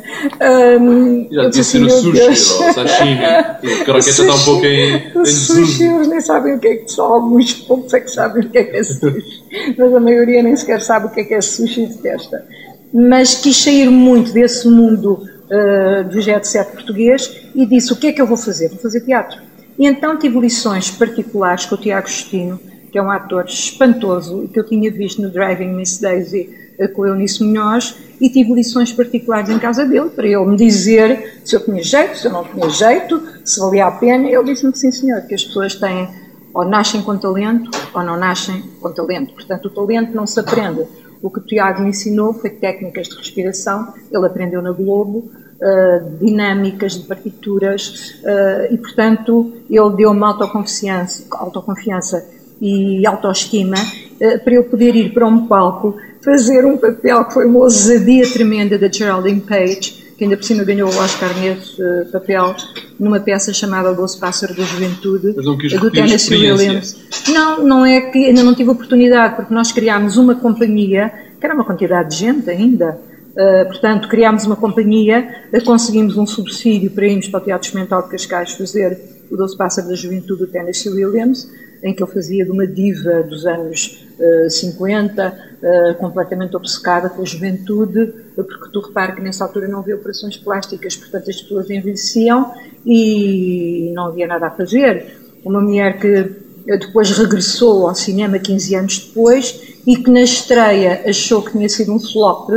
Um, 0.79 1.27
Já 1.31 1.45
devia 1.45 1.63
ser 1.63 1.81
o 1.81 1.89
sushi 1.89 2.21
ou 2.21 2.69
o 2.69 2.73
sashimi, 2.73 3.25
o 3.63 3.86
croquete 3.86 4.10
está 4.10 4.36
um 4.36 4.43
pouco 4.43 4.65
em, 4.65 4.95
em 4.95 5.19
O 5.19 5.25
sushi, 5.25 5.83
eles 5.86 6.07
nem 6.07 6.21
sabem 6.21 6.55
o 6.55 6.60
que 6.60 6.67
é 6.67 6.75
que 6.75 6.91
só 6.91 7.13
alguns 7.13 7.51
poucos 7.53 7.93
é 7.95 7.99
que 7.99 8.12
sabem 8.12 8.43
o 8.43 8.49
que 8.49 8.60
é 8.60 8.63
que 8.63 8.77
é 8.77 8.83
sushi, 8.83 9.73
mas 9.75 9.95
a 9.95 9.99
maioria 9.99 10.43
nem 10.43 10.55
sequer 10.55 10.81
sabe 10.81 11.07
o 11.07 11.10
que 11.10 11.21
é 11.21 11.23
que 11.23 11.33
é 11.33 11.41
sushi 11.41 11.83
e 11.83 11.88
detesta. 11.88 12.45
Mas 12.93 13.36
quis 13.36 13.57
sair 13.57 13.89
muito 13.89 14.31
desse 14.31 14.67
mundo 14.67 15.19
uh, 15.49 16.03
do 16.10 16.21
jet 16.21 16.47
set 16.47 16.71
português 16.71 17.49
e 17.55 17.65
disse: 17.65 17.91
o 17.93 17.95
que 17.95 18.07
é 18.07 18.13
que 18.13 18.21
eu 18.21 18.27
vou 18.27 18.38
fazer? 18.38 18.69
Vou 18.69 18.79
fazer 18.79 19.01
teatro. 19.01 19.41
E 19.77 19.86
então 19.86 20.17
tive 20.17 20.39
lições 20.39 20.89
particulares 20.89 21.65
com 21.65 21.75
o 21.75 21.77
Tiago 21.77 22.07
Justino, 22.07 22.60
que 22.91 22.97
é 22.97 23.01
um 23.01 23.12
ator 23.12 23.45
espantoso 23.45 24.43
e 24.43 24.47
que 24.47 24.60
eu 24.60 24.65
tinha 24.65 24.91
visto 24.91 25.21
no 25.21 25.29
Driving 25.29 25.73
Miss 25.73 25.99
Daisy 25.99 26.49
uh, 26.79 26.89
com 26.89 27.03
o 27.03 27.07
Eunice 27.07 27.43
Munhoz, 27.43 27.95
e 28.19 28.29
tive 28.29 28.53
lições 28.53 28.91
particulares 28.91 29.49
em 29.49 29.60
casa 29.60 29.86
dele 29.86 30.10
para 30.10 30.25
ele 30.25 30.45
me 30.45 30.57
dizer 30.57 31.41
se 31.45 31.55
eu 31.55 31.63
tinha 31.63 31.83
jeito, 31.83 32.17
se 32.17 32.25
eu 32.25 32.31
não 32.31 32.43
tinha 32.43 32.69
jeito, 32.69 33.21
se 33.45 33.60
valia 33.60 33.86
a 33.86 33.91
pena. 33.91 34.27
Ele 34.27 34.43
disse-me 34.43 34.75
sim, 34.75 34.91
senhor, 34.91 35.21
que 35.21 35.36
as 35.36 35.43
pessoas 35.43 35.75
têm 35.75 36.10
ou 36.53 36.65
nascem 36.65 37.03
com 37.03 37.15
talento 37.17 37.69
ou 37.93 38.03
não 38.03 38.17
nascem 38.17 38.63
com 38.81 38.91
talento. 38.91 39.33
Portanto, 39.33 39.65
o 39.65 39.69
talento 39.69 40.15
não 40.15 40.25
se 40.25 40.39
aprende 40.39 40.88
o 41.21 41.30
que 41.30 41.39
o 41.39 41.41
Tiago 41.41 41.84
ensinou 41.84 42.34
foi 42.34 42.49
técnicas 42.49 43.08
de 43.08 43.17
respiração, 43.17 43.93
ele 44.12 44.25
aprendeu 44.25 44.62
na 44.62 44.71
Globo, 44.71 45.30
uh, 45.62 46.17
dinâmicas 46.19 46.93
de 46.93 47.08
partituras, 47.08 48.15
uh, 48.23 48.73
e 48.73 48.77
portanto 48.77 49.53
ele 49.69 49.95
deu-me 49.95 50.23
autoconfiança, 50.23 51.25
autoconfiança 51.32 52.27
e 52.62 53.06
autoestima 53.06 53.77
uh, 53.77 54.43
para 54.43 54.53
eu 54.53 54.63
poder 54.63 54.95
ir 54.95 55.13
para 55.13 55.25
um 55.27 55.47
palco 55.47 55.95
fazer 56.23 56.65
um 56.65 56.77
papel 56.77 57.23
que 57.25 57.34
foi 57.34 57.45
uma 57.45 57.60
ousadia 57.60 58.30
tremenda 58.32 58.77
da 58.77 58.91
Geraldine 58.91 59.39
Page, 59.39 60.07
que 60.17 60.23
ainda 60.23 60.36
por 60.36 60.43
cima 60.43 60.63
ganhou 60.63 60.91
o 60.91 60.97
Oscar 60.97 61.30
nesse 61.39 61.80
uh, 61.82 62.12
papel, 62.12 62.56
numa 62.99 63.19
peça 63.19 63.53
chamada 63.53 63.91
O 63.91 63.95
Doce 63.95 64.19
Pássaro 64.19 64.56
da 64.56 64.63
Juventude, 64.63 65.34
do 65.34 65.91
Tennessee 65.91 66.38
Williams. 66.38 66.97
Não, 67.30 67.63
não 67.63 67.86
é 67.86 68.01
que 68.01 68.25
ainda 68.25 68.43
não 68.43 68.56
tive 68.56 68.71
oportunidade, 68.71 69.36
porque 69.36 69.53
nós 69.53 69.71
criámos 69.71 70.17
uma 70.17 70.34
companhia, 70.34 71.13
que 71.39 71.45
era 71.45 71.53
uma 71.53 71.63
quantidade 71.63 72.10
de 72.10 72.15
gente 72.15 72.49
ainda, 72.49 72.99
uh, 73.34 73.67
portanto, 73.67 74.08
criámos 74.10 74.43
uma 74.45 74.56
companhia, 74.56 75.45
uh, 75.53 75.63
conseguimos 75.63 76.17
um 76.17 76.25
subsídio 76.25 76.89
para 76.89 77.06
irmos 77.06 77.27
para 77.27 77.39
o 77.39 77.43
Teatro 77.43 77.67
Experimental 77.67 78.01
de 78.01 78.10
Cascais 78.10 78.53
fazer 78.53 78.99
O 79.30 79.38
Doce 79.38 79.56
Pássaro 79.56 79.88
da 79.88 79.93
Juventude 79.93 80.39
do 80.39 80.47
Tennessee 80.47 80.89
Williams, 80.89 81.47
em 81.88 81.93
que 81.93 82.04
eu 82.04 82.08
fazia 82.08 82.43
de 82.43 82.52
uma 82.52 82.67
diva 82.67 83.23
dos 83.23 83.45
anos 83.45 84.06
uh, 84.19 84.50
50, 84.50 85.28
uh, 85.62 85.95
completamente 85.95 86.56
obcecada 86.56 87.10
com 87.10 87.21
a 87.21 87.26
juventude, 87.26 88.13
porque 88.36 88.71
tu 88.71 88.82
repara 88.82 89.13
que 89.13 89.21
nessa 89.21 89.43
altura 89.43 89.67
não 89.67 89.80
havia 89.80 89.95
operações 89.95 90.38
plásticas, 90.38 90.95
portanto 90.95 91.30
as 91.30 91.41
pessoas 91.41 91.69
envelheciam 91.69 92.52
e 92.86 93.91
não 93.95 94.08
havia 94.08 94.28
nada 94.28 94.47
a 94.47 94.52
fazer. 94.52 95.17
Uma 95.43 95.62
mulher 95.62 96.00
que 96.00 96.47
depois 96.65 97.12
regressou 97.12 97.88
ao 97.88 97.95
cinema 97.95 98.38
15 98.38 98.76
anos 98.76 99.00
depois 99.00 99.78
e 99.86 99.95
que 99.95 100.12
na 100.12 100.21
estreia 100.21 101.04
achou 101.08 101.41
que 101.41 101.54
tinha 101.54 101.69
sido 101.69 101.93
um 101.93 102.00
flop 102.00 102.50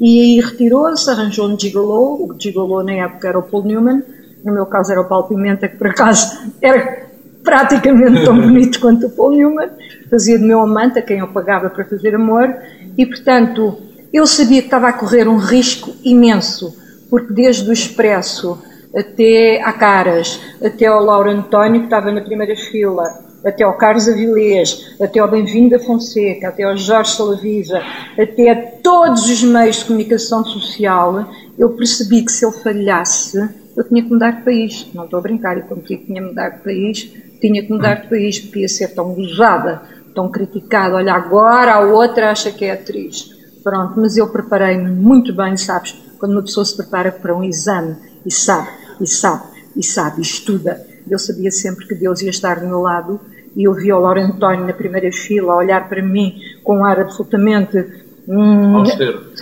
e 0.00 0.20
aí 0.20 0.40
retirou-se, 0.40 1.08
arranjou 1.08 1.48
um 1.48 1.58
gigolo, 1.58 2.24
o 2.24 2.36
gigolo 2.36 2.82
na 2.82 2.94
época 2.94 3.28
era 3.28 3.38
o 3.38 3.42
Paul 3.42 3.64
Newman, 3.64 4.02
no 4.44 4.52
meu 4.52 4.66
caso 4.66 4.90
era 4.90 5.00
o 5.00 5.04
Paulo 5.04 5.28
Pimenta, 5.28 5.68
que 5.68 5.76
por 5.76 5.86
acaso 5.86 6.52
era 6.60 7.11
praticamente 7.42 8.24
tão 8.24 8.40
bonito 8.40 8.80
quanto 8.80 9.06
o 9.06 9.10
Paul 9.10 9.32
Newman, 9.32 9.70
fazia 10.10 10.38
de 10.38 10.44
meu 10.44 10.60
amante, 10.60 10.98
a 10.98 11.02
quem 11.02 11.18
eu 11.18 11.28
pagava 11.28 11.70
para 11.70 11.84
fazer 11.84 12.14
amor, 12.14 12.54
e 12.96 13.04
portanto 13.06 13.78
eu 14.12 14.26
sabia 14.26 14.60
que 14.60 14.66
estava 14.66 14.88
a 14.88 14.92
correr 14.92 15.26
um 15.26 15.38
risco 15.38 15.94
imenso, 16.04 16.76
porque 17.08 17.32
desde 17.32 17.68
o 17.68 17.72
Expresso 17.72 18.58
até 18.94 19.62
a 19.62 19.72
Caras, 19.72 20.38
até 20.62 20.86
ao 20.86 21.02
Lauro 21.02 21.30
António, 21.30 21.80
que 21.80 21.86
estava 21.86 22.12
na 22.12 22.20
primeira 22.20 22.54
fila, 22.54 23.04
até 23.44 23.64
ao 23.64 23.76
Carlos 23.76 24.08
Avilés, 24.08 24.94
até 25.00 25.18
ao 25.18 25.30
Bem-vindo 25.30 25.70
da 25.70 25.78
Fonseca, 25.78 26.48
até 26.48 26.62
ao 26.62 26.76
Jorge 26.76 27.16
Salavisa, 27.16 27.82
até 28.18 28.50
a 28.50 28.56
todos 28.82 29.28
os 29.28 29.42
meios 29.42 29.76
de 29.76 29.86
comunicação 29.86 30.44
social, 30.44 31.26
eu 31.58 31.70
percebi 31.70 32.22
que 32.22 32.30
se 32.30 32.44
eu 32.44 32.52
falhasse, 32.52 33.48
eu 33.76 33.84
tinha 33.84 34.02
que 34.02 34.10
mudar 34.10 34.30
de 34.32 34.44
país. 34.44 34.88
Não 34.94 35.04
estou 35.04 35.18
a 35.18 35.22
brincar, 35.22 35.58
e 35.58 35.62
como 35.62 35.82
que 35.82 35.96
tinha 35.98 36.20
que 36.20 36.28
mudar 36.28 36.50
de 36.50 36.62
país, 36.62 37.12
tinha 37.40 37.62
que 37.62 37.72
mudar 37.72 37.94
de 37.94 38.08
país, 38.08 38.38
porque 38.38 38.60
ia 38.60 38.68
ser 38.68 38.88
tão 38.88 39.14
gozada, 39.14 39.82
tão 40.14 40.30
criticada. 40.30 40.96
Olha, 40.96 41.14
agora 41.14 41.74
a 41.74 41.80
outra 41.80 42.30
acha 42.30 42.50
que 42.50 42.64
é 42.64 42.72
atriz. 42.72 43.30
Pronto, 43.62 44.00
mas 44.00 44.16
eu 44.16 44.28
preparei-me 44.28 44.90
muito 44.90 45.34
bem, 45.34 45.56
sabes? 45.56 45.94
Quando 46.18 46.32
uma 46.32 46.42
pessoa 46.42 46.64
se 46.64 46.76
prepara 46.76 47.12
para 47.12 47.34
um 47.34 47.42
exame 47.42 47.96
e 48.24 48.30
sabe, 48.30 48.68
e 49.00 49.06
sabe, 49.06 49.44
e 49.76 49.84
sabe, 49.84 50.18
e 50.18 50.22
estuda. 50.22 50.80
Eu 51.08 51.18
sabia 51.18 51.50
sempre 51.50 51.86
que 51.86 51.94
Deus 51.94 52.22
ia 52.22 52.30
estar 52.30 52.60
do 52.60 52.66
meu 52.66 52.80
lado 52.80 53.20
e 53.56 53.64
eu 53.64 53.74
vi 53.74 53.92
o 53.92 53.98
Lauro 53.98 54.20
António 54.20 54.66
na 54.66 54.72
primeira 54.72 55.10
fila 55.12 55.52
a 55.52 55.56
olhar 55.56 55.88
para 55.88 56.02
mim 56.02 56.34
com 56.62 56.78
um 56.78 56.84
ar 56.84 57.00
absolutamente 57.00 57.84
hum, 58.26 58.76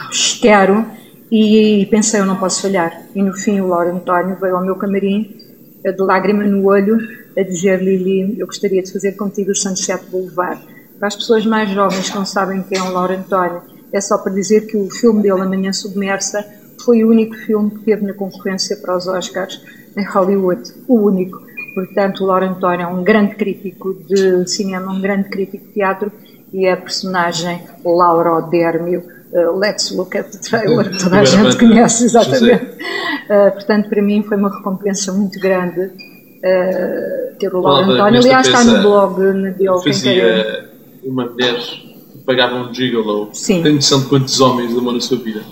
austero 0.07 0.87
e 1.31 1.87
pensei, 1.91 2.21
eu 2.21 2.27
não 2.27 2.37
posso 2.37 2.63
falhar. 2.63 3.03
E 3.15 3.23
no 3.23 3.33
fim 3.33 3.61
o 3.61 3.69
Lauro 3.69 3.95
António 3.95 4.37
veio 4.41 4.57
ao 4.57 4.65
meu 4.65 4.77
camarim 4.77 5.37
de 5.83 6.03
lágrima 6.03 6.45
no 6.45 6.67
olho 6.67 6.99
a 7.39 7.43
dizer 7.43 7.83
Lili, 7.83 8.39
eu 8.39 8.47
gostaria 8.47 8.83
de 8.83 8.93
fazer 8.93 9.13
contigo 9.13 9.53
o 9.53 9.55
Sunset 9.55 10.05
Boulevard. 10.11 10.61
Para 10.99 11.09
as 11.09 11.17
pessoas 11.17 11.47
mais 11.47 11.71
jovens 11.71 12.11
que 12.11 12.17
não 12.17 12.27
sabem 12.27 12.63
quem 12.63 12.77
é 12.77 12.83
o 12.83 12.93
Lauro 12.93 13.15
António, 13.15 13.63
é 13.93 14.01
só 14.01 14.19
para 14.19 14.33
dizer 14.33 14.67
que 14.67 14.77
o 14.77 14.91
filme 14.91 15.23
dele, 15.23 15.41
Amanhã 15.41 15.73
Submersa, 15.73 16.45
foi 16.85 17.05
o 17.05 17.09
único 17.09 17.35
filme 17.35 17.71
que 17.71 17.81
teve 17.81 18.05
na 18.07 18.13
concorrência 18.13 18.77
para 18.77 18.97
os 18.97 19.07
Oscars 19.07 19.63
em 19.97 20.05
Hollywood. 20.05 20.63
O 20.89 21.01
único. 21.01 21.41
Portanto, 21.75 22.25
o 22.25 22.27
Lauro 22.27 22.47
António 22.47 22.85
é 22.85 22.87
um 22.87 23.03
grande 23.03 23.37
crítico 23.37 23.95
de 23.95 24.47
cinema, 24.49 24.93
um 24.93 25.01
grande 25.01 25.29
crítico 25.29 25.67
de 25.67 25.73
teatro 25.73 26.13
e 26.53 26.69
a 26.69 26.77
personagem 26.77 27.63
Laura 27.85 28.35
Odérmio, 28.35 29.03
uh, 29.33 29.59
Let's 29.59 29.91
Look 29.93 30.17
at 30.17 30.31
the 30.31 30.39
Trailer, 30.39 30.91
que 30.91 30.99
toda 31.03 31.21
a 31.21 31.25
gente 31.25 31.57
conhece, 31.57 32.05
exatamente. 32.05 32.65
Uh, 32.65 33.53
portanto, 33.53 33.89
para 33.89 34.03
mim 34.03 34.23
foi 34.23 34.37
uma 34.37 34.55
recompensa 34.55 35.13
muito 35.13 35.39
grande 35.39 35.81
uh, 35.81 37.37
ter 37.39 37.55
o 37.55 37.61
Lauro 37.61 37.93
António. 37.93 38.21
Aliás, 38.21 38.47
está 38.47 38.65
no 38.65 38.83
blog 38.83 39.17
dele. 39.53 39.83
Fazia 39.85 40.71
uma 41.05 41.27
mulher 41.27 41.57
que 41.57 42.19
pagava 42.25 42.57
um 42.57 42.75
gigolo. 42.75 43.31
Sim. 43.33 43.63
Tem 43.63 43.75
noção 43.75 44.01
de 44.01 44.07
quantos 44.07 44.41
homens 44.41 44.77
amou 44.77 44.93
na 44.93 45.01
sua 45.01 45.19
vida? 45.19 45.43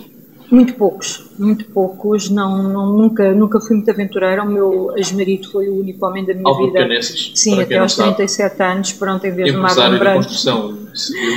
Muito 0.51 0.75
poucos, 0.75 1.31
muito 1.39 1.67
poucos. 1.67 2.31
Não, 2.31 2.63
não, 2.63 2.97
nunca, 2.97 3.33
nunca 3.35 3.61
fui 3.61 3.77
muito 3.77 3.91
aventureira. 3.91 4.43
O 4.43 4.51
meu 4.51 4.93
ex-marido 4.97 5.51
foi 5.51 5.69
o 5.69 5.79
único 5.79 6.05
homem 6.07 6.25
da 6.25 6.33
minha 6.33 6.49
Alvo 6.49 6.67
vida. 6.67 6.81
Caneças, 6.81 7.33
Sim, 7.35 7.61
até 7.61 7.77
aos 7.77 7.95
37 7.95 8.63
anos, 8.63 8.93
pronto, 8.95 9.27
em 9.27 9.31
vez 9.31 9.51
de 9.51 9.57
uma 9.57 9.71
Empresário 9.71 9.99
de 9.99 10.15
construção 10.15 10.79
civil. 10.95 11.35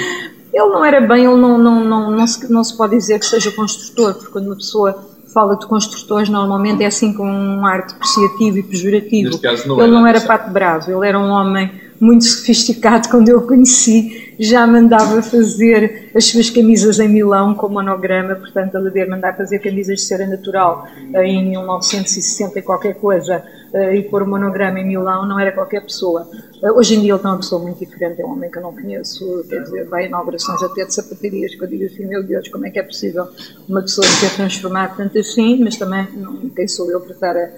Ele 0.53 0.69
não 0.69 0.83
era 0.83 1.01
bem, 1.01 1.25
ele 1.25 1.39
não, 1.39 1.57
não, 1.57 1.83
não, 1.83 2.11
não, 2.11 2.27
se, 2.27 2.51
não 2.51 2.63
se 2.63 2.75
pode 2.75 2.95
dizer 2.95 3.19
que 3.19 3.25
seja 3.25 3.51
construtor, 3.51 4.13
porque 4.15 4.31
quando 4.31 4.47
uma 4.47 4.55
pessoa 4.55 5.07
fala 5.33 5.55
de 5.55 5.65
construtores, 5.65 6.29
normalmente 6.29 6.83
é 6.83 6.87
assim 6.87 7.13
com 7.13 7.25
um 7.25 7.65
ar 7.65 7.87
depreciativo 7.87 8.57
e 8.57 8.63
pejorativo. 8.63 9.29
Neste 9.29 9.41
caso 9.41 9.67
não 9.67 9.75
ele 9.75 9.83
era, 9.83 9.91
não 9.91 10.07
era 10.07 10.21
pato 10.21 10.51
bravo, 10.51 10.91
ele 10.91 11.07
era 11.07 11.17
um 11.17 11.29
homem 11.29 11.71
muito 11.99 12.25
sofisticado. 12.25 13.07
Quando 13.09 13.29
eu 13.29 13.37
o 13.37 13.47
conheci, 13.47 14.33
já 14.39 14.65
mandava 14.65 15.21
fazer 15.21 16.09
as 16.15 16.25
suas 16.25 16.49
camisas 16.49 16.99
em 16.99 17.07
Milão 17.07 17.53
com 17.53 17.69
monograma, 17.69 18.35
portanto, 18.35 18.75
ele 18.75 18.85
devia 18.85 19.07
mandar 19.07 19.37
fazer 19.37 19.59
camisas 19.59 19.99
de 19.99 20.05
cera 20.05 20.25
natural 20.25 20.87
em 21.15 21.49
1960 21.51 22.57
e 22.57 22.61
qualquer 22.61 22.95
coisa, 22.95 23.43
e 23.73 24.03
pôr 24.03 24.23
o 24.23 24.27
monograma 24.27 24.79
em 24.79 24.85
Milão, 24.85 25.25
não 25.25 25.39
era 25.39 25.51
qualquer 25.51 25.81
pessoa. 25.81 26.27
Eh, 26.63 26.71
Hoje 26.71 26.95
em 26.95 27.01
dia 27.01 27.11
ele 27.11 27.17
está 27.17 27.29
uma 27.29 27.37
pessoa 27.37 27.61
muito 27.61 27.79
diferente, 27.79 28.21
é 28.21 28.25
um 28.25 28.31
homem 28.31 28.49
que 28.49 28.57
eu 28.57 28.61
não 28.61 28.73
conheço, 28.73 29.45
quer 29.49 29.61
dizer, 29.63 29.85
vai 29.85 30.03
a 30.03 30.07
inaugurações 30.07 30.61
até 30.63 30.85
de 30.85 30.93
sapatarias, 30.93 31.55
que 31.55 31.63
eu 31.63 31.67
digo 31.67 31.85
assim, 31.85 32.05
meu 32.05 32.23
Deus, 32.23 32.47
como 32.49 32.65
é 32.67 32.71
que 32.71 32.79
é 32.79 32.83
possível 32.83 33.27
uma 33.67 33.81
pessoa 33.81 34.05
se 34.05 34.21
ter 34.21 34.35
transformado 34.35 34.95
tanto 34.95 35.17
assim, 35.17 35.57
mas 35.63 35.77
também, 35.77 36.09
não, 36.13 36.49
quem 36.49 36.67
sou 36.67 36.89
eu 36.91 36.99
para 37.01 37.13
estar 37.13 37.35
a, 37.37 37.49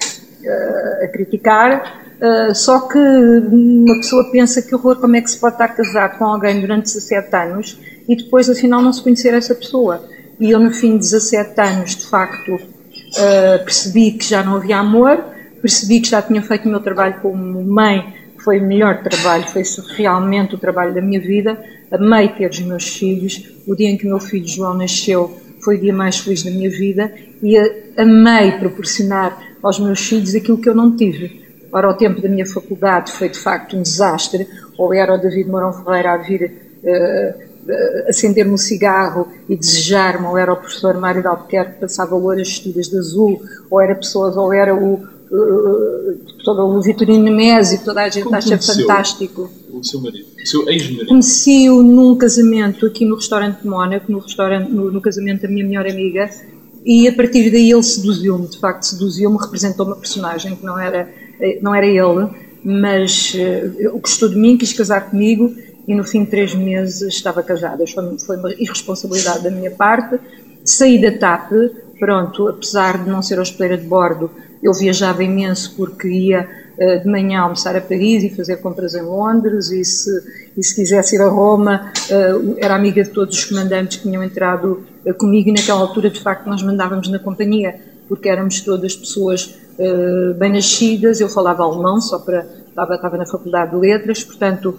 a- 0.45 1.05
a 1.05 1.07
criticar, 1.07 2.03
Uh, 2.21 2.55
só 2.55 2.79
que 2.87 2.97
uma 2.97 3.95
pessoa 3.97 4.23
pensa 4.31 4.61
que 4.61 4.73
horror, 4.73 4.97
como 4.97 5.13
é 5.17 5.21
que 5.21 5.29
se 5.29 5.37
pode 5.37 5.55
estar 5.55 5.67
casado 5.67 6.17
com 6.17 6.23
alguém 6.23 6.61
durante 6.61 6.83
17 6.85 7.35
anos 7.35 7.77
e 8.07 8.15
depois 8.15 8.49
afinal 8.49 8.81
não 8.81 8.93
se 8.93 9.03
conhecer 9.03 9.33
essa 9.33 9.53
pessoa. 9.53 10.01
E 10.39 10.49
eu 10.51 10.57
no 10.59 10.71
fim 10.71 10.91
de 10.93 10.99
17 10.99 11.59
anos, 11.59 11.95
de 11.97 12.05
facto, 12.07 12.53
uh, 12.55 13.63
percebi 13.65 14.11
que 14.11 14.25
já 14.25 14.41
não 14.41 14.55
havia 14.55 14.77
amor, 14.77 15.25
percebi 15.63 16.01
que 16.01 16.09
já 16.09 16.21
tinha 16.21 16.41
feito 16.41 16.65
o 16.67 16.69
meu 16.71 16.81
trabalho 16.81 17.15
como 17.21 17.63
mãe, 17.63 18.05
foi 18.43 18.59
o 18.59 18.63
melhor 18.63 19.01
trabalho, 19.01 19.47
foi 19.47 19.63
realmente 19.95 20.53
o 20.55 20.57
trabalho 20.57 20.93
da 20.93 21.01
minha 21.01 21.21
vida. 21.21 21.57
Amei 21.89 22.27
ter 22.27 22.49
os 22.49 22.59
meus 22.59 22.85
filhos. 22.97 23.41
O 23.65 23.73
dia 23.73 23.89
em 23.89 23.95
que 23.97 24.05
o 24.05 24.09
meu 24.09 24.19
filho 24.19 24.45
João 24.45 24.73
nasceu 24.73 25.31
foi 25.63 25.77
o 25.77 25.79
dia 25.79 25.93
mais 25.93 26.19
feliz 26.19 26.43
da 26.43 26.51
minha 26.51 26.69
vida 26.69 27.09
e 27.41 27.57
a- 27.57 27.71
amei 27.97 28.51
proporcionar 28.51 29.37
aos 29.61 29.79
meus 29.79 30.01
filhos 30.05 30.35
aquilo 30.35 30.57
que 30.59 30.67
eu 30.67 30.75
não 30.75 30.93
tive. 30.93 31.31
Ora, 31.71 31.89
o 31.89 31.93
tempo 31.93 32.21
da 32.21 32.27
minha 32.27 32.45
faculdade 32.45 33.11
foi 33.13 33.29
de 33.29 33.39
facto 33.39 33.77
um 33.77 33.81
desastre, 33.81 34.45
ou 34.77 34.93
era 34.93 35.13
o 35.15 35.17
David 35.17 35.49
Mourão 35.49 35.71
Ferreira 35.71 36.11
a 36.13 36.17
vir 36.17 36.51
uh, 36.83 37.53
acender-me 38.09 38.51
um 38.53 38.57
cigarro 38.57 39.27
e 39.47 39.55
desejar-me, 39.55 40.25
ou 40.27 40.37
era 40.37 40.51
o 40.53 40.57
professor 40.57 40.95
Mário 40.97 41.21
de 41.21 41.27
Albuquerque 41.27 41.73
que 41.75 41.79
passava 41.79 42.15
horas 42.15 42.49
vestidas 42.49 42.87
de 42.89 42.97
azul, 42.97 43.41
ou 43.69 43.81
era 43.81 43.95
pessoas, 43.95 44.35
ou 44.35 44.53
era 44.53 44.75
o, 44.75 45.01
todo 46.43 46.61
o 46.67 46.81
Vitorino 46.81 47.23
Nemésio, 47.23 47.79
toda 47.83 48.03
a 48.03 48.09
gente 48.09 48.23
Como 48.23 48.35
acha 48.35 48.57
fantástico. 48.57 49.49
O 49.71 49.83
seu 49.83 49.99
marido, 49.99 50.25
o 50.41 50.47
seu 50.47 50.69
ex-marido. 50.69 51.07
Conheci-o 51.07 51.81
num 51.81 52.15
casamento 52.15 52.85
aqui 52.85 53.05
no 53.05 53.15
restaurante 53.15 53.61
de 53.61 53.67
Mónaco, 53.67 54.11
no, 54.11 54.19
restaurante, 54.19 54.71
no, 54.71 54.91
no 54.91 55.01
casamento 55.01 55.41
da 55.41 55.47
minha 55.47 55.65
melhor 55.65 55.87
amiga, 55.87 56.29
e 56.85 57.07
a 57.07 57.13
partir 57.13 57.49
daí 57.49 57.71
ele 57.71 57.83
seduziu-me, 57.83 58.47
de 58.47 58.59
facto 58.59 58.83
seduziu-me, 58.83 59.37
representou 59.37 59.85
uma 59.85 59.95
personagem 59.95 60.55
que 60.55 60.65
não 60.65 60.77
era, 60.77 61.09
eh, 61.39 61.59
não 61.61 61.73
era 61.73 61.87
ele, 61.87 62.29
mas 62.63 63.33
uh, 63.35 63.97
gostou 63.99 64.29
de 64.29 64.35
mim, 64.35 64.57
quis 64.57 64.73
casar 64.73 65.09
comigo 65.09 65.53
e 65.87 65.95
no 65.95 66.03
fim 66.03 66.23
de 66.23 66.29
três 66.29 66.53
meses 66.53 67.01
estava 67.01 67.41
casada. 67.41 67.85
Foi, 67.87 68.17
foi 68.19 68.37
uma 68.37 68.53
irresponsabilidade 68.53 69.43
da 69.43 69.51
minha 69.51 69.71
parte. 69.71 70.19
Saí 70.63 71.01
da 71.01 71.17
TAP, 71.17 71.51
pronto, 71.99 72.47
apesar 72.47 73.03
de 73.03 73.09
não 73.09 73.21
ser 73.21 73.39
hospedeira 73.39 73.77
de 73.77 73.87
bordo, 73.87 74.29
eu 74.63 74.73
viajava 74.73 75.23
imenso 75.23 75.75
porque 75.75 76.07
ia 76.07 76.47
uh, 76.77 77.03
de 77.03 77.07
manhã 77.07 77.41
almoçar 77.41 77.75
a 77.75 77.81
Paris 77.81 78.23
e 78.23 78.29
fazer 78.29 78.57
compras 78.57 78.95
em 78.95 79.01
Londres 79.01 79.69
e 79.69 79.83
se, 79.83 80.09
e 80.57 80.63
se 80.63 80.73
quisesse 80.73 81.17
ir 81.17 81.21
a 81.21 81.27
Roma, 81.27 81.91
uh, 82.09 82.55
era 82.57 82.73
amiga 82.73 83.03
de 83.03 83.09
todos 83.09 83.37
os 83.37 83.43
comandantes 83.43 83.97
que 83.97 84.03
tinham 84.03 84.23
entrado 84.23 84.83
uh, 85.05 85.13
comigo 85.15 85.49
e 85.49 85.51
naquela 85.51 85.81
altura 85.81 86.09
de 86.09 86.21
facto 86.21 86.47
nós 86.47 86.63
mandávamos 86.63 87.09
na 87.09 87.19
companhia 87.19 87.75
porque 88.07 88.29
éramos 88.29 88.61
todas 88.61 88.95
pessoas 88.95 89.55
bem 90.37 90.51
nascidas, 90.51 91.19
eu 91.19 91.27
falava 91.27 91.63
alemão 91.63 91.99
só 91.99 92.19
para, 92.19 92.45
estava, 92.69 92.93
estava 92.93 93.17
na 93.17 93.25
faculdade 93.25 93.71
de 93.71 93.77
letras, 93.77 94.23
portanto 94.23 94.77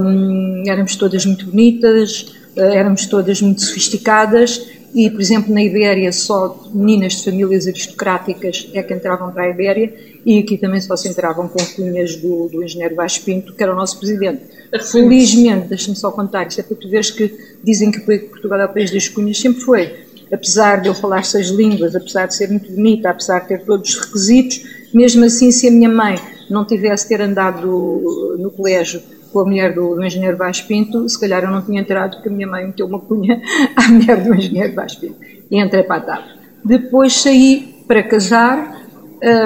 um, 0.00 0.62
éramos 0.66 0.96
todas 0.96 1.26
muito 1.26 1.44
bonitas, 1.46 2.34
éramos 2.56 3.04
todas 3.06 3.42
muito 3.42 3.60
sofisticadas 3.60 4.66
e, 4.94 5.08
por 5.08 5.20
exemplo, 5.20 5.54
na 5.54 5.62
Ibéria 5.62 6.12
só 6.12 6.68
meninas 6.72 7.14
de 7.14 7.24
famílias 7.24 7.66
aristocráticas 7.66 8.68
é 8.74 8.82
que 8.82 8.92
entravam 8.92 9.32
para 9.32 9.44
a 9.44 9.48
Ibéria 9.48 9.92
e 10.24 10.38
aqui 10.38 10.58
também 10.58 10.80
só 10.82 10.94
se 10.96 11.08
entravam 11.08 11.48
com 11.48 11.64
cunhas 11.74 12.16
do, 12.16 12.48
do 12.48 12.62
engenheiro 12.62 12.94
Vaz 12.94 13.16
Pinto, 13.16 13.54
que 13.54 13.62
era 13.62 13.72
o 13.72 13.76
nosso 13.76 13.98
presidente. 13.98 14.42
Felizmente, 14.90 15.68
deixa-me 15.68 15.96
só 15.96 16.10
contar, 16.10 16.46
isto 16.46 16.60
é 16.60 16.62
para 16.62 16.76
tu 16.76 16.88
veres 16.90 17.10
que 17.10 17.34
dizem 17.64 17.90
que 17.90 18.00
Portugal 18.00 18.60
é 18.60 18.64
o 18.66 18.68
país 18.68 18.90
das 18.90 19.08
cunhas, 19.08 19.38
sempre 19.38 19.62
foi. 19.62 19.94
Apesar 20.30 20.82
de 20.82 20.88
eu 20.88 20.94
falar 20.94 21.24
seis 21.24 21.48
línguas, 21.48 21.96
apesar 21.96 22.26
de 22.26 22.34
ser 22.34 22.50
muito 22.50 22.70
bonita, 22.70 23.10
apesar 23.10 23.40
de 23.40 23.48
ter 23.48 23.64
todos 23.64 23.94
os 23.94 24.04
requisitos, 24.04 24.62
mesmo 24.92 25.24
assim, 25.24 25.50
se 25.50 25.68
a 25.68 25.70
minha 25.70 25.88
mãe 25.88 26.18
não 26.50 26.66
tivesse 26.66 27.08
ter 27.08 27.20
andado 27.20 27.66
no 28.38 28.50
colégio 28.50 29.02
com 29.32 29.40
a 29.40 29.44
mulher 29.44 29.74
do, 29.74 29.94
do 29.94 30.04
engenheiro 30.04 30.36
Vaz 30.36 30.60
Pinto, 30.60 31.08
se 31.08 31.18
calhar 31.18 31.42
eu 31.42 31.50
não 31.50 31.62
tinha 31.62 31.80
entrado 31.80 32.16
porque 32.16 32.28
a 32.28 32.32
minha 32.32 32.46
mãe 32.46 32.66
meteu 32.66 32.86
uma 32.86 32.98
cunha 32.98 33.40
à 33.74 33.88
mulher 33.88 34.22
do 34.22 34.34
engenheiro 34.34 34.74
Vaz 34.74 34.94
Pinto. 34.94 35.16
E 35.50 35.60
entrei 35.60 35.82
para 35.82 35.96
a 35.96 36.00
TAP. 36.00 36.24
Depois 36.64 37.20
saí 37.20 37.84
para 37.86 38.02
casar, 38.02 38.86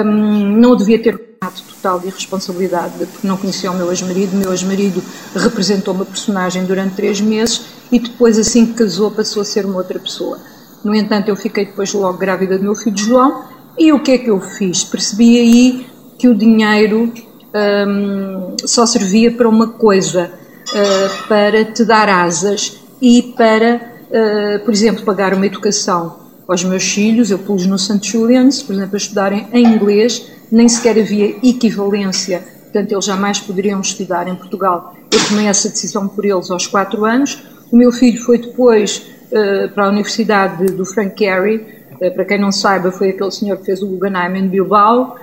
hum, 0.05 0.57
não 0.59 0.75
devia 0.75 0.99
ter 1.01 1.27
ato 1.41 1.63
total 1.63 1.99
de 1.99 2.07
irresponsabilidade, 2.07 2.93
porque 2.97 3.27
não 3.27 3.37
conhecia 3.37 3.71
o 3.71 3.75
meu 3.75 3.89
ex-marido. 3.89 4.33
O 4.33 4.37
meu 4.37 4.51
ex-marido 4.51 5.03
representou 5.35 5.93
uma 5.93 6.05
personagem 6.05 6.65
durante 6.65 6.95
três 6.95 7.21
meses 7.21 7.65
e 7.91 7.99
depois, 7.99 8.37
assim 8.37 8.65
que 8.65 8.73
casou, 8.73 9.11
passou 9.11 9.41
a 9.41 9.45
ser 9.45 9.65
uma 9.65 9.77
outra 9.77 9.99
pessoa. 9.99 10.39
No 10.83 10.93
entanto, 10.93 11.29
eu 11.29 11.35
fiquei 11.35 11.65
depois 11.65 11.93
logo 11.93 12.17
grávida 12.17 12.57
do 12.57 12.63
meu 12.63 12.75
filho 12.75 12.97
João 12.97 13.43
e 13.77 13.91
o 13.91 13.99
que 13.99 14.11
é 14.11 14.17
que 14.17 14.29
eu 14.29 14.39
fiz? 14.39 14.83
Percebi 14.83 15.39
aí 15.39 15.87
que 16.17 16.27
o 16.27 16.35
dinheiro 16.35 17.11
um, 17.53 18.55
só 18.65 18.85
servia 18.85 19.31
para 19.31 19.47
uma 19.47 19.67
coisa, 19.67 20.31
uh, 20.69 21.27
para 21.27 21.65
te 21.65 21.85
dar 21.85 22.09
asas 22.09 22.79
e 23.01 23.33
para, 23.37 23.81
uh, 24.09 24.65
por 24.65 24.73
exemplo, 24.73 25.03
pagar 25.03 25.33
uma 25.33 25.45
educação 25.45 26.17
aos 26.47 26.63
meus 26.63 26.83
filhos. 26.83 27.31
Eu 27.31 27.39
pus 27.39 27.65
no 27.65 27.77
St. 27.77 27.99
Julian's, 28.01 28.61
por 28.61 28.73
exemplo, 28.73 28.95
a 28.95 28.97
estudarem 28.97 29.47
em 29.53 29.65
inglês, 29.65 30.31
nem 30.51 30.67
sequer 30.67 30.99
havia 30.99 31.37
equivalência, 31.43 32.43
portanto, 32.63 32.91
eles 32.91 33.05
jamais 33.05 33.39
poderiam 33.39 33.81
estudar 33.81 34.27
em 34.27 34.35
Portugal. 34.35 34.95
Eu 35.11 35.19
tomei 35.27 35.47
essa 35.47 35.69
decisão 35.69 36.07
por 36.07 36.25
eles 36.25 36.51
aos 36.51 36.67
quatro 36.67 37.05
anos. 37.05 37.43
O 37.71 37.77
meu 37.77 37.91
filho 37.91 38.21
foi 38.23 38.37
depois 38.37 39.05
uh, 39.31 39.69
para 39.73 39.85
a 39.85 39.89
Universidade 39.89 40.65
do 40.67 40.85
Frank 40.85 41.15
Gehry, 41.17 41.77
para 42.13 42.25
quem 42.25 42.39
não 42.39 42.51
saiba, 42.51 42.91
foi 42.91 43.09
aquele 43.09 43.31
senhor 43.31 43.57
que 43.57 43.65
fez 43.65 43.81
o 43.81 43.87
Guggenheim 43.87 44.37
em 44.37 44.47
Bilbao, 44.47 45.15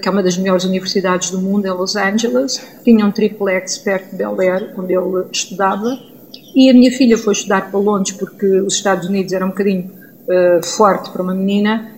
que 0.00 0.08
é 0.08 0.10
uma 0.10 0.22
das 0.22 0.36
melhores 0.36 0.64
universidades 0.64 1.30
do 1.30 1.38
mundo, 1.38 1.66
em 1.66 1.70
Los 1.70 1.96
Angeles, 1.96 2.60
tinha 2.82 3.04
um 3.06 3.10
triplex 3.10 3.78
perto 3.78 4.10
de 4.10 4.16
Bel 4.16 4.40
Air, 4.40 4.74
onde 4.76 4.92
ele 4.92 5.24
estudava, 5.30 5.98
e 6.54 6.70
a 6.70 6.72
minha 6.72 6.90
filha 6.90 7.16
foi 7.18 7.32
estudar 7.32 7.70
para 7.70 7.78
Londres 7.78 8.16
porque 8.16 8.46
os 8.60 8.74
Estados 8.74 9.08
Unidos 9.08 9.32
eram 9.32 9.48
um 9.48 9.50
bocadinho 9.50 9.90
uh, 10.28 10.66
forte 10.66 11.10
para 11.10 11.22
uma 11.22 11.34
menina. 11.34 11.92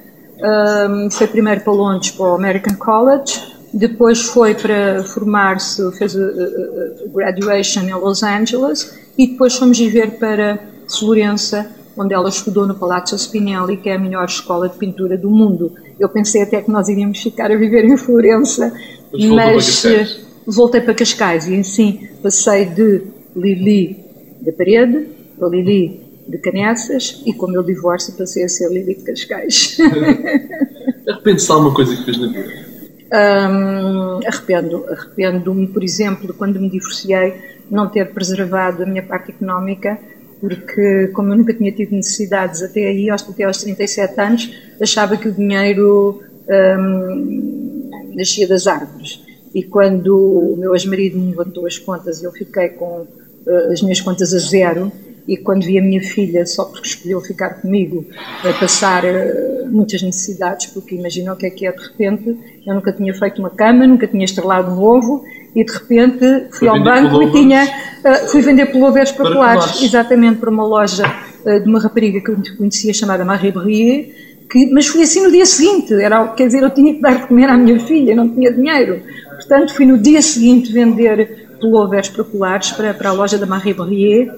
Um, 0.91 1.11
foi 1.11 1.27
primeiro 1.27 1.61
para 1.63 1.73
Londres, 1.73 2.11
para 2.11 2.27
o 2.27 2.35
American 2.35 2.77
College, 2.77 3.41
depois 3.73 4.23
foi 4.23 4.55
para 4.55 5.03
formar-se, 5.05 5.91
fez 5.97 6.17
a, 6.17 6.21
a, 6.21 6.23
a 6.23 7.09
graduation 7.13 7.83
em 7.83 7.95
Los 7.95 8.23
Angeles, 8.23 8.97
e 9.17 9.29
depois 9.29 9.57
fomos 9.57 9.79
viver 9.79 10.19
para 10.19 10.59
Florença, 10.99 11.71
onde 11.99 12.15
ela 12.15 12.29
estudou 12.29 12.67
no 12.67 12.77
Palazzo 12.77 13.17
Spinelli, 13.19 13.77
que 13.77 13.91
é 13.91 13.97
a 13.97 13.99
melhor 13.99 14.25
escola 14.25 14.69
de 14.69 14.79
pintura 14.79 15.19
do 15.19 15.29
mundo. 15.29 15.73
Eu 15.99 16.09
pensei 16.09 16.43
até 16.43 16.63
que 16.63 16.71
nós 16.71 16.89
iríamos 16.89 17.21
ficar 17.21 17.51
a 17.51 17.57
viver 17.57 17.85
em 17.85 17.97
Florença, 17.97 18.73
mas, 19.13 19.85
mas 19.85 20.21
voltei 20.47 20.81
para 20.81 20.95
Cascais 20.95 21.49
e 21.49 21.57
assim 21.57 22.09
passei 22.23 22.67
de 22.67 23.03
Lili 23.35 24.05
da 24.41 24.53
Parede 24.53 25.09
para 25.37 25.49
Lili 25.49 26.01
de 26.29 26.39
Canessas 26.39 27.23
e 27.27 27.33
com 27.33 27.47
o 27.47 27.51
meu 27.51 27.63
divórcio 27.63 28.15
passei 28.15 28.45
a 28.45 28.49
ser 28.49 28.71
Lili 28.71 28.95
de 28.95 29.03
Cascais. 29.03 29.79
Arrepende-se 31.09 31.47
de 31.47 31.53
alguma 31.53 31.75
coisa 31.75 31.97
que 31.97 32.05
fez 32.05 32.19
na 32.19 32.29
vida? 32.29 32.69
Um, 33.11 34.21
arrependo, 34.27 34.85
arrependo-me, 34.91 35.67
por 35.67 35.83
exemplo, 35.83 36.27
de 36.27 36.35
quando 36.35 36.61
me 36.61 36.69
divorciei, 36.69 37.35
não 37.71 37.89
ter 37.89 38.13
preservado 38.13 38.83
a 38.83 38.87
minha 38.87 39.03
parte 39.03 39.31
económica 39.31 39.99
porque 40.41 41.09
como 41.09 41.33
eu 41.33 41.37
nunca 41.39 41.53
tinha 41.53 41.73
tido 41.73 41.93
necessidades 41.93 42.63
até 42.63 42.87
aí, 42.87 43.11
até 43.11 43.45
aos 43.45 43.63
37 43.63 44.21
anos, 44.21 44.51
achava 44.81 45.17
que 45.17 45.29
o 45.29 45.33
dinheiro 45.33 46.23
hum, 46.49 47.91
nascia 48.15 48.47
das 48.47 48.67
árvores. 48.67 49.21
E 49.55 49.63
quando 49.63 50.17
o 50.17 50.57
meu 50.57 50.75
ex-marido 50.75 51.19
me 51.19 51.31
levantou 51.31 51.67
as 51.67 51.79
contas, 51.79 52.23
eu 52.23 52.31
fiquei 52.33 52.71
com 52.71 53.07
uh, 53.47 53.73
as 53.73 53.81
minhas 53.81 54.01
contas 54.01 54.35
a 54.35 54.39
zero, 54.39 54.93
e 55.27 55.37
quando 55.37 55.65
vi 55.65 55.79
a 55.79 55.83
minha 55.83 56.03
filha, 56.03 56.47
só 56.47 56.65
porque 56.65 56.89
escolheu 56.89 57.21
ficar 57.21 57.61
comigo, 57.61 58.05
a 58.45 58.53
passar 58.59 59.05
uh, 59.05 59.69
muitas 59.69 60.03
necessidades, 60.03 60.67
porque 60.67 60.95
imagina 60.95 61.33
o 61.33 61.37
que 61.37 61.47
é 61.47 61.51
que 61.51 61.67
é 61.67 61.73
de 61.73 61.83
repente, 61.83 62.37
eu 62.67 62.75
nunca 62.75 62.93
tinha 62.93 63.15
feito 63.15 63.39
uma 63.39 63.51
cama, 63.51 63.87
nunca 63.87 64.07
tinha 64.07 64.25
estrelado 64.25 64.73
um 64.73 64.83
ovo, 64.83 65.25
e 65.55 65.65
de 65.65 65.73
repente 65.73 66.19
fui, 66.51 66.59
fui 66.59 66.69
ao 66.69 66.83
banco 66.83 67.23
e 67.23 67.33
tinha, 67.33 67.67
uh, 68.05 68.29
fui 68.29 68.41
vender 68.43 68.67
pullovers 68.67 69.13
para, 69.13 69.31
colares, 69.31 69.83
exatamente 69.83 70.39
para 70.39 70.51
uma 70.51 70.67
loja 70.67 71.05
uh, 71.45 71.61
de 71.61 71.69
uma 71.69 71.81
rapariga 71.81 72.21
que 72.21 72.31
eu 72.31 72.57
conhecia 72.57 72.93
chamada 72.93 73.25
Marie 73.25 73.53
Brie, 73.53 74.13
que, 74.51 74.71
mas 74.73 74.87
fui 74.87 75.03
assim 75.03 75.23
no 75.23 75.31
dia 75.31 75.45
seguinte, 75.45 75.93
era, 75.95 76.29
quer 76.29 76.47
dizer, 76.47 76.63
eu 76.63 76.71
tinha 76.71 76.95
que 76.95 77.01
dar 77.01 77.21
de 77.21 77.27
comer 77.27 77.49
à 77.49 77.57
minha 77.57 77.79
filha, 77.81 78.15
não 78.15 78.29
tinha 78.29 78.53
dinheiro. 78.53 79.03
Portanto, 79.37 79.75
fui 79.75 79.87
no 79.87 79.99
dia 79.99 80.23
seguinte 80.23 80.73
vender 80.73 81.49
pullovers 81.61 82.09
para 82.09 82.25
colares 82.25 82.71
para, 82.73 82.95
para 82.95 83.11
a 83.11 83.13
loja 83.13 83.37
da 83.37 83.47
Marie 83.47 83.75
Brie 83.75 84.31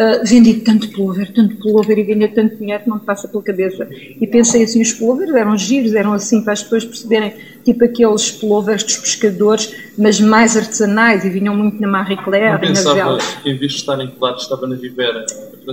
Uh, 0.00 0.24
vendi 0.24 0.54
tanto 0.54 0.88
pullover, 0.92 1.30
tanto 1.30 1.56
pullover 1.56 1.98
e 1.98 2.02
ganhei 2.04 2.28
tanto 2.28 2.56
dinheiro 2.56 2.82
que 2.82 2.88
não 2.88 2.96
me 2.96 3.02
passa 3.02 3.28
pela 3.28 3.42
cabeça. 3.42 3.86
E 4.18 4.26
pensei 4.26 4.62
assim, 4.62 4.80
os 4.80 4.94
pullovers 4.94 5.34
eram 5.34 5.58
giros, 5.58 5.92
eram 5.92 6.14
assim 6.14 6.42
para 6.42 6.54
as 6.54 6.62
pessoas 6.62 6.86
perceberem, 6.86 7.34
tipo 7.62 7.84
aqueles 7.84 8.30
pullovers 8.30 8.82
dos 8.82 8.96
pescadores, 8.96 9.74
mas 9.98 10.18
mais 10.18 10.56
artesanais 10.56 11.26
e 11.26 11.28
vinham 11.28 11.54
muito 11.54 11.78
na 11.82 11.86
Marie 11.86 12.16
Claire 12.16 12.64
e 12.64 12.68
nas 12.70 12.82
velas. 12.82 13.36
em 13.44 13.54
vez 13.58 13.72
de 13.72 13.78
estar 13.78 14.00
em 14.00 14.08
Claro, 14.08 14.36
estava 14.36 14.66
na 14.66 14.74
Rivera? 14.74 15.26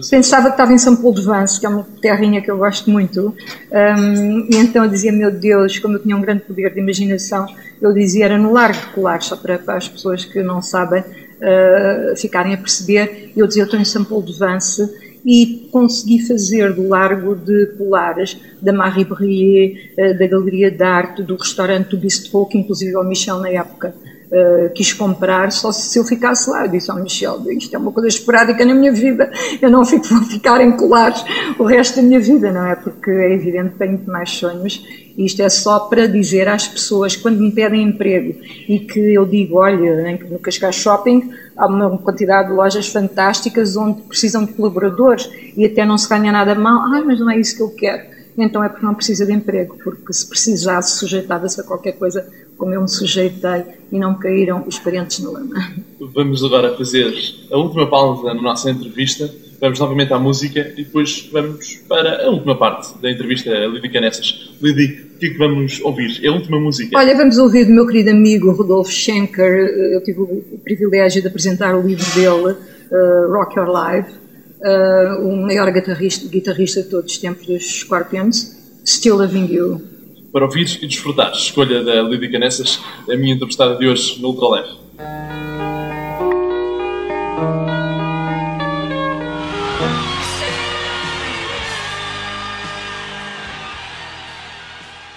Pensava 0.10 0.48
que 0.48 0.56
estava 0.56 0.74
em 0.74 0.78
São 0.78 0.98
Paulo 0.98 1.16
de 1.16 1.22
Vance, 1.22 1.58
que 1.58 1.66
é 1.66 1.70
uma 1.70 1.88
terrinha 2.02 2.42
que 2.42 2.52
eu 2.52 2.58
gosto 2.58 2.92
muito, 2.92 3.34
um, 3.72 4.40
e 4.52 4.58
então 4.58 4.84
eu 4.84 4.90
dizia, 4.90 5.14
meu 5.14 5.32
Deus, 5.32 5.80
como 5.80 5.96
eu 5.96 6.00
tinha 6.00 6.18
um 6.18 6.22
grande 6.22 6.42
poder 6.42 6.74
de 6.74 6.82
imaginação, 6.82 7.46
eu 7.82 7.94
dizia, 7.94 8.26
era 8.26 8.38
no 8.38 8.52
Largo 8.52 8.78
de 8.78 8.88
Colares, 8.88 9.28
só 9.28 9.38
para, 9.38 9.58
para 9.58 9.78
as 9.78 9.88
pessoas 9.88 10.26
que 10.26 10.44
não 10.44 10.62
sabem, 10.62 11.02
uh, 11.42 12.16
ficarem 12.16 12.54
a 12.54 12.58
perceber. 12.58 13.32
Eu 13.36 13.48
dizia, 13.48 13.64
eu 13.64 13.66
estou 13.66 13.80
em 13.80 13.86
São 13.86 14.04
Paulo 14.04 14.26
de 14.26 14.38
Vance 14.38 14.90
e 15.26 15.68
consegui 15.72 16.26
fazer 16.26 16.74
do 16.74 16.88
Largo 16.88 17.36
de 17.36 17.68
Polares, 17.78 18.38
da 18.62 18.72
Marie 18.72 19.06
Brie, 19.06 19.92
uh, 19.98 20.18
da 20.18 20.28
Galeria 20.28 20.72
de 20.72 20.84
Arte, 20.84 21.24
do 21.24 21.36
restaurante 21.36 21.90
do 21.90 21.98
Bistro, 21.98 22.46
que 22.46 22.58
inclusive 22.58 22.96
o 22.96 23.04
Michel 23.04 23.40
na 23.40 23.50
época 23.50 23.94
Uh, 24.30 24.70
quis 24.74 24.92
comprar 24.92 25.54
só 25.54 25.72
se 25.72 25.98
eu 25.98 26.04
ficasse 26.04 26.50
lá. 26.50 26.66
Eu 26.66 26.72
disse 26.72 26.92
ao 26.92 26.98
oh, 26.98 27.02
Michel, 27.02 27.42
isto 27.52 27.74
é 27.74 27.80
uma 27.80 27.94
coisa 27.94 28.10
esporádica 28.10 28.66
na 28.66 28.76
minha 28.76 28.92
vida, 28.92 29.32
eu 29.62 29.70
não 29.72 29.86
fico, 29.86 30.06
vou 30.14 30.22
ficar 30.24 30.60
em 30.60 30.76
colares 30.76 31.24
o 31.58 31.64
resto 31.64 31.96
da 31.96 32.02
minha 32.02 32.20
vida, 32.20 32.52
não 32.52 32.66
é? 32.66 32.76
Porque 32.76 33.10
é 33.10 33.34
evidente 33.34 33.70
que 33.72 33.78
tenho 33.78 34.02
mais 34.06 34.30
sonhos. 34.30 34.86
E 35.18 35.26
isto 35.26 35.42
é 35.42 35.50
só 35.50 35.80
para 35.80 36.08
dizer 36.08 36.48
às 36.48 36.68
pessoas, 36.68 37.16
quando 37.16 37.40
me 37.40 37.52
pedem 37.52 37.84
emprego 37.84 38.36
e 38.68 38.80
que 38.80 39.00
eu 39.00 39.26
digo, 39.26 39.60
olha, 39.60 40.20
no 40.30 40.40
Cascais 40.40 40.76
Shopping 40.76 41.32
há 41.56 41.66
uma 41.66 41.98
quantidade 41.98 42.50
de 42.50 42.54
lojas 42.54 42.88
fantásticas 42.90 43.78
onde 43.78 44.02
precisam 44.04 44.46
de 44.46 44.54
colaboradores 44.54 45.30
e 45.56 45.66
até 45.66 45.86
não 45.86 45.98
se 45.98 46.08
ganha 46.08 46.32
nada 46.32 46.54
mal, 46.54 46.82
ah, 46.82 47.02
mas 47.04 47.20
não 47.20 47.32
é 47.32 47.40
isso 47.40 47.56
que 47.56 47.64
eu 47.64 47.70
quero 47.70 48.17
então 48.38 48.64
é 48.64 48.70
porque 48.70 48.86
não 48.86 48.94
precisa 48.94 49.26
de 49.26 49.34
emprego, 49.34 49.78
porque 49.84 50.14
se 50.14 50.28
precisasse 50.28 51.00
sujeitava-se 51.00 51.60
a 51.60 51.64
qualquer 51.64 51.94
coisa 51.94 52.28
como 52.58 52.74
eu 52.74 52.82
me 52.82 52.90
sujeitei 52.90 53.64
e 53.92 54.00
não 54.00 54.16
caíram 54.16 54.64
os 54.68 54.80
parentes 54.80 55.20
na 55.20 55.30
lama. 55.30 55.56
Vamos 56.00 56.44
agora 56.44 56.76
fazer 56.76 57.14
a 57.52 57.58
última 57.58 57.88
pausa 57.90 58.34
na 58.34 58.42
nossa 58.42 58.70
entrevista. 58.70 59.30
Vamos 59.60 59.80
novamente 59.80 60.14
à 60.14 60.20
música 60.20 60.72
e 60.78 60.84
depois 60.84 61.30
vamos 61.32 61.78
para 61.88 62.26
a 62.26 62.30
última 62.30 62.56
parte 62.56 62.96
da 63.00 63.10
entrevista 63.10 63.50
a 63.50 63.68
Lidy 63.68 63.90
Canessas. 63.90 64.52
Lidy, 64.62 65.08
o 65.16 65.20
que 65.20 65.26
é 65.26 65.30
que 65.30 65.38
vamos 65.38 65.82
ouvir? 65.82 66.24
É 66.24 66.28
a 66.28 66.32
última 66.32 66.60
música. 66.60 66.96
Olha, 66.96 67.16
vamos 67.18 67.40
ouvir 67.40 67.66
do 67.66 67.72
meu 67.72 67.88
querido 67.88 68.12
amigo 68.12 68.52
Rodolfo 68.52 68.92
Schenker. 68.92 69.68
Eu 69.94 70.04
tive 70.04 70.22
o 70.22 70.60
privilégio 70.64 71.24
de 71.24 71.28
apresentar 71.28 71.76
o 71.76 71.82
livro 71.82 72.06
dele, 72.14 72.56
uh, 72.56 73.32
Rock 73.32 73.58
Your 73.58 73.68
Life, 73.68 74.12
uh, 74.62 75.28
o 75.28 75.36
maior 75.44 75.72
guitarrista, 75.72 76.28
guitarrista 76.28 76.84
de 76.84 76.90
todos 76.90 77.12
os 77.12 77.18
tempos 77.18 77.46
dos 77.46 77.80
Scorpions, 77.80 78.56
Still 78.86 79.18
Loving 79.18 79.54
You 79.54 79.98
para 80.38 80.46
ouvir 80.46 80.78
e 80.84 80.88
desfrutar. 80.88 81.32
Escolha 81.32 81.84
da 81.84 82.02
Lídia 82.02 82.32
Canessas, 82.32 82.80
a 83.10 83.16
minha 83.16 83.34
entrevistada 83.34 83.76
de 83.76 83.88
hoje 83.88 84.22
no 84.22 84.30
Ultraleve. 84.30 84.70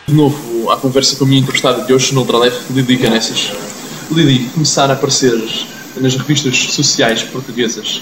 De 0.07 0.15
novo, 0.15 0.71
à 0.71 0.79
conversa 0.79 1.17
com 1.17 1.25
a 1.25 1.27
minha 1.29 1.41
entrevistada 1.41 1.85
de 1.85 1.93
hoje 1.93 2.15
no 2.15 2.23
Ultraleve, 2.23 2.57
Lídia 2.73 2.99
Canessas. 2.99 3.53
Lidi, 4.11 4.49
começar 4.51 4.91
a 4.91 4.95
aparecer 4.95 5.35
nas 6.01 6.17
revistas 6.17 6.57
sociais 6.73 7.23
portuguesas 7.23 8.01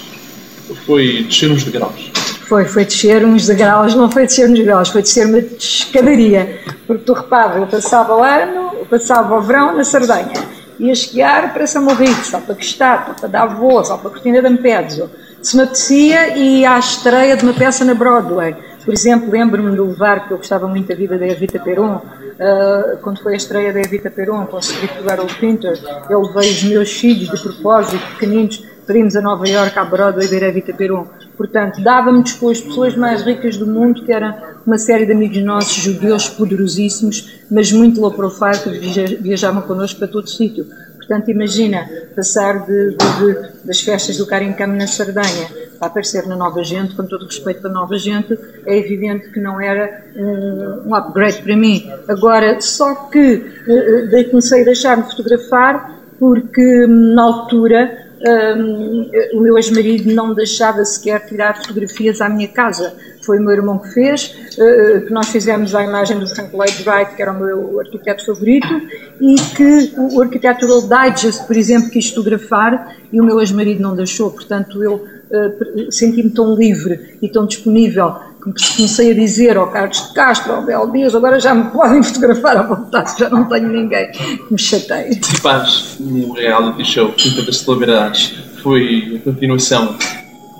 foi 0.75 1.23
descer 1.23 1.51
uns 1.51 1.63
degraus 1.63 2.11
foi, 2.49 2.65
foi 2.65 2.83
descer 2.83 3.23
uns 3.23 3.45
degraus, 3.45 3.93
não 3.93 4.09
foi 4.09 4.25
descer 4.25 4.49
uns 4.49 4.57
degraus, 4.57 4.89
foi 4.89 5.03
descer 5.03 5.27
uma 5.27 5.37
escadaria. 5.37 6.61
Porque 6.87 7.03
tu 7.03 7.13
repara, 7.13 7.59
eu 7.59 7.67
passava 7.67 8.15
o 8.15 8.23
ano, 8.23 8.71
eu 8.79 8.85
passava 8.87 9.37
o 9.37 9.41
verão 9.41 9.77
na 9.77 9.83
Sardanha, 9.83 10.33
ia 10.79 10.91
esquiar 10.91 11.53
para 11.53 11.67
São 11.67 11.83
Morrito, 11.83 12.25
só 12.25 12.39
para 12.41 12.55
Questata, 12.55 13.13
para 13.13 13.29
dar 13.29 13.45
voo, 13.45 13.85
só 13.85 13.97
para 13.97 14.09
a 14.09 14.11
Cortina 14.13 14.41
de 14.41 14.47
Ampezzo. 14.47 15.11
Se 15.43 15.55
me 15.55 15.63
apetecia, 15.63 16.35
ia 16.35 16.73
à 16.73 16.79
estreia 16.79 17.37
de 17.37 17.43
uma 17.43 17.53
peça 17.53 17.85
na 17.85 17.93
Broadway. 17.93 18.55
Por 18.83 18.93
exemplo, 18.93 19.29
lembro-me 19.29 19.75
do 19.75 19.85
levar, 19.85 20.27
que 20.27 20.33
eu 20.33 20.37
gostava 20.37 20.67
muito 20.67 20.87
da 20.87 20.95
vida 20.95 21.17
da 21.17 21.27
Evita 21.27 21.59
Peron, 21.59 21.95
uh, 21.95 22.97
quando 23.01 23.21
foi 23.21 23.33
a 23.33 23.37
estreia 23.37 23.73
da 23.73 23.79
Evita 23.79 24.09
Peron, 24.09 24.45
com 24.45 24.57
o 24.57 25.09
Harold 25.11 25.33
Pinter, 25.35 25.79
eu 26.09 26.21
levei 26.21 26.51
os 26.51 26.63
meus 26.63 26.91
filhos 26.91 27.29
de 27.29 27.41
propósito, 27.41 28.03
pequeninos, 28.13 28.65
para 28.85 28.97
irmos 28.97 29.15
a 29.15 29.21
Nova 29.21 29.47
Iorque, 29.47 29.77
à 29.77 29.85
Broadway, 29.85 30.27
ver 30.27 30.43
a 30.43 30.47
Evita 30.47 30.73
Peron. 30.73 31.05
Portanto, 31.37 31.81
dava-me 31.81 32.23
com 32.39 32.49
as 32.49 32.59
pessoas 32.59 32.95
mais 32.95 33.21
ricas 33.21 33.55
do 33.55 33.67
mundo, 33.67 34.03
que 34.03 34.11
era 34.11 34.55
uma 34.65 34.77
série 34.77 35.05
de 35.05 35.11
amigos 35.11 35.43
nossos, 35.43 35.83
judeus 35.83 36.27
poderosíssimos, 36.27 37.43
mas 37.51 37.71
muito 37.71 38.01
low 38.01 38.11
profile, 38.11 38.57
que 38.57 39.15
viajavam 39.21 39.61
connosco 39.61 39.99
para 39.99 40.07
todo 40.07 40.29
sítio. 40.29 40.65
Portanto, 41.09 41.31
imagina 41.31 41.89
passar 42.15 42.67
de, 42.67 42.91
de, 42.91 42.95
de, 42.95 43.65
das 43.65 43.81
festas 43.81 44.15
do 44.15 44.27
Carincam 44.27 44.67
na 44.67 44.85
Sardanha 44.85 45.49
para 45.79 45.87
aparecer 45.87 46.27
na 46.27 46.35
Nova 46.35 46.63
Gente, 46.63 46.93
com 46.93 47.03
todo 47.03 47.25
respeito 47.25 47.61
para 47.61 47.71
Nova 47.71 47.97
Gente, 47.97 48.37
é 48.63 48.77
evidente 48.77 49.31
que 49.31 49.39
não 49.39 49.59
era 49.59 50.03
um, 50.15 50.89
um 50.89 50.95
upgrade 50.95 51.41
para 51.41 51.57
mim. 51.57 51.91
Agora, 52.07 52.61
só 52.61 52.93
que 53.09 53.37
uh, 53.37 54.29
comecei 54.29 54.61
a 54.61 54.65
deixar-me 54.65 55.01
fotografar 55.01 55.99
porque 56.19 56.85
hum, 56.85 57.15
na 57.15 57.23
altura 57.23 58.09
um, 58.55 59.09
o 59.33 59.41
meu 59.41 59.57
ex-marido 59.57 60.13
não 60.13 60.35
deixava 60.35 60.85
sequer 60.85 61.25
tirar 61.25 61.57
fotografias 61.57 62.21
à 62.21 62.29
minha 62.29 62.49
casa. 62.49 62.93
Foi 63.29 63.37
o 63.37 63.43
meu 63.43 63.51
irmão 63.51 63.77
que 63.77 63.89
fez, 63.89 64.35
uh, 64.57 65.05
que 65.05 65.13
nós 65.13 65.27
fizemos 65.27 65.75
a 65.75 65.83
imagem 65.83 66.17
do 66.17 66.25
Frank 66.25 66.49
Lloyd 66.51 66.83
Wright, 66.83 67.15
que 67.15 67.21
era 67.21 67.31
o 67.31 67.39
meu 67.39 67.79
arquiteto 67.79 68.25
favorito, 68.25 68.67
e 69.21 69.35
que 69.55 69.93
o 69.95 70.19
Architectural 70.19 70.81
Digest, 70.81 71.45
por 71.45 71.55
exemplo, 71.55 71.91
quis 71.91 72.09
fotografar 72.09 72.97
e 73.13 73.21
o 73.21 73.23
meu 73.23 73.39
ex-marido 73.39 73.83
não 73.83 73.95
deixou. 73.95 74.31
Portanto, 74.31 74.83
eu 74.83 74.95
uh, 74.95 75.91
senti-me 75.91 76.31
tão 76.31 76.55
livre 76.55 77.19
e 77.21 77.29
tão 77.29 77.45
disponível 77.45 78.15
comecei 78.41 79.11
a 79.11 79.13
dizer 79.13 79.57
ao 79.57 79.69
Carlos 79.69 80.07
de 80.07 80.13
Castro, 80.15 80.53
ao 80.53 80.65
Bel 80.65 80.91
Dias, 80.91 81.13
agora 81.13 81.39
já 81.39 81.53
me 81.53 81.69
podem 81.69 82.01
fotografar 82.01 82.57
à 82.57 82.63
vontade, 82.63 83.13
já 83.19 83.29
não 83.29 83.47
tenho 83.47 83.67
ninguém 83.67 84.09
que 84.11 84.45
me 84.49 84.57
chateie. 84.57 85.09
Participares 85.19 85.97
no 85.99 86.33
reality 86.33 86.83
show 86.83 87.11
Quinta 87.11 87.43
das 87.43 87.57
Celebridades 87.57 88.33
foi 88.63 89.21
a 89.21 89.23
continuação 89.23 89.95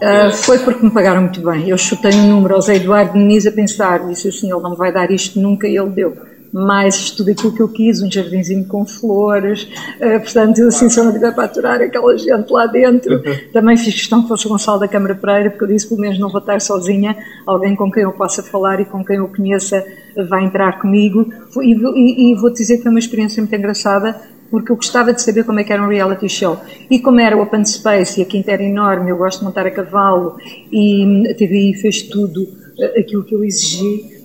Uh, 0.02 0.32
foi 0.32 0.60
porque 0.60 0.86
me 0.86 0.92
pagaram 0.92 1.22
muito 1.22 1.42
bem. 1.42 1.68
Eu 1.70 1.78
chutei 1.78 2.14
um 2.14 2.28
número 2.28 2.60
Zé 2.62 2.78
Eduardo 2.78 3.18
Muniz 3.18 3.46
a 3.46 3.52
pensar, 3.52 4.08
disse 4.08 4.30
assim, 4.30 4.52
ele 4.52 4.62
não 4.62 4.72
me 4.72 4.78
vai 4.78 4.94
dar 4.94 5.12
isto 5.12 5.40
nunca, 5.40 5.68
e 5.68 5.78
ele 5.78 5.90
deu 5.90 6.16
mais 6.52 7.12
tudo 7.12 7.32
aquilo 7.32 7.54
que 7.54 7.62
eu 7.62 7.68
quis, 7.68 8.02
um 8.02 8.10
jardinzinho 8.10 8.66
com 8.66 8.86
flores, 8.86 9.64
uh, 9.98 10.20
portanto, 10.20 10.60
eu 10.60 10.70
assim, 10.70 10.90
se 10.90 11.00
eu 11.00 11.04
não 11.04 11.12
tiver 11.12 11.34
para 11.34 11.44
aturar 11.44 11.82
aquela 11.82 12.18
gente 12.18 12.52
lá 12.52 12.66
dentro, 12.66 13.14
uhum. 13.14 13.52
também 13.54 13.78
fiz 13.78 13.94
questão 13.94 14.22
que 14.24 14.30
fosse 14.30 14.48
o 14.48 14.50
Gonçalo 14.50 14.80
da 14.80 14.88
Câmara 14.88 15.14
Pereira, 15.16 15.50
porque 15.52 15.66
eu 15.66 15.68
disse, 15.68 15.88
pelo 15.88 16.02
menos 16.02 16.18
não 16.18 16.30
vou 16.30 16.40
estar 16.40 16.60
sozinha, 16.62 17.16
alguém 17.46 17.76
com 17.76 17.92
quem 17.92 18.04
eu 18.04 18.14
possa 18.14 18.42
falar 18.42 18.80
e 18.80 18.86
com 18.86 19.04
quem 19.04 19.18
eu 19.18 19.28
conheça 19.28 19.86
vai 20.28 20.44
entrar 20.44 20.80
comigo, 20.80 21.28
e, 21.62 21.74
e, 21.74 22.32
e 22.32 22.36
vou-te 22.36 22.58
dizer 22.58 22.78
que 22.78 22.84
foi 22.84 22.92
uma 22.92 23.00
experiência 23.00 23.42
muito 23.42 23.56
engraçada, 23.56 24.20
porque 24.50 24.72
eu 24.72 24.76
gostava 24.76 25.14
de 25.14 25.22
saber 25.22 25.44
como 25.44 25.60
é 25.60 25.64
que 25.64 25.72
era 25.72 25.82
um 25.82 25.88
reality 25.88 26.28
show. 26.30 26.58
E 26.90 27.00
como 27.00 27.20
era 27.20 27.38
o 27.38 27.42
Open 27.42 27.66
Space 27.66 28.20
e 28.20 28.24
a 28.24 28.26
quinta 28.26 28.52
era 28.52 28.64
enorme, 28.64 29.10
eu 29.12 29.18
gosto 29.18 29.40
de 29.40 29.46
montar 29.46 29.66
a 29.66 29.72
cavalo 29.72 30.38
e 30.72 31.28
a 31.30 31.34
TVI 31.34 31.74
fez 31.76 32.04
tudo 32.04 32.48
eh, 32.80 33.00
aquilo 33.00 33.24
que 33.24 33.36
eu 33.36 33.44
exigi, 33.44 34.20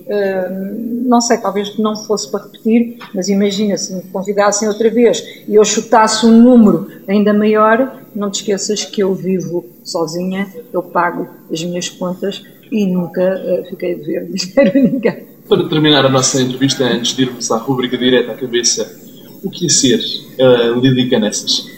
não 1.06 1.20
sei, 1.20 1.38
talvez 1.38 1.78
não 1.78 1.96
fosse 1.96 2.30
para 2.30 2.44
repetir, 2.44 2.98
mas 3.14 3.28
imagina 3.28 3.76
se 3.76 3.94
me 3.94 4.02
convidassem 4.02 4.68
outra 4.68 4.90
vez 4.90 5.24
e 5.48 5.54
eu 5.54 5.64
chutasse 5.64 6.26
um 6.26 6.42
número 6.42 6.88
ainda 7.08 7.32
maior, 7.32 8.00
não 8.14 8.30
te 8.30 8.40
esqueças 8.40 8.84
que 8.84 9.02
eu 9.02 9.14
vivo 9.14 9.64
sozinha, 9.82 10.48
eu 10.72 10.82
pago 10.82 11.28
as 11.50 11.62
minhas 11.64 11.88
contas 11.88 12.42
e 12.70 12.86
nunca 12.86 13.22
uh, 13.22 13.68
fiquei 13.68 13.94
a 13.94 13.96
dever 13.96 14.28
dinheiro 14.32 14.78
a 14.78 14.82
ninguém. 14.92 15.26
Para 15.48 15.68
terminar 15.68 16.06
a 16.06 16.08
nossa 16.08 16.40
entrevista, 16.40 16.84
antes 16.84 17.14
de 17.14 17.22
irmos 17.22 17.50
à 17.50 17.58
rubrica 17.58 17.98
direta 17.98 18.32
à 18.32 18.34
cabeça, 18.34 19.03
o 19.44 19.50
que 19.50 19.66
é 19.66 19.68
ser 19.68 20.00
uh, 20.38 20.80
Lidia 20.80 21.10
Canessas? 21.10 21.70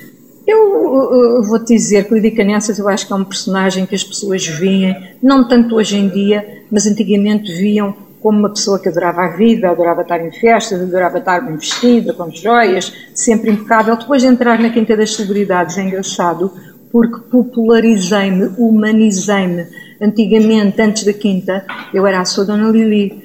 Eu 0.47 1.41
uh, 1.41 1.43
vou-te 1.43 1.75
dizer 1.75 2.07
que 2.07 2.15
Lidia 2.15 2.35
Canessas 2.35 2.79
eu 2.79 2.89
acho 2.89 3.07
que 3.07 3.13
é 3.13 3.17
um 3.17 3.25
personagem 3.25 3.85
que 3.85 3.95
as 3.95 4.05
pessoas 4.05 4.47
veem, 4.47 4.97
não 5.23 5.49
tanto 5.49 5.75
hoje 5.75 5.97
em 5.97 6.09
dia, 6.09 6.63
mas 6.71 6.87
antigamente 6.87 7.53
viam 7.53 7.95
como 8.21 8.39
uma 8.41 8.51
pessoa 8.51 8.79
que 8.79 8.89
adorava 8.89 9.23
a 9.23 9.37
vida, 9.37 9.71
adorava 9.71 10.03
estar 10.03 10.25
em 10.25 10.33
festas, 10.33 10.81
adorava 10.81 11.19
estar 11.19 11.41
bem 11.41 11.57
vestida, 11.57 12.13
com 12.13 12.31
joias, 12.31 12.93
sempre 13.15 13.51
impecável. 13.51 13.97
Depois 13.97 14.23
de 14.23 14.29
entrar 14.29 14.59
na 14.59 14.71
Quinta 14.71 14.97
das 14.97 15.15
Celebridades 15.15 15.79
é 15.79 15.83
engraçado, 15.83 16.51
porque 16.91 17.21
popularizei-me, 17.31 18.51
humanizei-me. 18.59 19.67
Antigamente, 20.01 20.81
antes 20.83 21.05
da 21.05 21.13
Quinta, 21.13 21.65
eu 21.95 22.07
era 22.07 22.21
a 22.21 22.25
sua 22.25 22.45
Dona 22.45 22.69
Lili. 22.69 23.25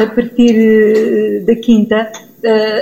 A, 0.00 0.06
partir 0.06 0.54
eh, 0.54 1.40
da 1.40 1.56
Quinta, 1.56 1.96
eh, 1.96 2.12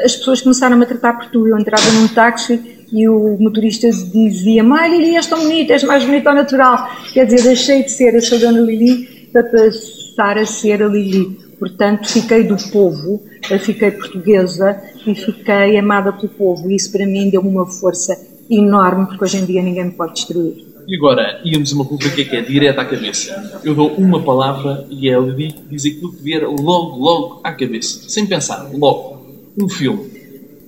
as 0.04 0.16
pessoas 0.16 0.40
começaram 0.40 0.80
a 0.80 0.86
tratar 0.86 1.14
por 1.14 1.30
tu. 1.30 1.46
Eu 1.46 1.58
entrava 1.58 1.90
num 1.92 2.08
táxi 2.08 2.60
e 2.92 3.08
o 3.08 3.36
motorista 3.38 3.90
dizia: 3.90 4.62
Mãe 4.62 4.90
Lili, 4.90 5.16
és 5.16 5.26
tão 5.26 5.40
bonita, 5.40 5.72
és 5.72 5.82
mais 5.84 6.04
bonita 6.04 6.30
ao 6.30 6.36
natural. 6.36 6.90
Quer 7.12 7.26
dizer, 7.26 7.42
deixei 7.42 7.82
de 7.82 7.90
ser 7.90 8.14
a 8.16 8.20
sua 8.20 8.38
Dona 8.38 8.60
Lili 8.60 9.28
para 9.32 9.44
passar 9.44 10.38
a 10.38 10.46
ser 10.46 10.82
a 10.82 10.88
Lili. 10.88 11.38
Portanto, 11.58 12.08
fiquei 12.08 12.44
do 12.44 12.56
povo, 12.70 13.22
fiquei 13.60 13.90
portuguesa 13.90 14.78
e 15.06 15.14
fiquei 15.14 15.78
amada 15.78 16.12
pelo 16.12 16.28
povo. 16.28 16.70
E 16.70 16.76
isso 16.76 16.92
para 16.92 17.06
mim 17.06 17.30
deu-me 17.30 17.48
uma 17.48 17.66
força 17.66 18.14
enorme, 18.50 19.06
porque 19.06 19.24
hoje 19.24 19.38
em 19.38 19.46
dia 19.46 19.62
ninguém 19.62 19.86
me 19.86 19.92
pode 19.92 20.14
destruir. 20.14 20.66
E 20.86 20.94
agora, 20.94 21.40
íamos 21.44 21.72
a 21.72 21.74
uma 21.74 21.84
rubrica 21.84 22.24
que 22.24 22.36
é 22.36 22.42
direta 22.42 22.82
à 22.82 22.84
cabeça. 22.84 23.60
Eu 23.64 23.74
dou 23.74 23.88
uma 23.94 24.22
palavra 24.22 24.86
e 24.88 25.08
ela 25.08 25.34
diz 25.34 25.84
aquilo 25.84 26.12
que 26.12 26.22
vier 26.22 26.42
logo, 26.42 26.96
logo 26.96 27.40
à 27.42 27.52
cabeça. 27.52 28.08
Sem 28.08 28.24
pensar, 28.24 28.70
logo. 28.72 29.15
Um 29.60 29.68
filme. 29.68 30.10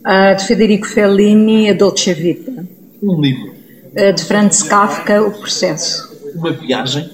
Uh, 0.07 0.37
de 0.37 0.47
Federico 0.47 0.87
Fellini, 0.87 1.69
A 1.69 1.75
Dolce 1.75 2.15
Vita. 2.15 2.67
Um 3.03 3.21
livro. 3.21 3.53
Uh, 3.97 4.13
de 4.13 4.25
Franz 4.25 4.63
Kafka, 4.63 5.23
O 5.23 5.31
Processo. 5.33 6.09
Uma 6.35 6.53
viagem. 6.53 7.09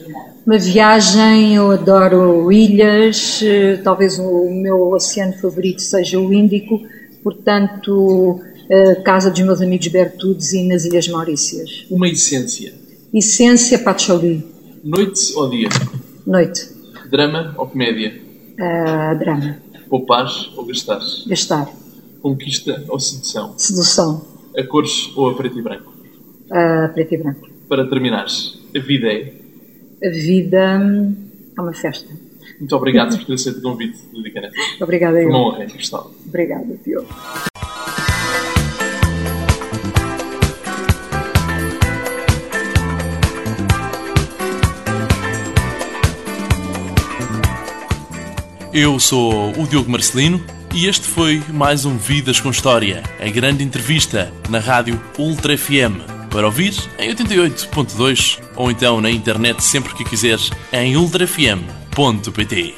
Uma 0.47 0.59
viagem, 0.59 1.55
eu 1.55 1.71
adoro 1.71 2.53
ilhas, 2.53 3.41
eh, 3.43 3.79
talvez 3.83 4.19
o 4.19 4.51
meu 4.51 4.91
oceano 4.93 5.33
favorito 5.33 5.81
seja 5.81 6.21
o 6.21 6.35
Índico, 6.35 6.83
portanto, 7.23 8.39
a 8.71 9.01
casa 9.01 9.31
dos 9.31 9.41
meus 9.41 9.63
amigos 9.63 9.89
Bertudes 9.89 10.53
e 10.53 10.69
nas 10.69 10.85
Ilhas 10.85 11.09
Maurícias. 11.09 11.87
Uma 11.91 12.09
essência. 12.09 12.75
Essência 13.15 13.79
Patchouli, 13.79 14.45
Noite 14.85 15.33
ou 15.35 15.49
dia? 15.49 15.69
noite, 16.27 16.69
Drama 17.11 17.55
ou 17.57 17.67
comédia? 17.67 18.13
Ah, 18.61 19.15
drama, 19.15 19.57
Poupar 19.95 20.27
ou 20.57 20.67
gastar? 20.67 20.99
gastar, 21.29 21.73
Conquista 22.21 22.85
ou 22.89 22.99
sedução? 22.99 23.57
sedução, 23.57 24.27
A 24.59 24.65
cores 24.65 25.13
ou 25.15 25.31
a 25.31 25.35
preto 25.37 25.57
e 25.57 25.63
branco? 25.63 25.95
Ah, 26.51 26.91
preto 26.93 27.15
e 27.15 27.19
branco. 27.19 27.49
Para 27.69 27.89
terminares, 27.89 28.59
a 28.75 28.79
vida 28.81 29.07
é. 29.07 29.33
A 30.05 30.11
vida 30.11 30.81
hum, 30.83 31.15
é 31.57 31.61
uma 31.61 31.73
festa. 31.73 32.13
Muito 32.59 32.75
obrigado 32.75 33.17
por 33.17 33.25
ter 33.25 33.35
aceito 33.35 33.59
o 33.61 33.63
convite 33.63 33.99
do 34.13 34.21
Dicanete. 34.21 34.57
Obrigada, 34.83 35.17
Foi 35.17 35.27
uma 35.27 35.39
eu. 35.39 35.43
honra. 35.45 35.67
Obrigada, 36.27 36.77
Diogo. 36.85 37.07
Eu 48.75 48.99
sou 48.99 49.53
o 49.53 49.69
Diogo 49.69 49.89
Marcelino 49.89 50.45
e 50.75 50.87
este 50.87 51.07
foi 51.07 51.41
mais 51.49 51.85
um 51.85 51.97
Vidas 51.97 52.41
com 52.41 52.51
História, 52.51 53.05
a 53.21 53.31
grande 53.31 53.63
entrevista 53.63 54.33
na 54.51 54.59
rádio 54.59 55.01
Ultra 55.17 55.57
FM. 55.57 56.03
Para 56.29 56.47
ouvir 56.47 56.75
em 56.99 57.15
88.2 57.15 58.41
ou 58.57 58.73
então 58.73 59.01
na 59.01 59.13
internet 59.13 59.63
sempre 59.63 59.95
que 59.95 60.05
quiseres 60.05 60.51
em 60.73 60.97
ultrafm.pt. 60.97 62.75